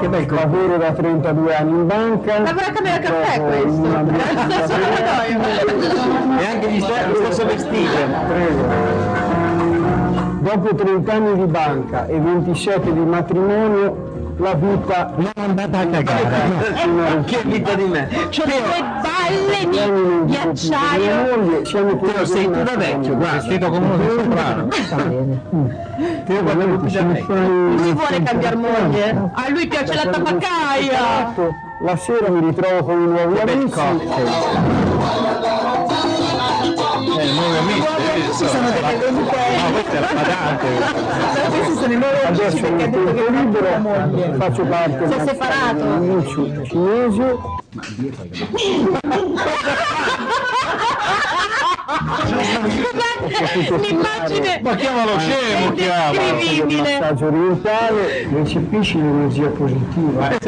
Che 0.01 0.09
bel 0.09 0.27
Lavoro 0.29 0.77
da 0.77 0.93
32 0.93 1.55
anni 1.57 1.71
in 1.71 1.87
banca. 1.87 2.41
Lavora 2.41 2.67
a 2.67 2.73
camera 2.73 2.99
caffè 2.99 3.41
questo. 3.41 3.87
E 6.39 6.47
anche 6.47 6.71
gli 6.71 6.81
sta- 6.81 7.09
lo 7.09 7.15
stesso 7.15 7.47
vestito. 7.47 7.91
Prego. 8.29 8.63
Dopo 10.41 10.75
30 10.75 11.13
anni 11.13 11.35
di 11.37 11.47
banca 11.51 12.07
e 12.07 12.19
27 12.19 12.93
di 12.93 13.01
matrimonio, 13.01 14.13
la 14.37 14.55
vita 14.55 15.13
non 15.17 15.31
è 15.35 15.41
andata 15.41 15.79
a 15.79 15.87
cagare. 15.87 17.23
Che 17.25 17.43
vita 17.45 17.75
di 17.75 17.85
me. 17.85 18.09
C'ho 18.31 18.45
le 18.45 18.63
due 18.63 18.85
balle 19.03 19.69
di, 19.71 19.79
di 20.25 20.37
acciaio. 20.37 21.65
Siamo 21.65 21.99
Teo, 21.99 22.25
sei 22.25 22.51
tu 22.51 22.63
da 22.63 22.77
vecchio, 22.77 23.17
guarda. 23.17 23.37
Vestito 23.37 23.71
come 23.71 23.87
uno 23.87 23.97
del 23.97 24.11
soprano. 24.11 24.69
Teo, 26.25 26.43
veramente 26.43 27.01
Lui 27.27 27.93
vuole 27.93 28.23
cambiare 28.23 28.57
moglie. 28.57 29.31
A 29.33 29.49
lui 29.51 29.67
piace 29.67 29.95
la 29.95 30.11
tabaccaia. 30.11 31.35
La 31.81 31.97
sera 31.97 32.31
mi 32.31 32.47
ritrovo 32.47 32.85
con 32.85 33.01
i 33.01 33.07
nuovi 33.07 33.39
amici. 33.41 33.79
Eh, 37.19 37.33
nuovi 37.33 37.57
amici. 37.59 38.04
Questi 38.15 38.47
sono 38.47 38.71
delle 38.71 38.97
venute. 38.97 39.37
No, 39.57 39.73
questa 39.73 39.93
è 39.93 40.01
la. 40.01 40.67
Questi 41.51 41.75
sono 41.75 41.93
i 41.93 41.97
nuovi 41.97 42.17
amici 42.25 42.61
perché 42.61 42.83
ha 42.83 42.87
detto 42.87 43.15
che 43.15 43.31
libero 43.31 43.71
la 43.71 43.79
moglie. 43.79 44.35
faccio 44.39 44.65
parte 44.65 45.09
Si 45.09 45.15
è 45.15 45.25
separato. 45.27 45.83
amici 45.83 46.61
cinesi. 46.65 47.39
L'immagine 53.81 54.61
Ma 54.63 54.75
chiamalo 54.75 55.19
scemo, 55.19 55.73
Il 55.75 55.79
indescrivibile. 55.79 56.99
massaggio 56.99 57.27
orientale 57.27 58.29
recepisci 58.33 58.97
l'energia 58.97 59.49
positiva. 59.49 60.29
È 60.29 60.39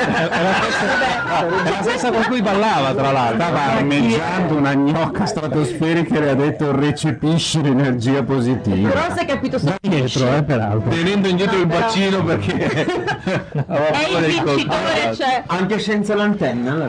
la 1.65 1.83
stessa 1.83 2.11
con 2.11 2.23
cui 2.29 2.41
ballava, 2.43 2.95
tra 2.95 3.13
l'altro. 3.13 3.37
Stava 3.37 3.63
armeggiando 3.73 4.57
una 4.57 4.75
gnocca 4.75 5.27
stratosferica 5.27 6.17
e 6.17 6.21
le 6.21 6.31
ha 6.31 6.35
detto 6.35 6.75
recepisci 6.75 7.63
l'energia 7.63 8.23
positiva. 8.23 8.89
Però 8.89 9.15
si 9.15 9.19
è 9.19 9.27
capito 9.27 9.59
solo 9.59 9.75
Dietro, 9.81 10.35
eh, 10.37 10.43
peraltro. 10.43 10.91
Tenendo 10.91 11.29
indietro 11.29 11.59
il 11.59 11.67
bacino 11.67 12.25
perché 12.25 12.55
aveva 13.67 13.91
È 13.91 14.09
il 14.09 14.43
vincitore, 14.43 15.15
cioè. 15.15 15.43
Anche 15.47 15.79
senza 15.79 16.15
l'antenna 16.15 16.75
la. 16.75 16.89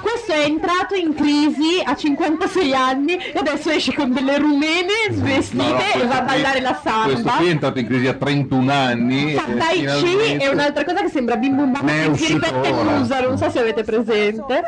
Questo 0.00 0.32
è 0.32 0.44
entrato 0.44 0.94
in 0.94 1.14
crisi 1.14 1.82
a 1.82 1.94
56 1.94 2.74
anni 2.74 3.16
e 3.16 3.38
adesso 3.38 3.70
esce 3.78 3.94
con 3.94 4.12
delle 4.12 4.38
rumene 4.38 4.92
svestite 5.10 5.62
No, 5.62 5.68
no, 5.70 5.78
e 5.78 5.90
questo 5.92 6.06
va 6.08 6.14
a 6.18 6.22
qui- 6.24 6.26
ballare 6.36 6.60
la 6.60 6.70
Questo 6.80 6.90
samba. 7.16 7.32
qui 7.38 7.46
è 7.46 7.50
entrato 7.50 7.78
in 7.78 7.86
crisi 7.86 8.06
a 8.06 8.14
31 8.14 8.72
anni. 8.72 9.34
Tai 9.34 9.46
Chi 9.56 9.86
finalmente- 9.86 10.44
è 10.44 10.48
un'altra 10.48 10.84
cosa 10.84 11.00
che 11.02 11.08
sembra 11.08 11.36
bim 11.36 11.56
bum 11.56 11.72
bam 11.72 11.86
che 11.86 12.16
si 12.16 12.32
ripete. 12.34 12.72
Musa, 12.72 13.20
non 13.20 13.38
so 13.38 13.50
se 13.50 13.58
avete 13.60 13.82
presente. 13.84 14.62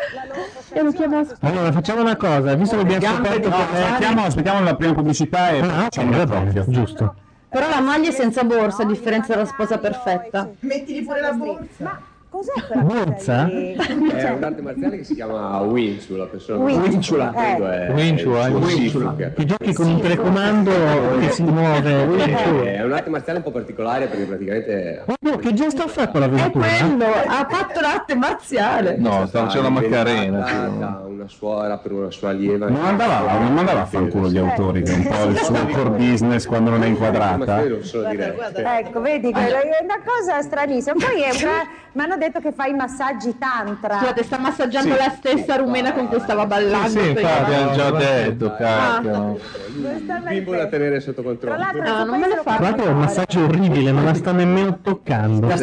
E 0.73 0.83
lo 0.83 0.93
chiama 0.93 1.23
Allora, 1.41 1.73
facciamo 1.73 2.01
una 2.01 2.17
cosa, 2.17 2.55
visto 2.55 2.77
che 2.77 2.83
abbiamo 2.95 3.17
scoperto 3.17 3.49
No, 3.49 3.57
che... 3.57 3.83
aspettiamo, 3.83 4.25
aspettiamo 4.25 4.63
la 4.65 4.75
prima 4.77 4.95
pubblicità 4.95 5.51
e 5.51 5.61
Ah, 5.61 5.65
facciamo 5.69 6.11
bene, 6.11 6.27
proprio. 6.27 6.65
giusto. 6.69 7.15
Però 7.49 7.69
la 7.69 7.81
maglia 7.81 8.09
è 8.09 8.13
senza 8.13 8.45
borsa, 8.45 8.83
a 8.83 8.87
differenza 8.87 9.35
della 9.35 9.45
sposa 9.47 9.79
perfetta. 9.79 10.49
Mettili 10.61 11.03
pure 11.03 11.21
la 11.21 11.33
borsa. 11.33 12.01
Cos'è 12.31 12.53
quella 12.65 12.83
Borsa? 12.83 13.49
È 13.51 14.31
un'arte 14.31 14.63
marziale 14.63 14.99
che 14.99 15.03
si 15.03 15.15
chiama 15.15 15.59
Winchu, 15.63 16.15
la 16.15 16.27
persona 16.27 16.63
Winciula, 16.63 17.35
eh. 17.35 17.57
è 17.57 17.89
eh, 17.89 17.93
Winciula. 17.93 18.45
Shifu, 18.69 19.17
che- 19.17 19.33
Che 19.33 19.45
giochi 19.45 19.73
con 19.75 19.89
un 19.89 20.01
telecomando 20.01 20.71
che 21.19 21.31
si 21.31 21.43
muove. 21.43 22.23
Eh, 22.23 22.77
È 22.77 22.85
un'arte 22.85 23.11
marziale 23.11 23.39
un 23.39 23.45
po' 23.45 23.51
particolare 23.51 24.07
perché 24.07 24.25
praticamente 24.27 25.03
Oh, 25.07 25.37
che 25.39 25.53
gesto 25.55 25.83
ha 25.83 25.89
fatto 25.89 26.21
l'avventura? 26.21 26.67
Quello, 26.69 27.05
ha 27.05 27.47
fatto 27.51 27.81
l'arte 27.81 28.15
marziale. 28.15 28.97
No, 28.97 29.27
stava 29.27 29.47
facendo 29.47 29.69
la 29.69 29.75
Macarena. 29.81 31.03
una 31.07 31.27
suora 31.27 31.79
per 31.79 31.93
una 31.93 32.11
sua 32.11 32.31
allieva. 32.31 32.69
Non 32.69 32.85
andava, 32.85 33.39
non 33.39 33.55
mandava 33.55 33.83
a 33.83 33.87
fanculo 33.87 34.29
gli 34.29 34.39
autori, 34.39 34.83
che 34.83 34.93
è 34.93 34.97
un 34.97 35.07
po' 35.07 35.25
il 35.31 35.37
suo 35.39 35.67
core 35.67 35.91
business 35.91 36.47
quando 36.47 36.71
non 36.71 36.85
è 36.85 36.87
inquadrata. 36.87 37.61
Ecco, 37.61 39.01
vedi, 39.01 39.31
è 39.31 39.83
una 39.83 40.01
cosa 40.05 40.41
stranissima. 40.43 40.95
Poi 40.95 41.23
è 41.23 41.31
una... 41.43 41.79
detto 42.21 42.39
che 42.39 42.53
fa 42.53 42.67
i 42.67 42.75
massaggi 42.75 43.37
tantra. 43.39 43.99
Scusate, 43.99 44.23
sta 44.23 44.39
massaggiando 44.39 44.93
Sì. 44.95 44.99
la 44.99 45.11
stessa 45.11 45.57
rumena 45.57 45.93
con 45.93 46.07
cui 46.07 46.21
stava 46.21 46.47
ballando. 46.47 46.89
Sì, 46.89 47.01
sì, 47.01 47.13
prima. 47.13 47.47
hanno 47.47 47.73
già 47.73 47.91
detto, 47.91 48.55
cacchio. 48.57 49.41
Il 49.75 50.23
bimbo 50.29 50.53
da 50.53 50.67
tenere 50.67 51.01
sotto 51.01 51.23
controllo. 51.23 51.65
No, 51.83 52.05
non 52.05 52.21
me 52.21 52.29
le 52.29 52.41
fa. 52.45 52.57
Tra 52.57 52.61
l'altro 52.61 52.85
è 52.85 52.89
un 52.89 52.99
massaggio 52.99 53.45
orribile, 53.45 53.91
non 53.91 54.05
la 54.05 54.15
sta 54.15 54.33
nemmeno 54.33 54.79
toccando. 54.83 55.49
Eh, 55.49 55.55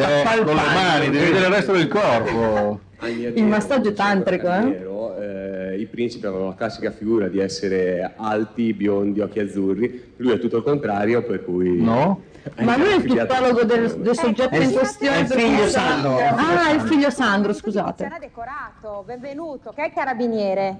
con 0.43 0.55
le 0.55 0.61
mani, 0.73 1.09
devi 1.09 1.31
vedere 1.31 1.45
il 1.47 1.53
resto 1.53 1.71
del 1.71 1.87
corpo. 1.87 2.79
Il 3.05 3.45
massaggio 3.45 3.93
tantrico, 3.93 4.47
eh? 4.51 4.85
Eh, 5.19 5.79
I 5.79 5.85
principi 5.85 6.25
avevano 6.25 6.49
la 6.49 6.55
classica 6.55 6.89
figura 6.91 7.27
di 7.27 7.39
essere 7.39 8.13
alti, 8.15 8.73
biondi, 8.73 9.19
occhi 9.21 9.39
azzurri. 9.39 10.13
Lui 10.17 10.33
è 10.33 10.39
tutto 10.39 10.57
il 10.57 10.63
contrario, 10.63 11.21
per 11.23 11.43
cui. 11.45 11.79
No? 11.81 12.21
Ma 12.57 12.77
lui 12.77 12.87
è 12.87 12.95
il 12.95 13.03
tuttologo 13.05 13.63
del, 13.63 13.95
del 13.99 14.15
soggetto 14.15 14.53
È 14.55 14.57
il- 14.57 14.63
in 14.69 14.71
questione. 14.77 15.15
è 15.17 15.19
il 15.21 15.27
figlio 15.27 15.67
Sandro. 15.67 16.17
Ah, 16.17 16.71
il 16.71 16.81
figlio 16.81 17.09
Sandro, 17.09 17.53
scusate. 17.53 18.05
Era 18.05 18.17
decorato, 18.19 19.03
benvenuto, 19.05 19.71
che 19.75 19.85
è 19.85 19.91
carabiniere. 19.93 20.79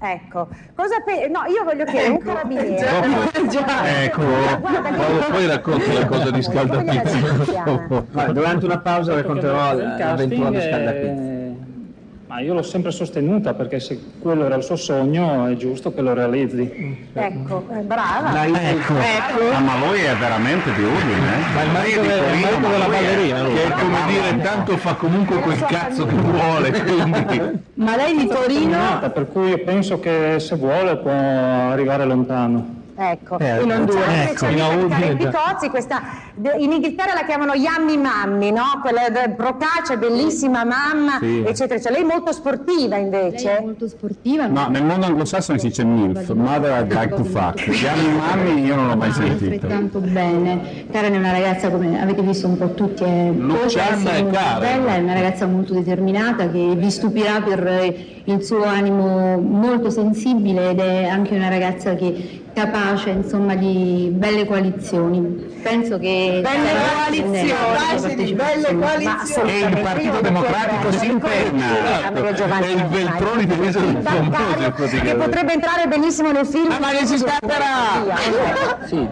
Ecco, 0.00 0.46
cosa 0.76 1.00
pe- 1.04 1.26
No, 1.28 1.40
io 1.52 1.64
voglio 1.64 1.84
chiedere, 1.84 2.10
un 2.12 2.18
carabiniere. 2.18 2.86
Ecco, 4.04 4.22
poi, 4.22 5.30
poi 5.30 5.46
racconti 5.46 5.92
la 5.92 6.06
cosa 6.06 6.30
di 6.30 6.42
scaldapizza. 6.42 7.18
Guarda, 8.12 8.32
durante 8.32 8.64
una 8.64 8.78
pausa 8.78 9.14
racconterò 9.14 9.74
l'avventura 9.74 10.50
di 10.50 10.60
Scaldapizza. 10.60 11.27
Ma 12.38 12.44
io 12.44 12.54
l'ho 12.54 12.62
sempre 12.62 12.92
sostenuta 12.92 13.52
perché 13.52 13.80
se 13.80 13.98
quello 14.20 14.44
era 14.44 14.54
il 14.54 14.62
suo 14.62 14.76
sogno 14.76 15.46
è 15.46 15.56
giusto 15.56 15.92
che 15.92 16.00
lo 16.02 16.14
realizzi. 16.14 17.08
Ecco, 17.12 17.66
eh, 17.76 17.80
brava. 17.80 18.30
Dai, 18.30 18.52
ecco. 18.54 18.94
Ah, 18.94 19.58
ma 19.58 19.76
lui 19.84 19.98
è 19.98 20.14
veramente 20.14 20.72
di 20.72 20.84
udine, 20.84 21.34
eh? 21.34 21.52
Ma 21.52 21.62
il 21.64 21.70
marito, 21.72 22.00
del- 22.00 22.10
il 22.10 22.16
Torino, 22.20 22.40
marito 22.40 22.60
ma 22.60 22.68
della 22.68 22.86
ballerina, 22.86 23.42
che 23.42 23.64
è 23.64 23.70
come 23.72 23.98
dire 24.06 24.40
tanto 24.40 24.76
fa 24.76 24.94
comunque 24.94 25.40
quel 25.40 25.64
cazzo 25.64 26.06
che 26.06 26.14
vuole, 26.14 26.70
quindi... 26.70 27.58
Ma 27.74 27.96
lei 27.96 28.16
di 28.16 28.26
Torino? 28.28 29.00
Per 29.12 29.26
cui 29.32 29.48
io 29.48 29.58
penso 29.64 29.98
che 29.98 30.36
se 30.38 30.54
vuole 30.54 30.96
può 30.98 31.10
arrivare 31.10 32.04
lontano. 32.04 32.76
Ecco, 33.00 33.38
Eh, 33.38 33.62
in 33.62 33.70
Honduras, 33.70 34.30
ecco, 34.32 34.46
in. 34.46 35.16
Picozzi, 35.18 35.68
questa, 35.70 36.02
in 36.58 36.72
Inghilterra 36.72 37.14
la 37.14 37.24
chiamano 37.24 37.52
Yummy 37.54 37.96
Mammy, 37.96 38.50
no? 38.50 38.80
Quella 38.82 39.02
procaccia, 39.36 39.96
bellissima 39.96 40.64
mamma, 40.64 41.18
Sì. 41.20 41.44
eccetera, 41.46 41.76
eccetera. 41.76 41.94
Lei 41.94 42.02
è 42.02 42.06
molto 42.12 42.32
sportiva 42.32 42.96
invece. 42.96 43.58
molto 43.60 43.86
sportiva, 43.86 44.46
No, 44.48 44.66
nel 44.68 44.84
mondo 44.84 45.06
anglosassone 45.06 45.60
si 45.60 45.68
dice 45.68 45.84
MILF, 45.84 46.32
Mother 46.32 46.80
I'd 46.82 46.92
Like 46.92 47.14
to 47.14 47.22
Fuck. 47.22 47.70
Gianni 47.70 48.08
Mammi 48.16 48.64
io 48.64 48.74
non 48.74 48.88
l'ho 48.88 48.96
mai 48.96 49.12
sentito. 49.12 49.44
altrettanto 49.44 50.00
bene. 50.00 50.86
Karen 50.90 51.14
è 51.14 51.18
una 51.18 51.30
ragazza, 51.30 51.70
come 51.70 52.02
avete 52.02 52.22
visto 52.22 52.48
un 52.48 52.58
po' 52.58 52.74
tutti, 52.74 53.04
è 53.04 53.30
Luciana 53.30 54.14
e 54.16 54.22
molto 54.22 54.38
Karen. 54.38 54.58
bella, 54.58 54.94
è 54.96 54.98
una 54.98 55.12
ragazza 55.14 55.46
molto 55.46 55.72
determinata 55.72 56.50
che 56.50 56.74
vi 56.74 56.90
stupirà 56.90 57.40
per 57.42 57.64
eh, 57.64 58.22
il 58.24 58.42
suo 58.44 58.64
animo 58.64 59.38
molto 59.38 59.88
sensibile 59.88 60.70
ed 60.70 60.80
è 60.80 61.04
anche 61.04 61.36
una 61.36 61.48
ragazza 61.48 61.94
che 61.94 62.42
capace 62.58 63.10
insomma 63.10 63.54
di 63.54 64.10
belle 64.12 64.44
coalizioni. 64.44 65.46
Penso 65.62 65.98
che 65.98 66.40
Belle 66.42 66.72
coalizioni, 68.80 69.50
E 69.50 69.58
il 69.60 69.80
Partito 69.80 70.20
Democratico 70.20 70.90
si 70.92 71.06
interna. 71.06 72.10
E 72.60 72.72
il 72.72 72.86
Veltroni 72.86 73.46
deve 73.46 73.66
essere 73.68 74.00
famoso 74.02 74.54
che 74.58 74.70
praticamente. 74.72 75.14
potrebbe 75.16 75.52
entrare 75.52 75.86
benissimo 75.86 76.32
nel 76.32 76.46
film. 76.46 76.76
Ma 76.80 76.88
che 76.88 77.06
si 77.06 77.18
scapperà! 77.18 78.16
Sì, 78.86 79.06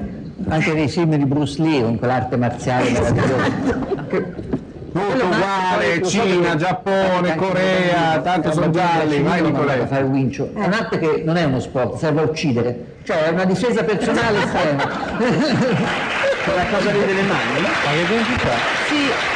anche 0.48 0.72
nei 0.72 0.88
film 0.88 1.14
di 1.16 1.24
Bruce 1.24 1.62
Lee 1.62 1.82
con 1.82 1.98
quell'arte 1.98 2.36
marziale 2.36 2.90
meravigliosa. 2.90 4.54
Tutto 4.96 5.24
uguale, 5.26 6.02
Cina, 6.02 6.56
Giappone, 6.56 7.34
Corea, 7.36 8.18
tanto 8.22 8.52
sono 8.52 8.70
gialli, 8.70 9.20
vai 9.22 9.42
Nicolè. 9.42 9.80
a 9.80 9.86
fare 9.86 10.04
il 10.04 10.10
wincio. 10.10 10.50
È 10.54 10.64
un'arte 10.64 10.98
che 10.98 11.22
non 11.24 11.36
è 11.36 11.44
uno 11.44 11.60
sport, 11.60 11.98
serve 11.98 12.22
a 12.22 12.24
uccidere. 12.24 12.94
Cioè 13.04 13.24
è 13.24 13.28
una 13.28 13.44
difesa 13.44 13.84
personale 13.84 14.38
estrema. 14.38 14.84
Quella 16.44 16.64
cosa 16.70 16.90
lì 16.92 16.98
delle 17.04 17.22
mani? 17.22 17.60
Ma 17.60 17.90
che 17.92 18.06
densità? 18.08 18.54
Sì. 18.88 19.35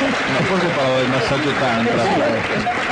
Ma 0.00 0.44
forse 0.46 0.66
parlava 0.74 0.96
del 0.98 1.08
massaggio 1.08 1.50
tantra. 1.58 2.02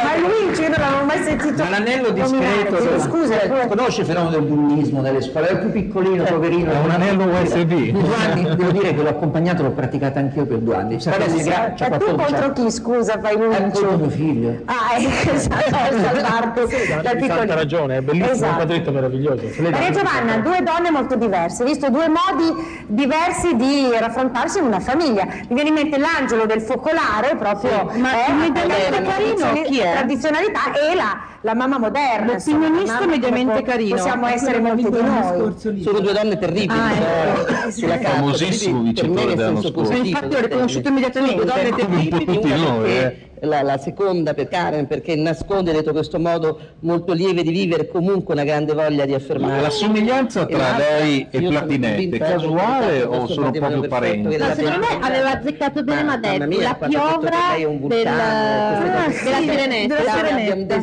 Ma 0.05 0.17
Luigi 0.17 0.61
io 0.63 0.69
non 0.69 0.77
l'avevo 0.79 1.05
mai 1.05 1.23
sentito. 1.23 1.63
Ma 1.63 1.71
l'anello 1.71 2.09
nominare. 2.09 2.39
discreto, 2.39 2.77
Chiedo 2.77 3.01
Scusa, 3.01 3.41
eh, 3.41 3.67
conosce 3.69 4.01
il 4.03 4.07
fenomeno 4.07 4.31
del 4.31 4.43
bullismo 4.43 5.01
nelle 5.01 5.21
scuole, 5.23 5.49
è 5.49 5.53
il 5.53 5.59
più 5.59 5.71
piccolino, 5.73 6.25
poverino. 6.25 6.71
è 6.73 6.77
un 6.77 6.91
anello 6.91 7.25
USB. 7.25 7.73
Due 7.91 8.15
anni, 8.15 8.43
devo 8.57 8.71
dire 8.71 8.95
che 8.95 9.03
l'ho 9.03 9.09
accompagnato, 9.09 9.63
l'ho 9.63 9.71
praticato 9.71 10.19
anch'io 10.19 10.45
per 10.47 10.59
due 10.59 10.75
anni. 10.75 10.95
Adesso 10.95 11.11
è 11.11 11.43
gra- 11.45 11.75
Ma 11.89 11.97
tu 11.97 12.05
14 12.15 12.17
contro 12.17 12.53
chi, 12.53 12.71
scusa, 12.71 13.19
fai 13.21 13.35
È 13.35 13.39
Luigi? 13.39 13.61
contro 13.61 13.97
mio 13.97 14.11
figlio. 14.11 14.57
Ah, 14.67 14.75
eh, 14.99 15.31
esatto, 15.35 15.65
salvarti 16.03 16.61
dal 16.89 17.07
Hai 17.07 17.27
tanta 17.27 17.55
ragione, 17.55 17.97
è 17.97 18.01
bellissimo, 18.01 18.33
Esatto. 18.33 18.51
un 18.51 18.57
quadretto 18.57 18.91
meraviglioso. 18.93 19.43
Maria 19.59 19.91
Giovanna, 19.91 20.37
due 20.39 20.63
donne 20.63 20.91
molto 20.91 21.17
diverse, 21.17 21.65
visto 21.65 21.89
due 21.91 22.09
modi 22.09 22.55
diversi 22.87 23.57
di 23.57 23.89
raffrontarsi 23.99 24.59
in 24.59 24.65
una 24.65 24.81
famiglia. 24.81 25.25
Mi 25.49 25.55
viene 25.55 25.69
in 25.69 25.75
mente 25.75 25.99
l'angelo 25.99 26.47
del 26.47 26.61
focolare, 26.61 26.97
proprio 27.37 27.89
Sì, 27.93 28.01
ma 28.01 28.27
eh, 28.27 28.31
immediatamente 28.31 28.91
la 28.91 29.03
carino, 29.03 29.35
tradizione- 29.35 29.63
chi 29.63 29.79
è? 29.79 29.93
tradizionalità 29.93 30.61
e 30.73 30.95
la, 30.95 31.19
la 31.43 31.55
mamma 31.55 31.79
moderna. 31.79 32.33
L'opinionista 32.33 33.07
mediamente 33.07 33.53
può- 33.53 33.63
carino. 33.63 33.97
Possiamo 33.97 34.27
essere 34.27 34.61
molti 34.61 34.83
di 34.83 35.01
noi. 35.01 35.83
Sono 35.83 36.01
due 36.01 36.13
donne 36.13 36.39
terribili. 36.39 36.79
Ah, 36.79 37.67
eh, 37.67 37.71
sulla 37.71 37.99
carta, 37.99 38.19
Famosissimo 38.19 38.83
per 38.83 38.83
me 38.83 38.93
vincitore 38.93 39.35
dell'anno 39.35 39.61
scorso. 39.61 39.73
positivo 39.73 40.07
Infatti 40.07 40.25
ho 40.25 40.29
del 40.29 40.43
riconosciuto 40.43 40.89
immediatamente. 40.89 41.37
Due 41.37 41.45
donne 41.45 41.69
Come 41.71 41.83
un 41.83 41.89
po' 41.89 41.95
terribili, 41.95 42.25
tutti 42.25 42.49
noi, 42.49 42.91
perché 42.91 43.29
la, 43.43 43.63
la 43.63 43.79
seconda 43.79 44.35
per 44.35 44.49
Karen 44.49 44.87
perché 44.87 45.15
nasconde 45.17 45.73
dentro 45.73 45.93
questo 45.93 46.19
modo 46.19 46.59
molto 46.81 47.13
lieve 47.13 47.43
di 47.43 47.51
vivere 47.51 47.89
comunque 47.89 48.35
una 48.35 48.45
grande 48.45 48.73
voglia 48.75 49.05
di 49.05 49.15
affermare. 49.15 49.57
Ma 49.57 49.61
la 49.61 49.71
somiglianza 49.71 50.47
tra 50.47 50.59
l'altra, 50.59 50.99
lei 50.99 51.27
e 51.31 51.43
Platinette 51.43 51.87
è 51.87 51.91
convinta 51.91 52.19
casuale 52.19 53.03
o 53.03 53.27
sono 53.27 53.51
proprio 53.51 53.87
parenti? 53.87 54.37
No, 54.37 54.55
secondo 54.55 54.79
me 54.79 54.99
aveva 55.01 55.31
azzeccato 55.33 55.83
bene, 55.83 56.03
ma 56.03 56.19
Mamma 56.19 56.39
detto 56.39 56.47
mia, 56.47 56.77
la 56.79 56.87
piovra 56.89 57.31
che 57.31 57.37
lei 57.53 57.63
è 57.63 57.67
un 57.67 57.79
del, 57.79 57.81
vulcano, 57.81 58.81
queste 58.81 58.99
ah, 58.99 59.05
cose. 59.05 59.17
sì, 59.17 59.25
della 59.25 59.53
sirenetta. 59.53 59.97
della 59.97 60.13
Abbiamo 60.13 60.29
un 60.29 60.39
sirenetta. 60.39 60.75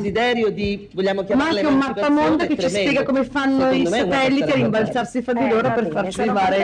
Desiderio 0.45 0.51
di, 0.51 0.89
vogliamo 0.93 1.21
Ma 1.21 1.25
chiamarla 1.25 1.59
anche 1.59 1.71
un 1.71 1.77
mappamondo 1.77 2.47
che 2.47 2.57
ci 2.57 2.69
spiega 2.69 3.03
come 3.03 3.23
fanno 3.23 3.71
i 3.71 3.85
Secondo 3.85 4.05
una 4.05 4.15
satelliti 4.15 4.51
a 4.51 4.55
rimbalzarsi 4.55 5.21
fra 5.21 5.33
di 5.33 5.39
Eh, 5.39 5.49
loro 5.49 5.67
va 5.67 5.73
per 5.73 5.87
farci 5.91 6.21
arrivare 6.21 6.57
il. 6.57 6.63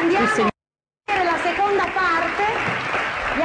Andiamo 0.00 0.24
il 0.24 0.48
vedere 1.04 1.24
la 1.24 1.36
seconda 1.42 1.84
parte. 1.94 2.44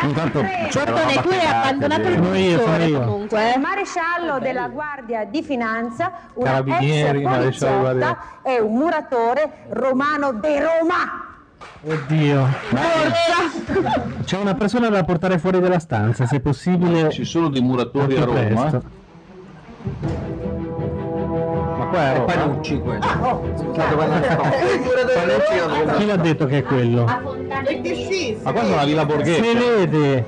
Intanto 0.04 0.42
Bertone, 0.42 1.22
tu 1.22 1.28
hai 1.30 1.46
abbandonato 1.46 2.08
il 2.08 2.36
io. 2.88 3.00
comunque. 3.02 3.52
Il 3.54 3.60
maresciallo 3.60 4.40
della 4.40 4.68
Guardia 4.70 5.26
di 5.26 5.44
Finanza, 5.44 6.12
una 6.36 6.50
Carabinieri, 6.50 7.22
poliziotta 7.22 8.42
e 8.44 8.60
un 8.60 8.74
muratore 8.74 9.52
romano 9.70 10.32
de 10.32 10.60
Roma. 10.60 11.30
Oddio. 11.84 12.48
C'è 14.24 14.38
una 14.38 14.56
persona 14.56 14.90
da 14.90 15.04
portare 15.04 15.38
fuori 15.38 15.60
dalla 15.60 15.80
stanza, 15.80 16.26
se 16.26 16.40
possibile. 16.40 17.10
Ci 17.12 17.26
sono 17.26 17.50
dei 17.50 17.62
muratori 17.62 18.18
a 18.18 18.24
Roma. 18.24 18.40
presto. 18.40 19.00
Ma 21.78 21.86
qua 21.90 22.00
è 22.00 22.14
Roma. 22.18 22.26
Panucci 22.34 22.80
quello. 22.80 23.00
Chi 25.98 26.06
l'ha 26.06 26.16
detto 26.18 26.46
che 26.46 26.58
è 26.60 26.64
quello? 26.64 27.04
Ma 27.06 27.22
qua 28.52 28.64
sono 28.64 28.76
la 28.76 28.86
Villa 28.86 29.02
Si 29.02 29.08
Borghese. 29.08 29.54
vede. 29.56 30.26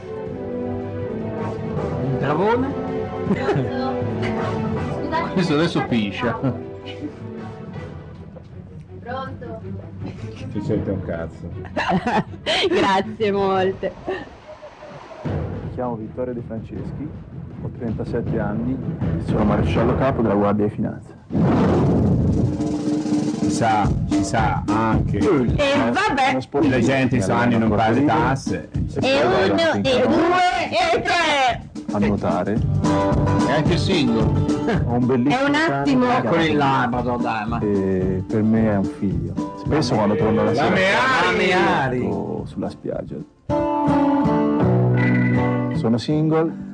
Un 2.04 2.18
travone? 2.20 2.74
Questo 5.34 5.54
adesso 5.54 5.84
piscia. 5.88 6.40
Ci 10.52 10.62
sente 10.62 10.92
un 10.92 11.04
cazzo. 11.06 11.50
Grazie 12.70 13.32
molte. 13.32 13.92
Mi 15.24 15.74
chiamo 15.74 15.96
Vittorio 15.96 16.34
De 16.34 16.42
Franceschi, 16.46 17.10
ho 17.64 17.70
37 17.78 18.40
anni 18.40 18.78
e 19.00 19.26
sono 19.26 19.46
maresciallo 19.46 19.96
capo 19.96 20.22
della 20.22 20.34
Guardia 20.34 20.66
di 20.68 20.74
Finanza. 20.74 21.16
Si 23.40 23.50
sa, 23.50 23.90
si 24.10 24.24
sa 24.24 24.64
anche. 24.68 25.18
E 25.18 25.92
vabbè. 25.92 26.68
La 26.68 26.80
gente 26.80 27.22
sanno 27.22 27.58
non 27.58 27.70
paga 27.70 27.90
le 27.90 28.06
tasse. 28.06 28.70
E 29.00 29.24
uno, 29.24 29.74
e 29.76 29.82
due, 29.82 30.94
e 30.94 31.02
tre. 31.02 31.70
A 31.94 32.00
nuotare. 32.00 32.60
E 33.48 33.52
anche 33.52 33.78
single. 33.78 34.52
Ho 34.86 34.94
un 34.94 35.06
bellissimo 35.06 35.46
È 35.46 35.48
un 35.48 35.56
attimo. 35.56 36.06
chiama 36.06 36.30
Quelli 36.30 36.54
là, 36.54 36.88
madonna, 36.90 37.22
dai, 37.22 37.48
ma... 37.48 37.60
E 37.60 38.24
per 38.28 38.44
me 38.44 38.72
è 38.72 38.78
un 38.78 38.84
figlio. 38.84 39.54
Spesso 39.58 39.96
quando 39.96 40.16
torno 40.16 40.44
la 40.44 40.54
sera 40.54 40.70
Meari! 41.36 42.00
sto 42.00 42.44
sulla 42.46 42.70
spiaggia. 42.70 43.16
Sono 45.76 45.98
single. 45.98 46.72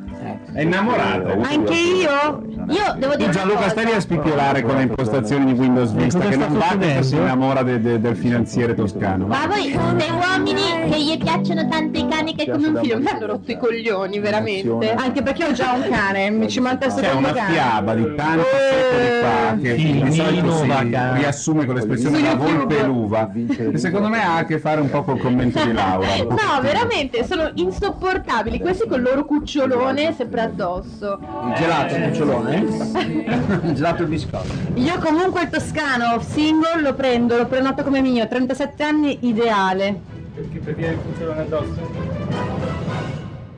È 0.59 0.63
innamorata. 0.63 1.37
Anche 1.49 1.73
io? 1.73 2.43
Io 2.67 2.93
devo 2.97 3.15
dire 3.15 3.23
una 3.29 3.31
Gianluca 3.31 3.69
stai 3.69 3.93
a 3.93 3.99
spippolare 4.01 4.61
con 4.61 4.75
le 4.75 4.81
impostazioni 4.83 5.45
di 5.53 5.57
Windows 5.57 5.91
Vista 5.93 6.17
cosa 6.19 6.29
che 6.29 6.35
non 6.35 6.47
che 6.57 6.61
succedendo? 6.61 7.03
si 7.03 7.15
innamora 7.15 7.63
de- 7.63 7.79
de- 7.79 7.99
del 8.01 8.15
finanziere 8.17 8.75
toscano. 8.75 9.25
Ma 9.25 9.47
voi 9.47 9.61
siete 9.61 10.11
uomini 10.11 10.61
che 10.91 11.01
gli 11.01 11.17
piacciono 11.17 11.65
tanto 11.69 11.97
i 11.97 12.07
cani 12.09 12.35
che 12.35 12.51
come 12.51 12.67
un 12.67 12.75
figlio 12.81 12.99
mi 12.99 13.07
hanno 13.07 13.25
rotto 13.27 13.49
i 13.51 13.57
coglioni, 13.57 14.19
veramente. 14.19 14.93
Anche 14.93 15.21
perché 15.23 15.45
ho 15.45 15.51
già 15.53 15.71
un 15.71 15.87
cane, 15.89 16.29
mi 16.29 16.49
ci 16.49 16.59
manca 16.59 16.87
il 16.87 16.93
C'è 16.93 17.03
secondo 17.05 17.29
una 17.29 17.37
cane. 17.37 17.53
fiaba 17.53 17.95
di 17.95 18.15
tanti 18.15 18.43
secoli 18.69 19.07
fa 19.21 19.55
che 19.61 20.11
solito 20.11 20.55
si 20.57 20.67
vaga. 20.67 21.13
riassume 21.13 21.65
con 21.65 21.75
l'espressione 21.75 22.21
la 22.21 22.35
volpe 22.35 22.79
e 22.79 22.83
l'uva 22.83 23.31
che 23.33 23.77
secondo 23.77 24.09
me 24.09 24.21
ha 24.21 24.35
a 24.39 24.43
che 24.45 24.59
fare 24.59 24.81
un 24.81 24.89
po' 24.89 25.03
col 25.03 25.19
commento 25.19 25.63
di 25.63 25.71
Laura. 25.71 26.07
No, 26.27 26.59
veramente, 26.61 27.25
sono 27.25 27.49
insopportabili. 27.53 28.59
Questi 28.59 28.87
col 28.89 29.01
loro 29.01 29.23
cucciolone 29.23 30.13
sempre 30.13 30.48
addosso. 30.49 31.19
Il 31.47 31.53
gelato, 31.55 31.95
il 31.95 32.03
cucciolone? 32.03 32.55
Il 33.63 33.73
gelato 33.73 33.99
e 33.99 34.03
il 34.03 34.09
biscotto. 34.09 34.53
Io 34.75 34.97
comunque 34.99 35.43
il 35.43 35.49
toscano 35.49 36.19
single 36.21 36.81
lo 36.81 36.93
prendo, 36.93 37.37
lo 37.37 37.45
prenoto 37.45 37.83
come 37.83 38.01
mio, 38.01 38.27
37 38.27 38.83
anni 38.83 39.17
ideale. 39.21 39.99
Perché, 40.35 40.59
perché 40.59 40.85
il 40.85 40.99
cucciolone 40.99 41.41
addosso? 41.41 42.58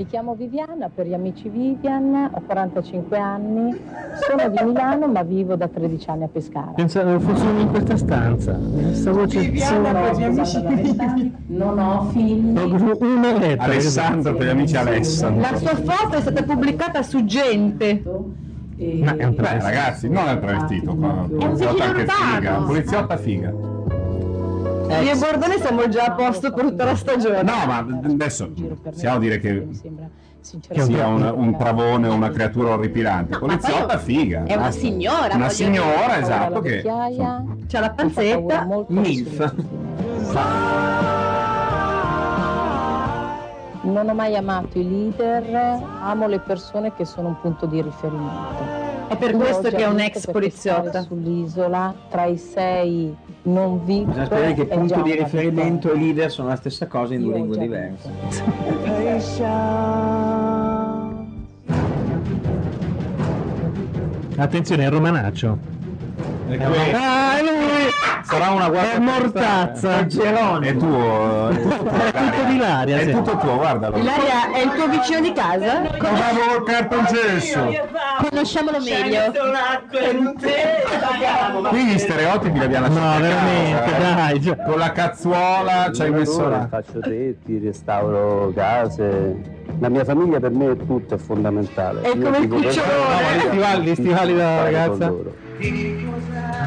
Mi 0.02 0.08
chiamo 0.08 0.34
Viviana, 0.34 0.90
per 0.90 1.06
gli 1.06 1.14
amici 1.14 1.48
Vivian, 1.48 2.32
ho 2.34 2.42
45 2.44 3.20
anni, 3.20 3.80
sono 4.28 4.50
di 4.50 4.64
Milano 4.64 5.06
ma 5.06 5.22
vivo 5.22 5.56
da 5.56 5.68
13 5.68 6.10
anni 6.10 6.24
a 6.24 6.28
Pescara. 6.28 6.72
Pensavo 6.72 7.20
fossimo 7.20 7.60
in 7.60 7.70
questa 7.70 7.98
stanza. 7.98 8.54
Questa 8.54 9.12
voce. 9.12 9.52
Non 11.46 11.78
ho 11.78 12.06
figli. 12.06 12.58
Una 12.58 13.38
lettera. 13.38 13.64
Alessandro 13.64 14.34
per 14.34 14.48
gli 14.48 14.50
amici 14.50 14.76
Alessa. 14.76 15.30
La 15.30 15.56
sua 15.56 15.76
foto 15.76 16.16
è 16.18 16.22
stata 16.22 16.42
pubblicata 16.46 17.04
su 17.04 17.24
Gente. 17.24 18.02
Ma 18.04 19.16
è 19.16 19.24
un 19.26 19.36
Beh 19.36 19.60
ragazzi, 19.60 20.10
non 20.10 20.28
è 20.30 20.40
travestito 20.40 20.96
qua. 20.96 21.28
un 21.30 21.38
Poliziotta 21.38 21.74
vigile 21.74 21.84
anche 21.84 22.48
urbano. 22.50 23.18
figa. 23.18 23.52
Figa. 24.98 25.00
Io 25.00 25.12
e 25.12 25.18
Bordone 25.18 25.60
siamo 25.60 25.88
già 25.88 26.04
a 26.06 26.12
posto 26.12 26.52
per 26.52 26.66
tutta 26.66 26.86
la 26.86 26.96
stagione. 26.96 27.42
No, 27.44 27.66
ma 27.66 27.78
adesso 27.78 28.52
possiamo 28.84 29.20
dire 29.20 29.40
che 29.40 29.68
sia 30.42 31.08
un, 31.08 31.34
un 31.36 31.58
travone 31.58 32.08
o 32.08 32.14
una 32.14 32.30
creatura 32.30 32.72
orripilante. 32.74 33.38
Poliziotta 33.38 33.98
figa. 33.98 34.44
È 34.44 34.56
una 34.56 34.72
signora, 34.72 35.36
Una 35.36 35.50
signora, 35.50 36.20
esatto, 36.20 36.60
che 36.62 36.82
C'ha 36.82 37.80
la 37.80 37.92
panzetta, 37.92 38.68
MILF. 38.88 39.54
Non 43.84 44.10
ho 44.10 44.14
mai 44.14 44.36
amato 44.36 44.78
i 44.78 44.88
leader, 44.88 45.82
amo 46.02 46.28
le 46.28 46.40
persone 46.40 46.94
che 46.94 47.04
sono 47.06 47.30
un 47.30 47.40
punto 47.42 47.66
di 47.66 47.82
riferimento. 47.82 48.81
È 49.12 49.18
per 49.18 49.34
questo 49.34 49.68
che 49.68 49.84
è 49.84 49.88
un 49.88 50.00
ex 50.00 50.32
poliziotta. 50.32 50.90
stare 50.90 51.04
Sull'isola, 51.04 51.94
tra 52.10 52.24
i 52.24 52.38
sei 52.38 53.14
non 53.42 53.84
VIP. 53.84 54.06
Bisogna 54.06 54.26
spiegare 54.26 54.54
che 54.54 54.66
punto 54.68 55.02
di 55.02 55.12
riferimento 55.12 55.92
e 55.92 55.98
leader 55.98 56.32
sono 56.32 56.48
la 56.48 56.56
stessa 56.56 56.88
cosa 56.88 57.14
in 57.14 57.24
due 57.24 57.34
lingue 57.34 57.58
diverse. 57.58 58.10
Attenzione, 64.38 64.86
è 64.86 64.90
il 66.56 66.62
romanaccio. 66.62 66.98
Ah, 66.98 67.38
è 67.38 67.42
lui! 67.42 67.90
Sarà 68.24 68.50
una 68.52 68.70
guardia 68.70 68.94
È 68.94 69.00
mortazza! 69.00 70.00
È 70.00 70.06
Gerone. 70.06 70.68
È 70.70 70.78
tuo. 70.78 71.50
È 71.50 71.62
tutto, 71.62 71.90
È 71.90 72.12
tutto 72.12 72.44
di 72.48 72.56
Ilaria, 72.56 72.98
È 72.98 73.04
sì. 73.06 73.12
tutto 73.12 73.38
tuo, 73.38 73.56
guardalo. 73.56 73.98
Ilaria 73.98 74.52
è 74.52 74.62
il 74.62 74.72
tuo 74.72 74.88
vicino 74.88 75.20
di 75.22 75.34
casa? 75.34 75.80
Bravo 75.98 76.40
col 76.54 76.64
cartongesso. 76.66 77.60
Conosciamolo 78.30 78.78
meglio. 78.80 79.32
Qui 81.70 81.86
gli 81.86 81.98
stereotipi 81.98 82.58
li 82.60 82.64
abbiamo 82.64 82.88
lasciati. 82.88 83.22
No, 83.22 83.30
casa, 83.30 83.40
veramente, 83.42 83.96
eh. 83.96 84.00
dai. 84.00 84.66
Con 84.66 84.78
la 84.80 84.92
cazzuola 84.92 85.92
ci 85.92 86.02
hai 86.02 86.12
messo 86.12 86.48
là. 86.48 86.68
Faccio 86.70 87.00
tetti, 87.00 87.60
restauro 87.60 88.52
case. 88.56 89.60
La 89.80 89.90
mia 89.90 90.04
famiglia 90.04 90.40
per 90.40 90.52
me 90.52 90.72
è 90.72 90.78
tutto, 90.78 91.16
è 91.16 91.18
fondamentale. 91.18 92.02
È 92.02 92.12
come 92.12 92.38
il 92.38 92.48
cucciolone. 92.48 92.70
No, 92.72 93.36
gli 93.36 93.40
stivali- 93.48 93.84
gli 93.84 93.94
stivali 93.96 94.36
da 94.36 94.42
Stare 94.42 94.72
ragazza. 94.72 95.14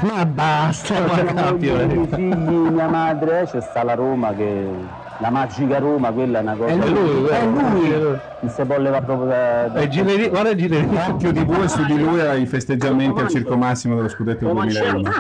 Ma 0.03 0.25
basta, 0.27 1.01
guarda, 1.01 1.53
moglie, 1.53 1.85
i 1.85 2.07
figli, 2.13 2.71
mia 2.71 2.89
madre, 2.89 3.41
eh, 3.41 3.45
c'è 3.47 3.61
sta 3.61 3.83
la 3.83 3.95
Roma 3.95 4.35
che... 4.35 5.04
La 5.19 5.31
magica 5.31 5.79
Roma, 5.79 6.11
quella 6.11 6.41
è 6.41 6.43
una 6.43 6.55
cosa... 6.55 6.73
È 6.73 6.77
lui, 6.77 7.27
è 7.27 7.41
è 7.41 7.47
lui! 7.47 8.19
Non 8.41 8.53
si 8.53 8.63
può 8.65 8.79
levare 8.79 9.05
proprio 9.05 9.29
da... 9.29 9.69
da- 9.69 9.81
È 9.81 9.89
Gileri- 9.89 10.29
guarda 10.29 10.51
il 10.51 10.57
Gileri. 10.59 10.89
Occhio 11.09 11.33
di 11.33 11.45
bue 11.45 11.69
su 11.69 11.83
di 11.85 11.99
lui 11.99 12.21
ai 12.21 12.45
festeggiamenti 12.47 13.21
al 13.21 13.29
Circo 13.29 13.57
Massimo 13.57 13.95
dello 13.95 14.09
scudetto 14.09 14.45
del 14.45 14.55
2001. 14.55 15.11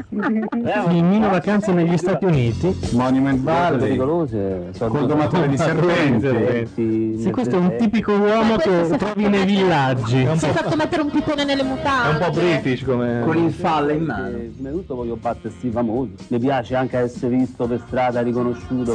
Filmino 0.88 1.30
vacanze 1.30 1.72
negli 1.72 1.96
Stati 1.96 2.24
Uniti. 2.26 2.76
Monument 2.90 3.40
Valley. 3.40 3.78
pericolose, 3.78 4.68
sono 4.72 4.90
Col 4.90 5.06
domatore 5.06 5.48
di 5.48 5.56
serpenti. 5.58 7.18
Sì, 7.22 7.30
questo 7.30 7.56
è 7.56 7.58
un 7.58 7.74
tipico 7.78 8.12
uomo 8.12 8.56
che 8.56 8.96
trovi 8.98 9.28
nei 9.28 9.44
villaggi. 9.46 10.28
Si 10.36 10.44
è 10.46 10.50
fatto 10.50 10.76
mettere 10.76 11.02
un 11.02 11.10
pipone 11.10 11.44
nelle 11.44 11.62
mutande. 11.62 12.82
come... 12.84 13.22
Con 13.24 13.36
il 13.36 13.52
falle 13.52 13.94
in 13.94 14.02
mano. 14.04 14.26
Eh, 14.36 14.50
Prima 14.54 14.68
di 14.70 14.74
tutto 14.74 14.96
voglio 14.96 15.16
battere 15.16 15.54
sti 15.56 15.70
famosi. 15.70 16.14
Mi 16.28 16.38
piace 16.38 16.74
anche 16.74 16.98
essere 16.98 17.36
visto 17.36 17.66
per 17.66 17.80
strada, 17.86 18.20
riconosciuto. 18.20 18.92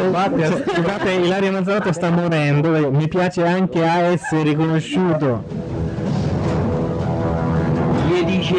Scusate, 0.00 0.64
scusate, 0.66 1.10
Ilaria 1.10 1.52
Mazzarotto 1.52 1.92
sta 1.92 2.08
morendo. 2.10 2.90
Mi 2.90 3.06
piace 3.06 3.46
anche 3.46 3.86
a 3.86 3.98
essere 3.98 4.42
riconosciuto. 4.44 5.44
Gli 8.08 8.24
dice... 8.24 8.58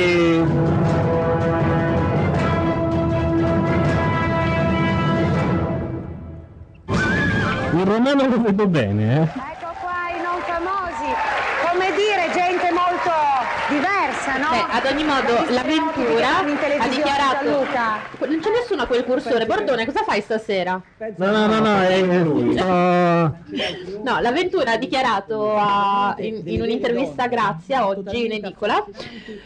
Il 7.74 7.88
romano 7.88 8.28
lo 8.28 8.42
vedo 8.42 8.68
bene, 8.68 9.16
eh. 9.16 9.22
Ecco 9.22 9.74
qua 9.82 10.14
i 10.14 10.22
non 10.22 10.40
famosi. 10.46 11.10
Come 11.66 11.88
dire, 11.98 12.30
gente 12.32 12.70
molto 12.72 13.10
diversa, 13.70 14.21
no? 14.38 14.50
Beh, 14.52 14.66
ad 14.70 14.86
ogni 14.92 15.04
modo, 15.04 15.34
l'avventura 15.50 16.42
In 16.46 16.82
ha 16.82 16.88
dichiarato. 16.88 17.50
Non 18.28 18.40
c'è 18.40 18.50
nessuno 18.52 18.84
a 18.84 18.86
quel 18.88 19.04
cursore. 19.04 19.46
Bordone, 19.46 19.86
cosa 19.86 20.04
fai 20.04 20.22
stasera? 20.22 20.82
No, 21.18 21.32
no, 21.32 21.48
no, 21.48 21.60
no, 21.60 21.82
è, 21.82 21.98
sto- 22.54 23.38
No, 24.04 24.20
l'avventura 24.20 24.72
ha 24.74 24.78
dichiarato 24.78 25.56
a- 25.56 26.16
in, 26.20 26.42
in 26.46 26.62
un'intervista 26.62 27.24
a 27.24 27.28
Grazia 27.28 27.88
oggi 27.88 28.26
in 28.26 28.32
edicola 28.34 28.84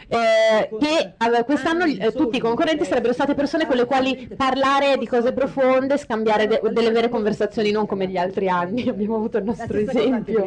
eh, 0.07 0.69
che 0.79 1.13
eh, 1.17 1.43
quest'anno 1.43 1.85
eh, 1.85 2.11
tutti 2.13 2.37
i 2.37 2.39
concorrenti 2.39 2.85
sarebbero 2.85 3.13
state 3.13 3.33
persone 3.33 3.65
con 3.65 3.75
le 3.75 3.85
quali 3.85 4.29
parlare 4.35 4.97
di 4.97 5.07
cose 5.07 5.33
profonde, 5.33 5.97
scambiare 5.97 6.47
de- 6.47 6.61
delle 6.71 6.91
vere 6.91 7.09
conversazioni, 7.09 7.71
non 7.71 7.85
come 7.85 8.07
gli 8.07 8.17
altri 8.17 8.47
anni. 8.49 8.87
Abbiamo 8.89 9.15
avuto 9.15 9.37
il 9.37 9.43
nostro 9.43 9.77
esempio. 9.77 10.43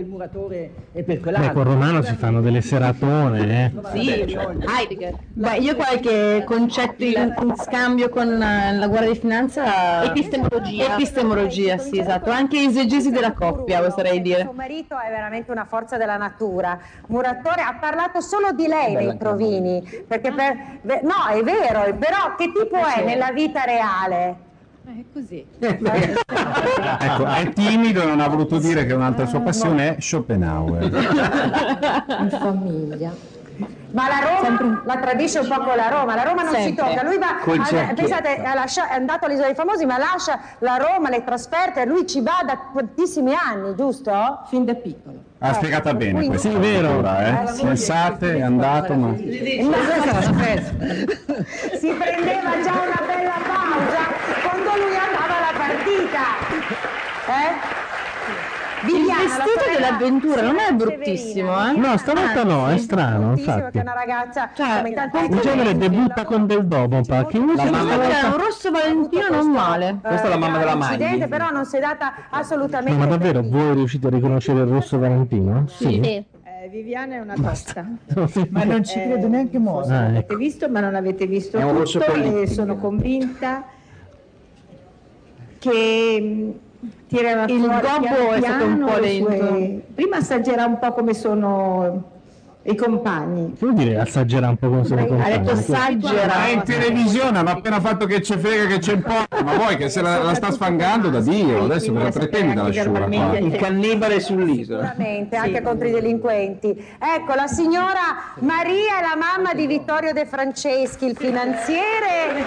E 0.93 1.03
per 1.03 1.19
Beh, 1.21 1.53
con 1.53 1.65
Romano 1.65 2.03
si 2.03 2.15
fanno 2.15 2.41
delle 2.41 2.61
seratone, 2.61 3.73
eh. 3.73 3.99
Sì, 3.99 4.28
Heidegger. 4.35 5.15
Beh, 5.33 5.57
io 5.57 5.77
qualche 5.77 6.43
concetto 6.45 7.05
in, 7.05 7.35
in 7.41 7.55
scambio 7.57 8.09
con 8.09 8.41
eh, 8.41 8.77
la 8.77 8.87
Guardia 8.87 9.13
di 9.13 9.19
Finanza... 9.19 10.05
Epistemologia. 10.05 10.93
Epistemologia, 10.95 11.79
sì, 11.79 11.99
esatto. 11.99 12.31
Anche 12.31 12.61
esegesi 12.63 13.11
della 13.11 13.33
coppia, 13.33 13.85
oserei 13.85 14.21
dire. 14.21 14.43
Suo 14.43 14.53
marito 14.53 14.99
è 14.99 15.11
veramente 15.11 15.51
una 15.51 15.65
forza 15.65 15.97
della 15.97 16.17
natura. 16.17 16.79
Muratore 17.07 17.63
ha 17.63 17.77
parlato 17.81 18.21
solo 18.21 18.53
di 18.53 18.67
lei 18.67 18.95
nei 18.95 19.17
provini. 19.17 19.83
Perché 20.07 20.33
per, 20.33 20.57
no, 21.03 21.27
è 21.31 21.43
vero, 21.43 21.95
però 21.97 22.35
che 22.37 22.53
tipo 22.53 22.77
è 22.77 23.05
nella 23.05 23.33
vita 23.33 23.65
reale? 23.65 24.47
È 24.85 25.05
così. 25.13 25.45
Ecco, 27.01 27.27
è 27.27 27.53
timido 27.53 28.05
non 28.05 28.21
ha 28.21 28.29
voluto 28.29 28.59
dire 28.59 28.87
che 28.87 28.93
un'altra 28.93 29.27
sua 29.27 29.41
passione 29.41 29.97
è 29.97 30.01
Schopenhauer. 30.01 30.83
In 32.21 32.31
famiglia. 32.31 33.13
Ma 33.91 34.07
la 34.07 34.19
Roma 34.21 34.83
la 34.85 34.97
tradisce 34.99 35.39
un 35.39 35.49
po' 35.49 35.61
con 35.63 35.75
la 35.75 35.89
Roma, 35.89 36.15
la 36.15 36.23
Roma 36.23 36.43
non 36.43 36.55
si 36.55 36.63
Sempre. 36.63 36.85
tocca, 36.89 37.03
lui 37.05 37.19
va, 37.19 37.37
cerchietto. 37.65 37.95
pensate, 37.95 38.43
ha 38.45 38.55
lascia- 38.55 38.89
è 38.91 38.95
andato 38.95 39.25
all'isola 39.25 39.47
dei 39.47 39.55
famosi 39.55 39.87
ma 39.87 39.97
lascia 39.99 40.39
la 40.59 40.77
Roma, 40.77 41.09
le 41.09 41.25
trasferte, 41.25 41.85
lui 41.87 42.07
ci 42.07 42.21
va 42.21 42.43
da 42.45 42.59
tantissimi 42.75 43.33
anni, 43.35 43.75
giusto? 43.75 44.43
Fin 44.49 44.65
da 44.67 44.75
piccolo. 44.75 45.17
Ha 45.41 45.53
spiegata 45.55 45.95
bene 45.95 46.13
Quindi- 46.13 46.29
questa 46.29 46.51
Sì, 46.51 46.57
vero. 46.57 46.87
avventura, 46.99 47.43
eh. 47.45 47.47
Sensate, 47.55 48.37
è 48.37 48.43
andato, 48.43 48.95
ma... 48.95 49.15
Si 49.17 49.25
prendeva 51.97 52.61
già 52.63 52.73
una 52.73 53.03
bella 53.07 53.39
pausa 53.47 54.03
quando 54.49 54.71
lui 54.85 54.97
andava 54.97 55.37
alla 55.39 55.55
partita. 55.57 56.23
Eh? 57.29 57.87
Il 58.87 58.93
Viviana, 58.95 59.23
la 59.23 59.27
vestito 59.45 59.61
sorella 59.61 59.75
dell'avventura 59.75 60.43
non 60.43 60.57
è 60.57 60.59
Severina. 60.67 60.77
bruttissimo, 60.77 61.69
eh? 61.69 61.73
No, 61.77 61.97
stavolta 61.97 62.45
no, 62.45 62.69
è 62.69 62.77
strano, 62.79 63.31
infatti. 63.37 63.71
che 63.73 63.79
è 63.79 63.83
una 63.83 63.93
ragazza 63.93 64.51
Cioè, 64.55 64.95
come 65.11 65.27
in 65.27 65.39
genere 65.41 65.77
debutta 65.77 66.25
con 66.25 66.47
del 66.47 66.67
Domopa, 66.67 67.27
che 67.27 67.37
invece 67.39 67.65
La 67.65 67.71
mamma- 67.71 67.97
volta- 67.97 68.27
un 68.29 68.37
rosso 68.39 68.71
valentino 68.71 69.29
non 69.31 69.51
male. 69.51 69.99
Questa 70.01 70.27
è 70.27 70.29
la 70.31 70.37
mamma 70.37 70.59
della 70.59 70.73
incidente, 70.73 71.17
Magni. 71.17 71.29
però 71.29 71.51
non 71.51 71.65
si 71.65 71.77
è 71.77 71.81
data 71.81 72.13
No, 72.17 72.23
assolutamente 72.39 72.99
ma 72.99 73.07
davvero 73.07 73.43
voi 73.43 73.75
riuscite 73.75 74.07
a 74.07 74.11
riconoscere 74.11 74.61
il 74.61 74.67
rosso 74.67 74.99
Valentino? 74.99 75.65
Sì. 75.69 76.01
Sì. 76.03 76.25
Viviana 76.71 77.15
è 77.15 77.19
una 77.21 77.35
tosta. 77.35 77.83
Ma 78.51 78.65
non 78.65 78.85
ci 78.85 79.01
credo 79.01 79.27
neanche 79.27 79.59
morto. 79.59 79.91
Ah, 79.91 80.01
Avete 80.05 80.19
ecco. 80.19 80.37
visto, 80.37 80.69
ma 80.69 80.81
non 80.81 80.95
avete 80.97 81.27
visto 81.27 81.57
È 81.57 81.63
tutto 81.63 82.13
e 82.13 82.47
sono 82.47 82.77
convinta 82.77 83.65
che 85.59 86.55
tirerà 87.09 87.45
Il 87.45 87.61
fuori 87.61 87.81
gobbo 87.81 88.01
piano 88.01 88.33
è 88.33 88.41
stato 88.41 88.65
un 88.65 88.79
po' 88.85 88.99
le 88.99 89.11
sue- 89.17 89.29
dentro. 89.39 89.81
Prima 89.95 90.17
assaggerà 90.17 90.65
un 90.67 90.79
po' 90.79 90.93
come 90.93 91.15
sono 91.15 92.17
i 92.63 92.75
compagni. 92.75 93.53
Che 93.53 93.65
vuol 93.65 93.75
dire 93.75 93.99
assaggerà 93.99 94.49
un 94.51 94.57
po' 94.59 94.69
come 94.69 94.85
sono 94.85 95.01
i 95.01 95.05
Ha 95.05 95.07
detto 95.07 95.53
compagni? 95.53 95.59
assaggerà. 95.59 96.27
Ma 96.27 96.47
è 96.47 96.51
in 96.51 96.63
televisione, 96.65 97.39
hanno 97.39 97.51
appena 97.51 97.81
fatto 97.81 98.05
che 98.05 98.21
c'è 98.21 98.37
frega, 98.37 98.67
che 98.67 98.79
c'è 98.79 98.93
importa, 98.93 99.43
ma 99.43 99.55
vuoi 99.55 99.77
che 99.77 99.89
se 99.89 100.03
la, 100.03 100.23
la 100.23 100.35
sta 100.35 100.51
sfangando 100.51 101.09
da 101.09 101.21
Dio, 101.21 101.65
adesso 101.65 101.93
cosa 101.95 102.11
pretendi 102.11 102.55
dalla 102.55 102.71
sciura 102.71 103.07
qua? 103.07 103.39
Il 103.39 103.57
cannibale 103.57 104.21
sull'isola. 104.21 104.89
Sicuramente, 104.91 105.37
anche 105.37 105.63
contro 105.63 105.89
i 105.89 105.93
delinquenti. 105.93 106.69
Ecco, 106.99 107.35
la 107.35 107.47
signora 107.47 108.35
Maria 108.41 108.99
è 108.99 109.03
la 109.03 109.17
mamma 109.17 109.55
di 109.55 109.67
Vittorio 109.67 110.13
De 110.13 110.27
Franceschi, 110.27 111.07
il 111.07 111.17
finanziere. 111.17 112.45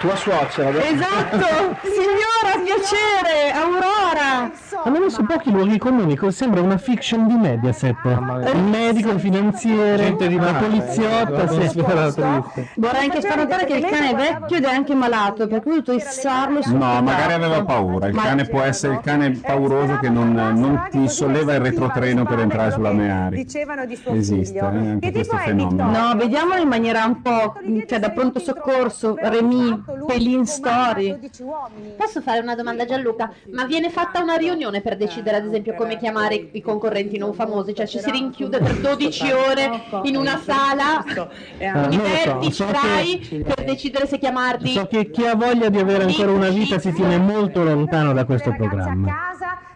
Tua 0.00 0.16
suocera. 0.16 0.84
Esatto! 0.84 1.76
Signora, 1.88 2.58
piacere! 2.62 3.52
Aurora! 3.52 4.50
Hanno 4.82 4.98
messo 4.98 5.22
pochi 5.24 5.50
luoghi 5.50 5.78
comuni, 5.78 6.16
co- 6.16 6.30
sembra 6.30 6.60
una 6.60 6.76
fiction 6.78 7.26
di 7.26 7.34
Mediaset. 7.34 7.96
Il 8.04 8.62
medico, 8.62 9.10
il 9.10 9.20
finanziere, 9.20 10.02
Gente 10.04 10.28
di 10.28 10.36
la 10.36 10.52
mare, 10.52 10.66
poliziotta. 10.66 11.48
sì. 11.48 11.82
Vorrei 12.76 13.02
anche 13.04 13.20
far 13.20 13.36
notare 13.36 13.66
che 13.66 13.76
il 13.76 13.84
cane 13.84 14.10
è 14.10 14.14
vecchio 14.14 14.56
ed 14.56 14.64
è 14.64 14.72
anche 14.72 14.94
malato, 14.94 15.46
per 15.46 15.60
cui 15.62 15.72
ho 15.72 15.82
dovuto 15.82 15.92
issarlo 15.92 16.62
sul 16.62 16.74
No, 16.74 17.00
magari 17.02 17.32
aveva 17.34 17.64
paura. 17.64 18.08
Il 18.08 18.16
cane 18.16 18.46
può 18.46 18.60
essere 18.60 18.94
il 18.94 19.00
cane 19.00 19.30
pauroso 19.30 19.98
che 19.98 20.08
non, 20.08 20.32
non 20.32 20.88
ti 20.90 21.08
solleva 21.08 21.54
il 21.54 21.60
retrotreno 21.60 22.24
per 22.24 22.40
entrare 22.40 22.72
sulla 22.72 22.92
Meari. 22.92 23.36
Dicevano 23.36 23.84
di 23.86 23.96
suo 23.96 24.12
Esiste 24.12 24.58
eh, 24.58 24.60
anche 24.60 25.12
questo 25.12 25.36
fenomeno. 25.36 25.90
No, 25.90 26.14
vediamolo 26.16 26.60
in 26.60 26.68
maniera 26.68 27.04
un 27.04 27.22
po', 27.22 27.54
cioè 27.86 27.98
da 27.98 28.10
pronto 28.10 28.38
soccorso, 28.38 29.16
Remy, 29.18 29.82
Pelin 30.06 30.46
Story. 30.46 31.18
Posso 31.96 32.20
fare 32.20 32.40
una 32.40 32.54
domanda 32.54 32.82
a 32.82 32.86
Gianluca? 32.86 33.30
Ma 33.52 33.64
viene 33.64 33.90
fatta 33.90 34.20
una 34.22 34.34
riunione 34.34 34.63
per 34.80 34.96
decidere 34.96 35.36
ad 35.36 35.46
esempio 35.46 35.74
come 35.74 35.96
chiamare 35.98 36.48
i 36.52 36.60
concorrenti 36.60 37.18
non 37.18 37.34
famosi? 37.34 37.74
Cioè 37.74 37.86
ci 37.86 37.98
si 37.98 38.10
rinchiude 38.10 38.58
per 38.58 38.74
12 38.80 39.30
ore 39.32 39.70
in 40.02 40.16
una 40.16 40.38
sala 40.38 41.04
Eh, 41.58 41.70
non 41.70 41.88
lo 41.90 42.38
di 42.40 42.52
so, 42.52 42.66
so 42.66 42.72
per 43.44 43.64
decidere 43.64 44.06
se 44.06 44.18
chiamarli 44.18 44.72
So 44.72 44.86
che 44.86 45.10
chi 45.10 45.26
ha 45.26 45.34
voglia 45.34 45.68
di 45.68 45.78
avere 45.78 46.04
ancora 46.04 46.32
una 46.32 46.48
vita 46.48 46.78
si 46.78 46.92
tiene 46.92 47.18
molto 47.18 47.62
lontano 47.62 48.12
da 48.12 48.24
questo 48.24 48.54
programma. 48.54 49.32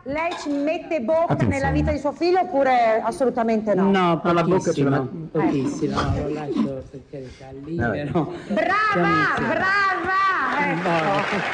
Lei 0.09 0.31
ci 0.41 0.49
mette 0.51 1.01
bocca 1.01 1.35
Attenzione. 1.35 1.55
nella 1.59 1.71
vita 1.71 1.93
di 1.93 1.99
suo 1.99 2.13
figlio 2.13 2.41
oppure 2.41 3.01
assolutamente 3.05 3.75
no? 3.75 3.91
No, 3.91 4.21
per 4.21 4.33
la 4.33 4.43
bocca 4.43 4.73
ce 4.73 4.83
l'ha. 4.85 5.05
Pochissimo, 5.33 6.01
lo 6.01 6.33
lascio 6.33 6.83
per 6.91 7.01
carità 7.11 7.89
però... 7.91 8.33
Brava, 8.49 9.39
brava! 9.39 10.27
Ecco. 10.61 11.47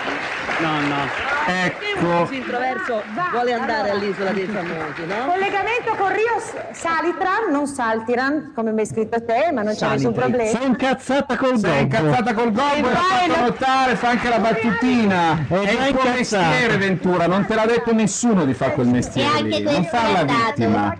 No, 0.62 0.80
no. 0.80 1.32
Ecco. 1.46 2.32
Introverso 2.32 3.02
vuole 3.32 3.52
andare 3.52 3.90
all'isola 3.90 4.30
dei 4.30 4.46
famosi, 4.46 5.04
no? 5.06 5.26
Collegamento 5.26 5.94
con 5.98 6.08
Rio 6.12 6.40
Salitran, 6.72 7.50
non 7.50 7.66
Saltiran, 7.66 8.52
come 8.54 8.72
mi 8.72 8.80
hai 8.80 8.86
scritto 8.86 9.22
te, 9.24 9.50
ma 9.52 9.62
non 9.62 9.74
c'è 9.74 9.88
nessun 9.90 10.12
problema. 10.12 10.58
Sei 10.58 10.66
incazzata 10.66 11.36
col 11.36 11.58
Sei 11.58 11.70
gobbo. 11.70 11.80
incazzata 11.80 12.34
col 12.34 12.52
gobbo 12.52 12.76
e 12.76 12.80
l'ha 12.92 12.96
fatto 12.96 13.40
notare, 13.40 13.96
fa 13.96 14.08
anche 14.08 14.28
la 14.28 14.38
battutina. 14.38 15.46
È 15.48 15.86
il 15.88 15.94
tuo 15.96 16.10
mestiere, 16.12 16.76
Ventura, 16.78 17.26
non 17.26 17.44
te 17.46 17.54
l'ha 17.54 17.66
detto 17.66 17.92
nessuno 17.92 18.43
di 18.44 18.54
fare 18.54 18.72
quel 18.74 18.86
mestiere 18.88 19.42
lì. 19.42 19.62
Non 19.62 19.84
farla 19.84 20.24
vittima. 20.24 20.96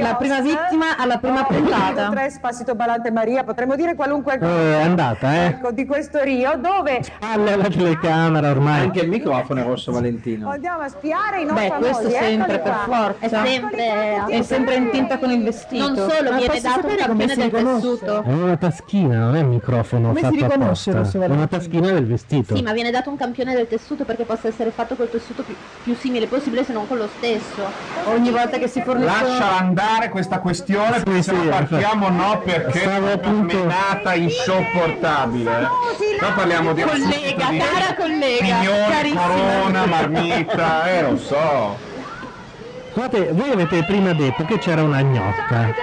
La 0.00 0.14
prima 0.16 0.40
vittima 0.40 0.96
alla 0.96 1.18
prima 1.18 1.44
puntata. 1.44 2.08
Tre 2.10 2.30
Spasito 2.30 2.74
Balante 2.74 3.10
Maria, 3.10 3.44
potremmo 3.44 3.74
dire 3.76 3.94
qualunque 3.94 4.38
cosa. 4.38 4.50
Eh, 4.50 4.78
è 4.78 4.82
andata, 4.82 5.34
eh. 5.34 5.44
Ecco, 5.46 5.70
di 5.72 5.84
questo 5.86 6.22
Rio, 6.22 6.56
dove 6.58 7.02
Palle 7.18 7.52
alla 7.52 7.68
telecamera 7.68 8.50
ormai. 8.50 8.80
Anche 8.82 9.00
il 9.00 9.08
microfono 9.08 9.60
è 9.60 9.64
rosso 9.64 9.92
Valentino. 9.92 10.48
andiamo 10.50 10.82
a 10.82 10.88
spiare 10.88 11.40
i 11.40 11.44
non 11.44 11.54
Beh, 11.54 11.68
famosi. 11.68 11.90
questo 11.92 12.10
sempre, 12.10 12.54
eccoli 12.54 12.58
per 12.70 12.84
qua. 12.84 12.96
forza. 12.96 13.42
È 13.42 13.46
sempre- 13.46 14.24
È 14.28 14.42
sempre 14.42 14.74
in 14.76 14.90
tinta 14.90 15.18
con 15.18 15.30
il 15.30 15.42
vestito. 15.42 15.86
non 15.88 15.96
solo 16.10 16.30
Ma 16.30 16.36
viene 16.36 16.60
dato 16.60 16.66
un 16.66 16.82
sapere 16.82 17.06
come 17.06 17.26
campione 17.26 17.32
si 17.32 17.36
del 17.38 17.50
riconosce? 17.50 17.80
tessuto 17.88 18.22
È 18.22 18.32
una 18.32 18.56
taschina, 18.56 19.18
non 19.18 19.36
è 19.36 19.40
un 19.40 19.48
microfono 19.48 20.06
Come 20.08 20.18
si 20.18 20.24
fatto 20.24 20.34
riconosce, 20.36 20.90
apposta. 20.90 21.18
Rosso 21.18 21.32
È 21.32 21.34
una 21.36 21.46
taschina 21.46 21.90
del 21.92 22.06
vestito. 22.06 22.56
Sì, 22.56 22.62
ma 22.62 22.72
viene 22.72 22.90
dato 22.90 23.10
un 23.10 23.16
campione 23.16 23.54
del 23.54 23.68
tessuto 23.68 24.04
perché 24.04 24.24
possa 24.24 24.48
essere 24.48 24.70
fatto 24.70 24.94
col 24.94 25.10
tessuto 25.10 25.42
più, 25.42 25.54
più 25.82 25.94
simile 25.94 26.26
possibile, 26.26 26.51
se 26.62 26.72
non 26.72 26.86
con 26.86 26.98
lo 26.98 27.08
stesso. 27.16 27.66
Ogni 28.04 28.30
volta 28.30 28.58
che 28.58 28.68
si 28.68 28.82
fornisce 28.82 29.10
Lascia 29.24 29.58
andare 29.58 30.08
questa 30.10 30.38
questione 30.40 31.00
perché 31.00 31.22
se 31.22 31.32
no 31.32 31.48
partiamo 31.48 32.08
no 32.10 32.40
perché 32.44 32.82
è 32.82 32.98
una 32.98 33.18
menata 33.42 34.14
insopportabile. 34.14 35.68
Qua 36.18 36.28
parliamo 36.32 36.72
di 36.72 36.82
Collega, 36.82 37.46
di 37.48 37.56
cara 37.58 37.94
collega, 37.96 38.44
pignoni, 38.44 38.90
carissima. 38.90 39.26
corona, 39.26 39.86
marmita, 39.86 40.84
eh 40.90 41.02
lo 41.02 41.16
so. 41.16 41.76
Guardate, 42.94 43.32
voi 43.32 43.50
avete 43.50 43.84
prima 43.84 44.12
detto 44.12 44.44
che 44.44 44.58
c'era 44.58 44.82
una 44.82 45.00
gnocca. 45.00 45.74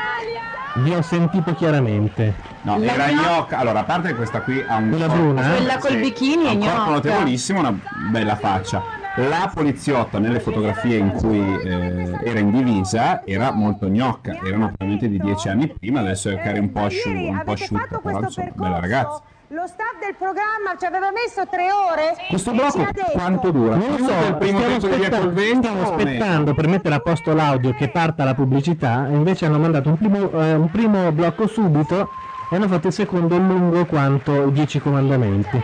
Vi 0.75 0.93
ho 0.93 1.01
sentito 1.01 1.55
chiaramente. 1.55 2.35
No, 2.61 2.77
La 2.77 2.93
era 2.93 3.07
gnocca- 3.07 3.21
gnocca. 3.29 3.57
Allora, 3.57 3.79
a 3.79 3.83
parte 3.83 4.09
che 4.09 4.15
questa 4.15 4.41
qui 4.41 4.63
ha 4.65 4.75
un 4.75 4.89
Quella 4.89 5.07
corpo- 5.07 5.21
bruna, 5.23 5.41
eh? 5.53 5.55
Quella 5.57 5.77
col 5.79 5.97
bikini 5.97 6.45
è 6.45 6.49
un 6.51 6.59
corpo 6.59 6.75
gnocca. 6.75 6.89
notevolissimo, 6.91 7.59
una 7.59 7.73
bella 8.11 8.35
faccia. 8.35 8.83
La 9.27 9.51
poliziotta 9.53 10.17
nelle 10.17 10.39
fotografie 10.39 10.95
in 10.95 11.11
cui 11.11 11.39
eh, 11.39 12.17
era 12.23 12.39
in 12.39 12.51
divisa 12.51 13.25
era 13.25 13.51
molto 13.51 13.89
gnocca, 13.89 14.31
erano 14.31 14.67
probabilmente 14.67 15.09
di 15.09 15.19
dieci 15.19 15.49
anni 15.49 15.67
prima, 15.67 15.99
adesso 15.99 16.29
è 16.29 16.35
magari 16.35 16.59
un 16.59 16.71
po' 16.71 16.85
asciutta, 16.85 17.09
un 17.09 17.41
po' 17.43 17.51
asciutta 17.51 17.99
però 18.01 18.19
insomma, 18.21 18.51
bella 18.53 18.79
ragazza. 18.79 19.21
Lo 19.49 19.67
staff 19.67 19.99
del 19.99 20.15
programma 20.17 20.77
ci 20.79 20.85
aveva 20.85 21.11
messo 21.11 21.45
tre 21.49 21.67
ore. 21.69 22.15
Questo 22.29 22.51
blocco 22.51 22.87
quanto 23.11 23.51
dura? 23.51 23.75
Non 23.75 23.89
lo 23.89 23.97
so, 23.97 24.13
del 24.21 24.35
primo 24.37 24.59
stiamo, 24.59 24.75
aspetta- 24.77 25.57
stiamo 25.57 25.81
aspettando 25.81 26.53
per 26.53 26.67
mettere 26.69 26.95
a 26.95 26.99
posto 26.99 27.33
l'audio 27.33 27.73
che 27.73 27.89
parta 27.89 28.23
la 28.23 28.35
pubblicità 28.35 29.09
e 29.09 29.15
invece 29.15 29.47
hanno 29.47 29.59
mandato 29.59 29.89
un 29.89 29.97
primo, 29.97 30.31
eh, 30.31 30.53
un 30.53 30.71
primo 30.71 31.11
blocco 31.11 31.45
subito 31.45 32.09
e 32.49 32.55
hanno 32.55 32.69
fatto 32.69 32.87
il 32.87 32.93
secondo 32.93 33.37
lungo 33.37 33.85
quanto 33.85 34.47
i 34.47 34.51
dieci 34.53 34.79
comandamenti. 34.79 35.61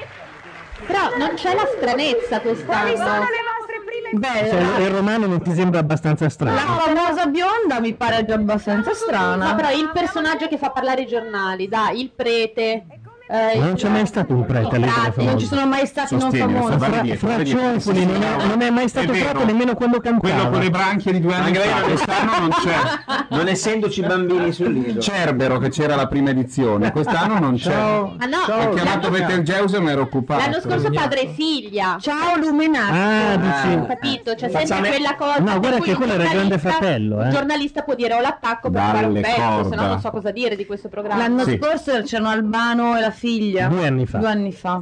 Però 0.85 1.17
non 1.17 1.33
c'è 1.35 1.53
la 1.55 1.65
stranezza 1.77 2.39
Quali 2.41 2.55
sono 2.65 2.65
quest'anno. 2.65 3.19
le 3.19 3.43
vostre 3.57 3.81
prime 3.85 4.09
Beh, 4.13 4.49
Cioè, 4.49 4.81
il 4.83 4.89
romano 4.89 5.25
non 5.25 5.41
ti 5.41 5.53
sembra 5.53 5.79
abbastanza 5.79 6.29
strano? 6.29 6.55
la 6.55 6.61
famosa 6.61 7.25
bionda 7.25 7.79
mi 7.79 7.93
pare 7.93 8.23
già 8.25 8.35
abbastanza 8.35 8.89
Ma 8.89 8.95
strana. 8.95 9.55
però 9.55 9.71
il 9.71 9.89
personaggio 9.93 10.47
che 10.47 10.57
fa 10.57 10.69
parlare 10.69 11.01
i 11.01 11.07
giornali, 11.07 11.67
dai, 11.67 11.99
il 12.01 12.11
prete. 12.15 12.85
Eh, 13.27 13.57
Ma 13.57 13.65
non 13.65 13.73
c'è 13.75 13.89
mai 13.89 14.05
stato 14.05 14.33
un 14.33 14.45
prete 14.45 14.75
all'Isola 14.75 15.13
Non 15.15 15.39
ci 15.39 15.45
sono 15.47 15.65
mai 15.65 15.85
stati 15.87 16.13
non 16.13 16.21
Sostieni, 16.21 16.53
famosi. 16.53 16.75
guarda 16.77 16.93
Fra, 16.95 17.01
dietro, 17.01 17.27
fra. 17.27 17.43
Ciofoli 17.43 18.05
non 18.05 18.21
è, 18.23 18.45
non 18.45 18.61
è 18.61 18.69
mai 18.69 18.87
stato 18.87 19.11
È 19.11 19.43
nemmeno 19.45 19.73
quando 19.73 19.99
Quello 19.99 20.19
con 20.19 20.29
cantava. 20.29 20.57
le 20.59 20.69
branchie 20.69 21.11
di 21.11 21.19
due 21.21 21.33
anni 21.33 21.47
Anche 21.47 21.59
fa, 21.59 21.81
quest'anno 21.81 22.39
non 22.39 22.49
c'è. 22.49 23.25
Non 23.29 23.47
essendoci 23.47 24.01
bambini 24.01 24.51
sull'isola. 24.51 24.99
Cerbero 25.01 25.57
che 25.57 25.69
c'era 25.69 25.95
la 25.95 26.07
prima 26.07 26.29
edizione, 26.29 26.91
quest'anno 26.91 27.39
non 27.39 27.55
c'è. 27.55 27.71
Ciao. 27.71 28.15
Ah 28.19 28.25
no, 28.25 28.37
Ho 28.37 28.73
chiamato 28.73 29.09
l'anno, 29.09 29.25
Betelgeuse 29.25 29.79
ma 29.79 29.91
ero 29.91 30.01
occupato. 30.03 30.41
l'anno 30.41 30.59
scorso 30.61 30.89
padre 30.91 31.21
e 31.21 31.27
figlia. 31.33 31.97
Ciao 31.99 32.37
Luminaccio. 32.37 32.93
Ah, 32.93 33.35
dici... 33.37 33.75
Ho 33.75 33.85
capito, 33.87 34.31
c'è 34.35 34.49
sempre 34.49 34.59
Facciamo- 34.65 34.87
quella 34.87 35.15
cosa. 35.15 35.39
No, 35.39 35.59
guarda 35.59 35.79
che 35.79 35.93
quello 35.95 36.13
era 36.13 36.23
il 36.23 36.29
grande 36.29 36.57
fratello, 36.59 37.21
eh. 37.23 37.25
Il 37.27 37.33
giornalista 37.33 37.81
può 37.81 37.95
dire 37.95 38.13
ho 38.13 38.21
l'attacco 38.21 38.69
per 38.69 38.81
fare 38.81 39.05
un 39.07 39.13
pezzo, 39.13 39.69
se 39.69 39.75
no 39.75 39.87
non 39.87 39.99
so 39.99 40.09
cosa 40.11 40.31
dire 40.31 40.55
di 40.55 40.65
questo 40.65 40.89
programma. 40.89 41.21
L'anno 41.23 41.43
scorso 41.43 42.01
c'erano 42.03 42.29
Albano 42.29 42.95
e 42.97 43.01
la 43.01 43.11
figlia. 43.15 43.67
Due 43.67 43.87
anni 43.87 44.05
fa. 44.05 44.17
Due 44.19 44.27
anni 44.29 44.51
fa. 44.51 44.81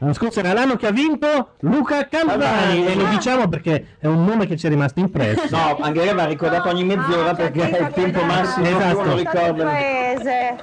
L'anno 0.00 0.12
scorso 0.12 0.38
era 0.38 0.52
l'anno 0.52 0.76
che 0.76 0.86
ha 0.86 0.92
vinto 0.92 1.54
Luca 1.60 2.06
Calvani 2.06 2.86
e 2.86 2.94
lo 2.94 3.06
diciamo 3.06 3.48
perché 3.48 3.96
è 3.98 4.06
un 4.06 4.24
nome 4.24 4.46
che 4.46 4.56
ci 4.56 4.66
è 4.66 4.68
rimasto 4.68 5.00
impresso. 5.00 5.48
No, 5.56 5.76
anche 5.80 6.04
lei 6.04 6.14
va 6.14 6.24
ricordato 6.24 6.68
ogni 6.68 6.84
mezz'ora 6.84 7.34
perché 7.34 7.68
è 7.68 7.82
il 7.82 7.92
tempo 7.92 8.22
massimo 8.22 8.64
che 8.66 8.76
Esatto. 8.76 8.98
uno 9.00 9.16
ricorda. 9.16 9.64
paese. 9.64 10.56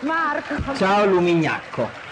Marco. 0.00 0.74
Ciao 0.76 1.04
Lumignacco. 1.04 2.06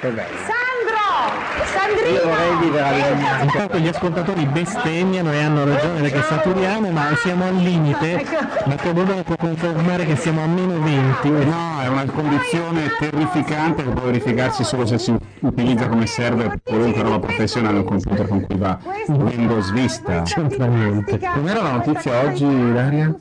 Che 0.00 0.08
bello. 0.10 0.36
Sandro! 0.46 1.66
Sandrino! 1.74 2.08
Io 2.08 2.22
vorrei 2.22 2.56
vivere 2.60 2.84
a 2.84 3.08
Lumignacco. 3.08 3.44
Intanto 3.44 3.78
gli 3.78 3.88
ascoltatori 3.88 4.46
bestemmiano 4.46 5.32
e 5.32 5.42
hanno 5.42 5.64
ragione 5.64 6.00
perché 6.02 6.22
saturiamo, 6.22 6.90
ma 6.90 7.16
siamo 7.16 7.44
al 7.46 7.56
limite. 7.56 8.24
Ma 8.66 8.74
Teodoro 8.76 9.22
può 9.24 9.34
confermare 9.36 10.04
che 10.04 10.14
siamo 10.14 10.44
a 10.44 10.46
meno 10.46 10.78
20. 10.80 11.30
No, 11.30 11.80
è 11.82 11.88
una 11.88 12.04
condizione 12.04 12.94
terrificante 12.96 13.82
che 13.82 13.90
può 13.90 14.02
verificarsi 14.02 14.62
solo 14.62 14.86
se 14.86 14.98
si 14.98 15.16
utilizza 15.40 15.88
come 15.88 16.06
server 16.06 16.46
per 16.46 16.60
qualunque 16.62 17.02
roba 17.02 17.18
professionale 17.18 17.78
un 17.78 17.84
computer 17.84 18.28
con 18.28 18.46
cui 18.46 18.56
va 18.56 18.78
Windows 19.08 19.72
Vista. 19.72 20.22
C'entra 20.22 20.66
niente. 20.66 21.18
Com'era 21.18 21.60
la 21.60 21.72
notizia 21.72 22.20
oggi, 22.20 22.72
Daria? 22.72 23.12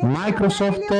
Microsoft, 0.00 0.90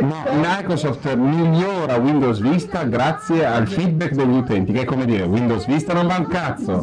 no, 0.00 0.24
Microsoft 0.34 1.14
migliora 1.14 1.96
Windows 1.96 2.38
Vista 2.40 2.84
grazie 2.84 3.44
al 3.44 3.66
feedback 3.66 4.12
degli 4.12 4.36
utenti, 4.36 4.72
che 4.72 4.82
è 4.82 4.84
come 4.84 5.04
dire 5.04 5.24
Windows 5.24 5.66
Vista 5.66 5.92
non 5.94 6.06
va 6.06 6.16
un 6.18 6.28
cazzo. 6.28 6.80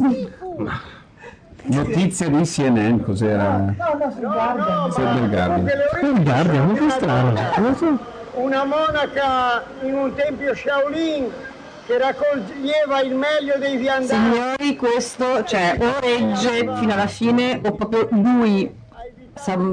Notizia 1.68 2.28
di 2.28 2.42
CNN, 2.44 3.00
cos'era? 3.00 3.74
Sì, 4.90 5.00
del 5.00 5.28
Guardian. 5.30 5.70
Il 6.02 6.22
Guardian, 6.22 6.66
ma 6.66 6.74
che 6.74 6.90
strano. 6.90 7.34
Una 8.34 8.64
monaca 8.64 9.64
in 9.82 9.94
un 9.94 10.14
tempio 10.14 10.54
Shaolin 10.54 11.30
che 11.86 11.98
raccoglieva 11.98 13.00
il 13.00 13.14
meglio 13.14 13.54
dei 13.58 13.78
viandali. 13.78 14.32
Signori, 14.32 14.76
questo 14.76 15.44
cioè, 15.44 15.76
o 15.80 15.98
regge 16.00 16.70
fino 16.78 16.92
alla 16.92 17.06
fine 17.06 17.60
o 17.64 17.72
proprio 17.72 18.08
lui 18.10 18.84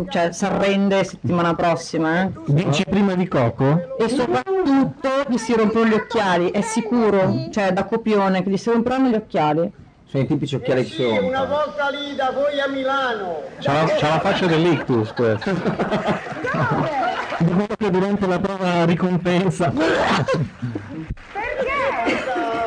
cioè, 0.10 0.32
si 0.32 0.46
arrende 0.46 1.04
settimana 1.04 1.56
prossima. 1.56 2.24
eh. 2.24 2.32
Dici 2.48 2.84
prima 2.86 3.16
di 3.16 3.28
Coco? 3.28 3.96
E 3.98 4.10
soprattutto 4.10 5.10
gli 5.28 5.38
si 5.38 5.54
rompono 5.56 5.86
gli 5.86 5.94
occhiali, 5.94 6.52
è 6.52 6.62
sicuro, 6.62 7.48
cioè 7.52 7.72
da 7.72 7.86
copione, 7.86 8.44
che 8.44 8.50
gli 8.50 8.58
si 8.58 8.70
romperanno 8.70 9.10
gli 9.10 9.16
occhiali. 9.16 9.72
Sono 10.06 10.24
i 10.24 10.28
tipici 10.28 10.56
occhiali 10.56 10.84
che 10.84 10.94
Sì, 10.94 11.04
una 11.04 11.46
volta 11.46 11.90
lì 11.90 12.16
da 12.16 12.32
voi 12.32 12.60
a 12.60 12.68
Milano. 12.68 13.42
C'ha 13.60 13.74
la, 13.74 13.86
c'ha 13.96 14.10
la 14.10 14.20
faccia 14.20 14.46
dell'ictus 14.46 15.12
questo. 15.14 15.52
Di 17.40 17.52
quello 17.52 17.76
che 17.78 17.90
durante 17.90 18.28
la 18.28 18.40
prova 18.40 18.86
ricompensa. 18.86 19.72
Perché? 19.72 20.12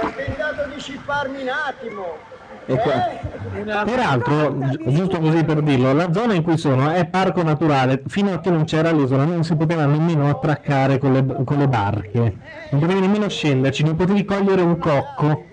Ho 0.02 0.12
tentato 0.16 0.68
di 0.74 0.80
scipparmi 0.80 1.42
un 1.42 1.48
attimo. 1.48 2.18
Peraltro, 2.66 4.58
gi- 4.58 4.80
giusto 4.86 5.18
così 5.20 5.44
per 5.44 5.62
dirlo, 5.62 5.92
la 5.92 6.12
zona 6.12 6.34
in 6.34 6.42
cui 6.42 6.58
sono 6.58 6.90
è 6.90 7.06
parco 7.06 7.42
naturale, 7.42 8.02
fino 8.06 8.32
a 8.32 8.40
che 8.40 8.50
non 8.50 8.64
c'era 8.64 8.90
l'isola 8.90 9.24
non 9.24 9.44
si 9.44 9.54
poteva 9.54 9.86
nemmeno 9.86 10.28
attraccare 10.28 10.98
con 10.98 11.12
le, 11.12 11.24
con 11.44 11.58
le 11.58 11.68
barche, 11.68 12.36
non 12.70 12.80
potevi 12.80 13.00
nemmeno 13.00 13.28
scenderci, 13.28 13.84
non 13.84 13.94
potevi 13.94 14.24
cogliere 14.24 14.62
un 14.62 14.78
cocco. 14.78 15.44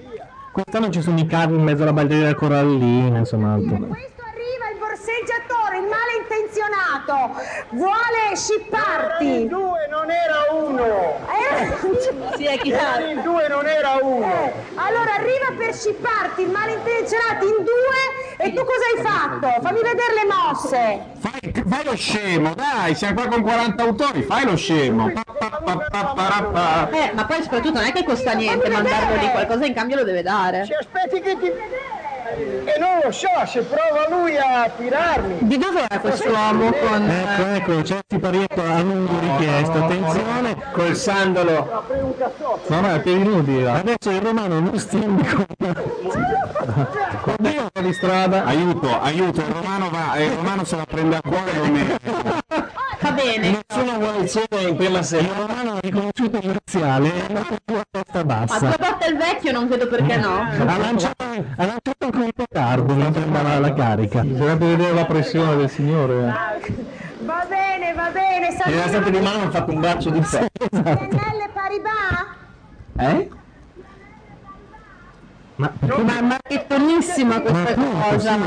Quest'anno 0.51 0.89
ci 0.89 1.01
sono 1.01 1.19
i 1.19 1.25
cavi 1.25 1.55
in 1.55 1.63
mezzo 1.63 1.83
alla 1.83 1.93
balderia 1.93 2.33
corallina, 2.35 3.19
insomma. 3.19 3.53
altro. 3.53 3.75
Arriva 3.75 4.69
il 4.71 4.77
borseggiatore, 4.79 5.42
malintenzionato, 6.93 7.35
vuole 7.71 8.35
scipparti. 8.35 9.41
in 9.41 9.47
due 9.47 9.87
non 9.89 10.11
era 10.11 10.45
uno. 10.51 11.21
Sì, 12.35 12.45
è 12.45 12.57
chiaro. 12.57 13.05
in 13.05 13.21
due 13.21 13.47
non 13.47 13.65
era 13.65 13.97
uno. 14.01 14.25
Eh, 14.25 14.53
allora 14.75 15.15
arriva 15.15 15.53
per 15.57 15.73
scipparti 15.73 16.41
il 16.41 16.49
malintenzionato 16.49 17.45
in 17.45 17.63
due 17.63 18.35
e 18.37 18.53
tu 18.53 18.63
cosa 18.63 18.83
hai 18.95 19.01
fatto? 19.03 19.61
Fammi 19.61 19.81
vedere 19.81 20.13
le 20.13 20.25
mosse. 20.25 21.05
Fai, 21.19 21.63
fai 21.67 21.83
lo 21.83 21.95
scemo, 21.95 22.53
dai, 22.53 22.95
siamo 22.95 23.13
qua 23.15 23.27
con 23.27 23.41
40 23.41 23.83
autori, 23.83 24.23
fai 24.23 24.45
lo 24.45 24.55
scemo. 24.55 25.09
Eh, 25.09 25.21
ma 27.13 27.25
poi 27.25 27.41
soprattutto 27.41 27.79
non 27.79 27.87
è 27.87 27.91
che 27.91 28.03
costa 28.03 28.33
niente 28.33 28.69
mandarlo 28.69 29.15
lì, 29.15 29.29
qualcosa 29.31 29.65
in 29.65 29.73
cambio 29.73 29.97
lo 29.97 30.03
deve 30.03 30.21
dare. 30.21 30.65
Ci 30.65 30.73
aspetti 30.73 31.21
che 31.21 31.37
ti... 31.37 31.51
E 32.35 32.79
non 32.79 32.99
lo 33.03 33.11
so, 33.11 33.27
se 33.45 33.61
prova 33.61 34.07
lui 34.09 34.35
a 34.37 34.69
tirarmi. 34.75 35.37
Di 35.41 35.57
dove 35.57 35.85
è 35.87 35.99
quest'uomo 35.99 36.71
con... 36.71 37.09
Ecco, 37.09 37.45
ecco, 37.45 37.83
Certi 37.83 38.17
Parietto 38.17 38.61
a 38.61 38.81
lungo 38.81 39.19
richiesto, 39.19 39.83
attenzione. 39.83 40.55
Col 40.71 40.95
sandalo. 40.95 41.83
Un. 41.89 42.13
No, 42.67 42.81
no, 42.81 42.93
è 42.93 42.99
per 42.99 43.13
i 43.13 43.23
nudi. 43.23 43.63
Adesso 43.63 44.09
il 44.09 44.21
romano 44.21 44.59
non 44.59 44.77
stimbi 44.79 45.23
con... 45.27 45.45
Oddio, 47.25 47.69
di 47.81 47.93
strada. 47.93 48.45
Aiuto, 48.45 49.01
aiuto, 49.01 49.41
il 49.41 49.53
romano 49.53 49.89
va, 49.89 50.17
il 50.17 50.31
romano 50.31 50.63
se 50.63 50.75
la 50.75 50.85
prende 50.85 51.15
a 51.17 51.21
cuore 51.21 51.53
lo 51.53 51.65
mette. 51.65 52.71
Va 53.03 53.11
bene. 53.11 53.61
Nessuno 53.67 53.99
vuole 53.99 54.27
cedere 54.29 54.69
in 54.69 54.75
prima 54.77 54.99
Il 54.99 55.03
sera. 55.03 55.27
romano 55.37 55.73
ha 55.73 55.79
riconosciuto 55.81 56.37
il 56.37 56.53
razziale 56.53 57.27
e 57.27 57.33
la 57.33 57.43
sua 57.43 57.83
testa 57.91 58.23
Ma 58.23 58.23
bassa. 58.23 58.59
due 58.59 58.75
volte 58.79 59.05
il 59.07 59.17
vecchio 59.17 59.51
non 59.51 59.67
vedo 59.67 59.87
perché 59.87 60.15
no. 60.17 60.39
Ha 60.39 60.77
lanciato, 60.77 61.23
ha 61.23 61.65
lanciato 61.65 61.97
anche 62.05 62.23
il 62.25 62.33
petardo 62.33 62.93
mentre 62.95 63.23
andava 63.23 63.51
alla 63.51 63.73
carica. 63.73 64.21
Bisognerebbe 64.21 64.67
vedere 64.67 64.93
la 64.93 65.05
pressione 65.05 65.55
del 65.57 65.69
signore. 65.69 66.15
Va 67.25 67.45
bene, 67.49 67.93
va 67.93 68.09
bene, 68.11 68.47
Era 68.47 68.51
stato 68.55 68.69
salutiamo 68.71 69.09
di 69.09 69.19
mano 69.19 69.43
ha 69.43 69.49
fatto 69.51 69.71
un 69.71 69.79
braccio 69.81 70.09
di 70.09 70.21
ferro. 70.23 70.47
Nelle 70.71 71.49
Paribas. 71.53 72.25
Eh? 72.97 73.29
Ma 75.55 75.71
Ma 75.81 76.17
è 76.17 76.21
marchettonissima 76.21 77.41
questa 77.41 77.73
cosa. 77.75 78.37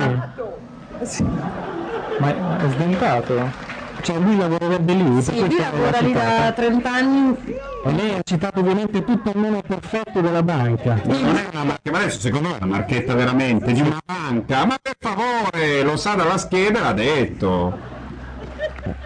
Ma 2.18 2.58
è 2.58 2.68
sdentato. 2.70 3.65
Cioè 4.06 4.18
lui 4.18 4.36
lavorerebbe 4.36 4.92
lì. 4.92 5.02
per 5.02 5.22
Sì, 5.24 5.40
lui 5.40 5.56
lavora 5.58 5.98
lì 5.98 6.12
da 6.12 6.20
citata. 6.20 6.52
30 6.52 6.92
anni. 6.92 7.36
E 7.84 7.92
lei 7.92 8.14
ha 8.14 8.20
citato 8.22 8.60
ovviamente 8.60 9.04
tutto 9.04 9.32
il 9.34 9.38
nome 9.40 9.62
perfetto 9.66 10.20
della 10.20 10.44
banca. 10.44 11.00
Non 11.02 11.34
è 11.36 11.46
una 11.50 11.64
marca, 11.64 11.90
ma 11.90 11.98
adesso 11.98 12.20
secondo 12.20 12.50
me 12.50 12.54
è 12.54 12.62
una 12.62 12.76
marchetta 12.76 13.14
veramente 13.14 13.72
di 13.72 13.80
una 13.80 13.98
banca. 14.06 14.64
Ma 14.64 14.76
per 14.80 14.94
favore, 14.96 15.82
lo 15.82 15.96
sa 15.96 16.14
dalla 16.14 16.38
scheda, 16.38 16.82
l'ha 16.82 16.92
detto. 16.92 17.76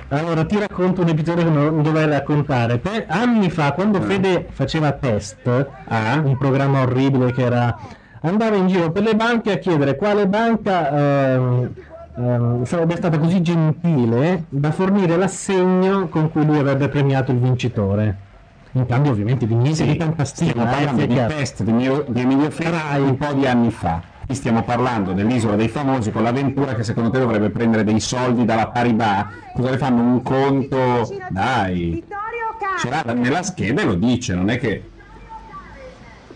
Allora 0.09 0.45
ti 0.45 0.59
racconto 0.59 1.01
un 1.01 1.09
episodio 1.09 1.45
che 1.45 1.51
non 1.51 1.83
dovrei 1.83 2.07
raccontare. 2.07 2.77
Per- 2.77 3.07
anni 3.09 3.49
fa, 3.49 3.73
quando 3.73 4.03
Fede 4.03 4.49
faceva 4.51 4.93
test, 4.93 5.39
un 5.47 6.37
programma 6.39 6.83
orribile 6.83 7.33
che 7.33 7.43
era 7.43 7.75
andava 8.23 8.55
in 8.57 8.67
giro 8.67 8.91
per 8.91 9.03
le 9.03 9.15
banche 9.15 9.53
a 9.53 9.57
chiedere 9.57 9.97
quale 9.97 10.27
banca 10.27 10.91
ehm, 10.91 11.71
ehm, 12.21 12.65
sarebbe 12.65 12.97
stata 12.97 13.19
così 13.19 13.41
gentile 13.43 14.45
da 14.49 14.71
fornire 14.71 15.17
l'assegno 15.17 16.09
con 16.09 16.31
cui 16.31 16.45
lui 16.45 16.59
avrebbe 16.59 16.89
premiato 16.89 17.33
il 17.33 17.39
vincitore. 17.39 18.29
In 18.73 18.87
cambio 18.87 19.11
ovviamente 19.11 19.47
di 19.47 19.55
niente 19.55 19.85
di 19.85 19.97
tanta 19.97 20.25
stima. 20.25 20.51
Stiamo 20.51 20.71
eh, 20.71 20.75
parlando 20.75 20.99
sia 20.99 21.07
di 21.07 21.35
test 21.35 21.63
di 21.65 21.71
Emilio, 21.71 22.05
di 22.07 22.21
Emilio 22.21 22.51
Ferrai 22.51 23.03
un 23.03 23.17
po' 23.17 23.33
di 23.33 23.47
anni 23.47 23.71
fa. 23.71 24.01
Qui 24.25 24.35
stiamo 24.35 24.63
parlando 24.63 25.13
dell'isola 25.13 25.57
dei 25.57 25.67
famosi 25.67 26.13
con 26.13 26.23
l'avventura 26.23 26.75
che 26.77 26.85
secondo 26.85 27.11
te 27.11 27.19
dovrebbe 27.19 27.51
prendere 27.51 27.83
dei 27.83 27.99
soldi 27.99 28.45
dalla 28.45 28.69
Paribas. 28.69 29.27
Cosa 29.55 29.71
le 29.71 29.79
fanno? 29.79 30.03
Un 30.03 30.23
conto? 30.23 31.13
Dai. 31.31 32.05
Ce 32.79 32.89
l'ha 32.89 33.13
nella 33.13 33.43
scheda 33.43 33.83
e 33.83 33.85
lo 33.85 33.95
dice, 33.95 34.35
non 34.35 34.51
è 34.51 34.59
che. 34.59 34.90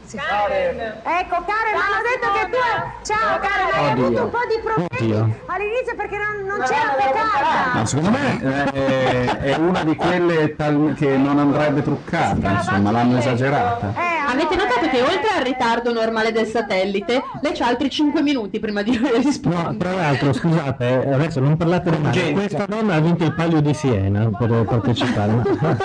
Ecco, 0.06 1.42
Karen, 1.48 1.72
mi 1.72 1.80
hanno 1.80 2.02
detto 2.04 2.28
che 2.34 2.50
tu... 2.50 2.58
Ciao, 3.02 3.38
Karen, 3.40 3.72
hai 3.72 3.92
Oddio. 3.92 4.04
avuto 4.04 4.22
un 4.24 4.30
po' 4.30 4.38
di 4.46 4.60
problemi 4.62 4.88
Oddio. 4.92 5.36
all'inizio 5.46 5.96
perché 5.96 6.16
non, 6.18 6.46
non 6.46 6.58
c'era 6.66 6.94
toccata. 6.94 7.72
Ma 7.72 7.86
secondo 7.86 8.10
me 8.10 8.72
eh, 8.74 9.38
è 9.38 9.56
una 9.56 9.82
di 9.82 9.96
quelle 9.96 10.54
tal- 10.56 10.94
che 10.94 11.16
non 11.16 11.38
andrebbe 11.38 11.82
truccata, 11.82 12.50
insomma, 12.50 12.90
l'hanno 12.90 13.16
esagerata. 13.18 13.92
Avete 14.26 14.56
notato 14.56 14.88
che 14.88 15.00
oltre 15.00 15.28
al 15.38 15.44
ritardo 15.44 15.92
normale 15.92 16.32
del 16.32 16.46
satellite, 16.46 17.22
lei 17.40 17.52
c'ha 17.54 17.66
altri 17.66 17.88
5 17.88 18.20
minuti 18.22 18.58
prima 18.58 18.82
di 18.82 18.98
rispondere. 19.22 19.62
No, 19.70 19.76
tra 19.78 19.92
l'altro, 19.94 20.32
scusate, 20.32 21.04
eh, 21.04 21.12
adesso 21.12 21.40
non 21.40 21.56
parlate 21.56 21.90
di 21.90 21.98
male, 21.98 22.32
questa 22.32 22.66
donna 22.66 22.94
ha 22.96 23.00
vinto 23.00 23.24
il 23.24 23.34
palio 23.34 23.60
di 23.60 23.72
Siena 23.74 24.28
per 24.36 24.64
partecipare, 24.64 25.32
ma 25.32 25.42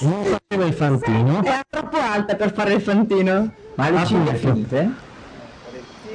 non 0.00 0.24
faceva 0.24 0.64
il 0.64 0.72
fantino. 0.74 1.42
È 1.42 1.60
troppo 1.68 1.98
alta 1.98 2.34
per 2.36 2.52
fare 2.52 2.74
il 2.74 2.80
fantino. 2.80 3.52
Ma 3.74 3.90
le 3.90 4.04
ciglia 4.06 4.34
finite? 4.34 4.90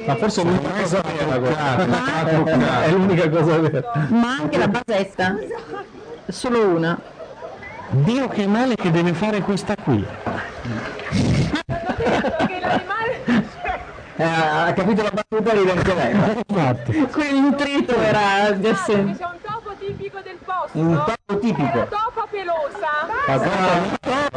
Ma 0.06 0.16
forse 0.16 0.42
è 0.42 0.44
l'unica 0.44 0.70
cosa 0.80 1.00
vera. 1.00 2.82
È 2.82 2.90
l'unica 2.90 3.28
cosa 3.30 3.58
vera. 3.58 4.06
Ma 4.08 4.36
anche 4.40 4.58
la 4.58 4.68
basetta. 4.68 5.36
Solo 6.28 6.66
una. 6.68 7.00
Dio 7.90 8.28
che 8.28 8.46
male 8.46 8.74
che 8.74 8.90
deve 8.90 9.14
fare 9.14 9.40
questa 9.40 9.74
qui. 9.76 10.06
Eh, 14.16 14.22
ha 14.22 14.72
capito 14.74 15.02
la 15.02 15.10
battuta 15.10 15.52
ride 15.52 15.70
anche 15.70 15.94
lei. 15.94 16.14
Infatti. 16.46 17.08
Quell'intrito 17.10 17.96
era 17.96 18.50
di 18.52 18.66
essere... 18.66 19.00
un 19.00 19.16
topo 19.16 19.74
tipico 19.78 20.20
del 20.22 20.38
posto. 20.44 20.78
Un 20.78 20.94
topo 20.94 21.40
tipico. 21.40 21.62
Una 21.62 21.86
topa 21.86 22.26
pelosa. 22.30 22.90
C'è 24.00 24.28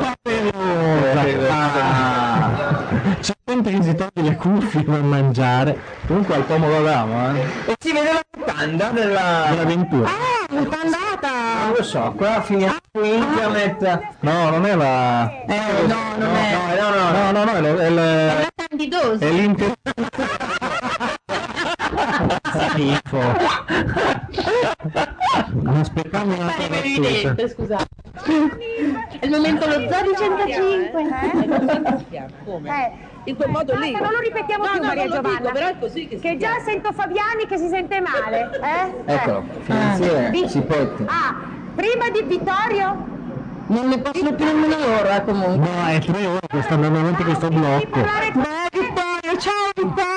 gente 3.69 3.77
che 3.77 3.83
si 3.83 3.95
toglie 3.95 4.29
le 4.29 4.35
cuffie 4.35 4.83
per 4.83 5.01
mangiare. 5.01 5.77
Comunque 6.07 6.35
al 6.35 6.43
pomodo 6.43 6.81
d'amo, 6.83 7.35
eh. 7.35 7.41
E 7.71 7.75
si 7.79 7.91
vede 7.93 8.11
la 8.13 8.21
mutanda 8.37 8.89
della... 8.89 9.45
dell'avventura. 9.49 10.07
Ah, 10.09 10.53
mutandata! 10.53 11.29
Non 11.65 11.73
lo 11.75 11.83
so, 11.83 12.13
qua 12.15 12.41
finiamo 12.41 12.77
su 12.91 13.03
internet. 13.03 14.07
No, 14.21 14.49
non 14.49 14.65
è 14.65 14.75
la. 14.75 15.29
Eh, 15.45 15.59
no, 15.87 15.95
non 16.17 16.35
è... 16.35 16.55
No, 16.79 16.89
no, 16.89 17.11
no, 17.11 17.31
no, 17.31 17.43
no, 17.43 17.51
è, 17.51 17.61
lo- 17.61 17.77
è 17.79 17.87
il- 17.87 17.95
La 17.95 18.47
candidosa. 18.55 19.25
è 19.25 19.29
l'inter. 19.31 19.73
Schifo. 22.69 23.19
Non 25.51 25.77
aspettavo 25.77 26.33
una 26.33 26.53
cosa 26.55 27.47
scusate. 27.49 27.85
È 29.19 29.25
il 29.25 29.29
momento 29.31 29.65
lo 29.67 29.73
zoo 29.73 30.01
di 30.01 30.15
105. 30.17 31.01
Come? 32.45 33.15
In 33.27 33.35
quel 33.35 33.49
modo 33.49 33.75
lì. 33.75 33.91
Non 33.91 34.11
lo 34.11 34.19
ripetiamo 34.19 34.63
No, 34.63 34.71
più, 34.71 34.79
no, 34.81 34.87
Maria 34.87 35.03
non 35.05 35.09
lo 35.11 35.15
Giovanna. 35.21 35.37
dico, 35.39 35.51
però 35.51 35.67
è 35.67 35.75
così 35.79 36.07
che 36.07 36.15
si 36.15 36.21
Che 36.21 36.37
già 36.37 36.59
sento 36.65 36.91
Fabiani 36.93 37.45
che 37.45 37.57
si 37.57 37.67
sente 37.67 37.99
male. 37.99 38.49
Eh? 39.05 39.13
Eccolo, 39.13 39.43
Eh. 39.49 39.61
finanziere, 39.63 40.29
Vi- 40.29 40.49
Cipotti. 40.49 41.03
Ah, 41.07 41.35
prima 41.75 42.09
di 42.09 42.21
Vittorio? 42.23 43.15
Non 43.67 43.89
ne 43.89 43.99
possono 43.99 44.33
più 44.33 44.45
nemmeno 44.45 44.77
loro, 44.77 45.09
eh, 45.09 45.23
comunque. 45.25 45.69
No, 45.69 45.87
è 45.87 45.99
tre 45.99 46.25
ore 46.25 46.39
che 46.47 46.61
sta 46.61 46.75
andando 46.75 46.99
avanti 46.99 47.23
questo 47.25 47.49
blocco. 47.49 47.99
Ciao 49.37 49.71
Vittorio, 49.75 50.16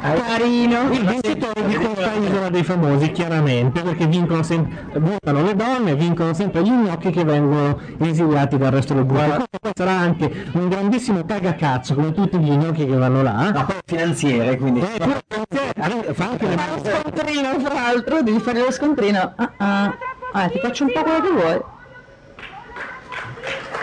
Carino. 0.00 0.90
Il 0.92 1.04
vincitore 1.04 1.66
di 1.66 1.74
questa 1.74 2.12
isola 2.14 2.48
dei 2.48 2.64
famosi, 2.64 3.10
chiaramente, 3.12 3.82
perché 3.82 4.06
vincono 4.06 4.42
sempre, 4.42 4.98
votano 4.98 5.42
le 5.42 5.54
donne, 5.54 5.94
vincono 5.94 6.32
sempre 6.32 6.62
gli 6.62 6.70
gnocchi 6.70 7.10
che 7.10 7.24
vengono 7.24 7.78
esiliati 7.98 8.56
dal 8.56 8.70
resto 8.70 8.94
del 8.94 9.04
gruppo. 9.06 9.24
Questo 9.24 9.46
poi 9.60 9.72
sarà 9.74 9.92
anche 9.92 10.46
un 10.52 10.68
grandissimo 10.68 11.24
cagacazzo, 11.24 11.94
come 11.94 12.12
tutti 12.12 12.38
gli 12.38 12.50
gnocchi 12.50 12.86
che 12.86 12.96
vanno 12.96 13.22
là. 13.22 13.50
Ma 13.52 13.64
poi 13.64 13.76
è 13.76 13.82
finanziere, 13.84 14.56
quindi... 14.56 14.80
Eh, 14.80 14.86
finanziere, 15.28 15.72
allora, 15.76 16.14
fa 16.14 16.28
anche 16.30 16.46
le 16.46 16.54
Lo 16.54 17.00
scontrino, 17.00 17.58
fra 17.60 17.74
l'altro, 17.74 18.22
devi 18.22 18.40
fare 18.40 18.60
lo 18.60 18.70
scontrino. 18.70 19.32
Ah, 19.36 19.52
ah. 19.58 19.94
Ah, 20.32 20.48
ti 20.48 20.58
faccio 20.60 20.84
un 20.84 20.92
po' 20.92 21.02
quello 21.02 21.20
che 21.20 21.30
vuoi. 21.30 21.56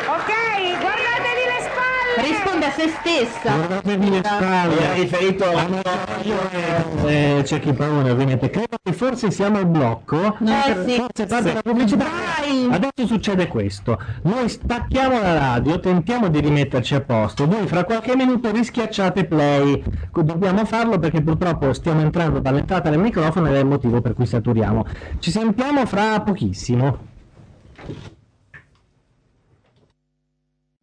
Ok, 0.08 0.32
spalle. 0.80 1.07
Risponde 2.28 2.66
a 2.66 2.72
se 2.72 2.88
stessa. 2.90 3.56
Guardatevi 3.56 4.10
le 4.10 4.22
spalle. 4.24 4.80
Era 4.80 4.94
riferito 4.94 5.50
alla... 5.50 5.68
no, 5.68 5.82
io, 6.24 7.08
eh, 7.08 7.42
c'è 7.44 7.60
chi 7.60 7.74
parla 7.74 8.12
ovviamente. 8.12 8.50
Credo 8.50 8.78
che 8.82 8.92
forse 8.94 9.32
siamo 9.32 9.58
al 9.58 9.66
blocco. 9.66 10.38
Eh, 10.40 10.86
sì. 10.86 10.96
Forse 10.96 11.26
parte 11.26 11.54
la 11.54 11.62
pubblicità. 11.62 12.06
Vai, 12.06 12.68
Adesso 12.72 13.08
succede 13.08 13.48
questo. 13.48 14.02
Noi 14.24 14.50
stacchiamo 14.50 15.20
la 15.22 15.34
radio, 15.38 15.80
tentiamo 15.80 16.28
di 16.28 16.40
rimetterci 16.40 16.96
a 16.96 17.02
posto. 17.02 17.48
Voi 17.48 17.66
fra 17.68 17.84
qualche 17.86 18.16
minuto 18.16 18.52
rischiacciate 18.52 19.26
play. 19.26 19.84
Dobbiamo 20.12 20.66
farlo 20.66 21.00
perché 21.00 21.22
purtroppo 21.22 21.72
stiamo 21.74 22.02
entrando 22.02 22.40
dall'entrata 22.40 22.90
del 22.90 23.00
microfono 23.00 23.48
ed 23.48 23.56
è 23.56 23.60
il 23.60 23.66
motivo 23.66 24.02
per 24.02 24.14
cui 24.14 24.26
saturiamo. 24.26 24.86
Ci 25.20 25.32
sentiamo 25.32 25.86
fra 25.86 26.20
pochissimo. 26.22 27.16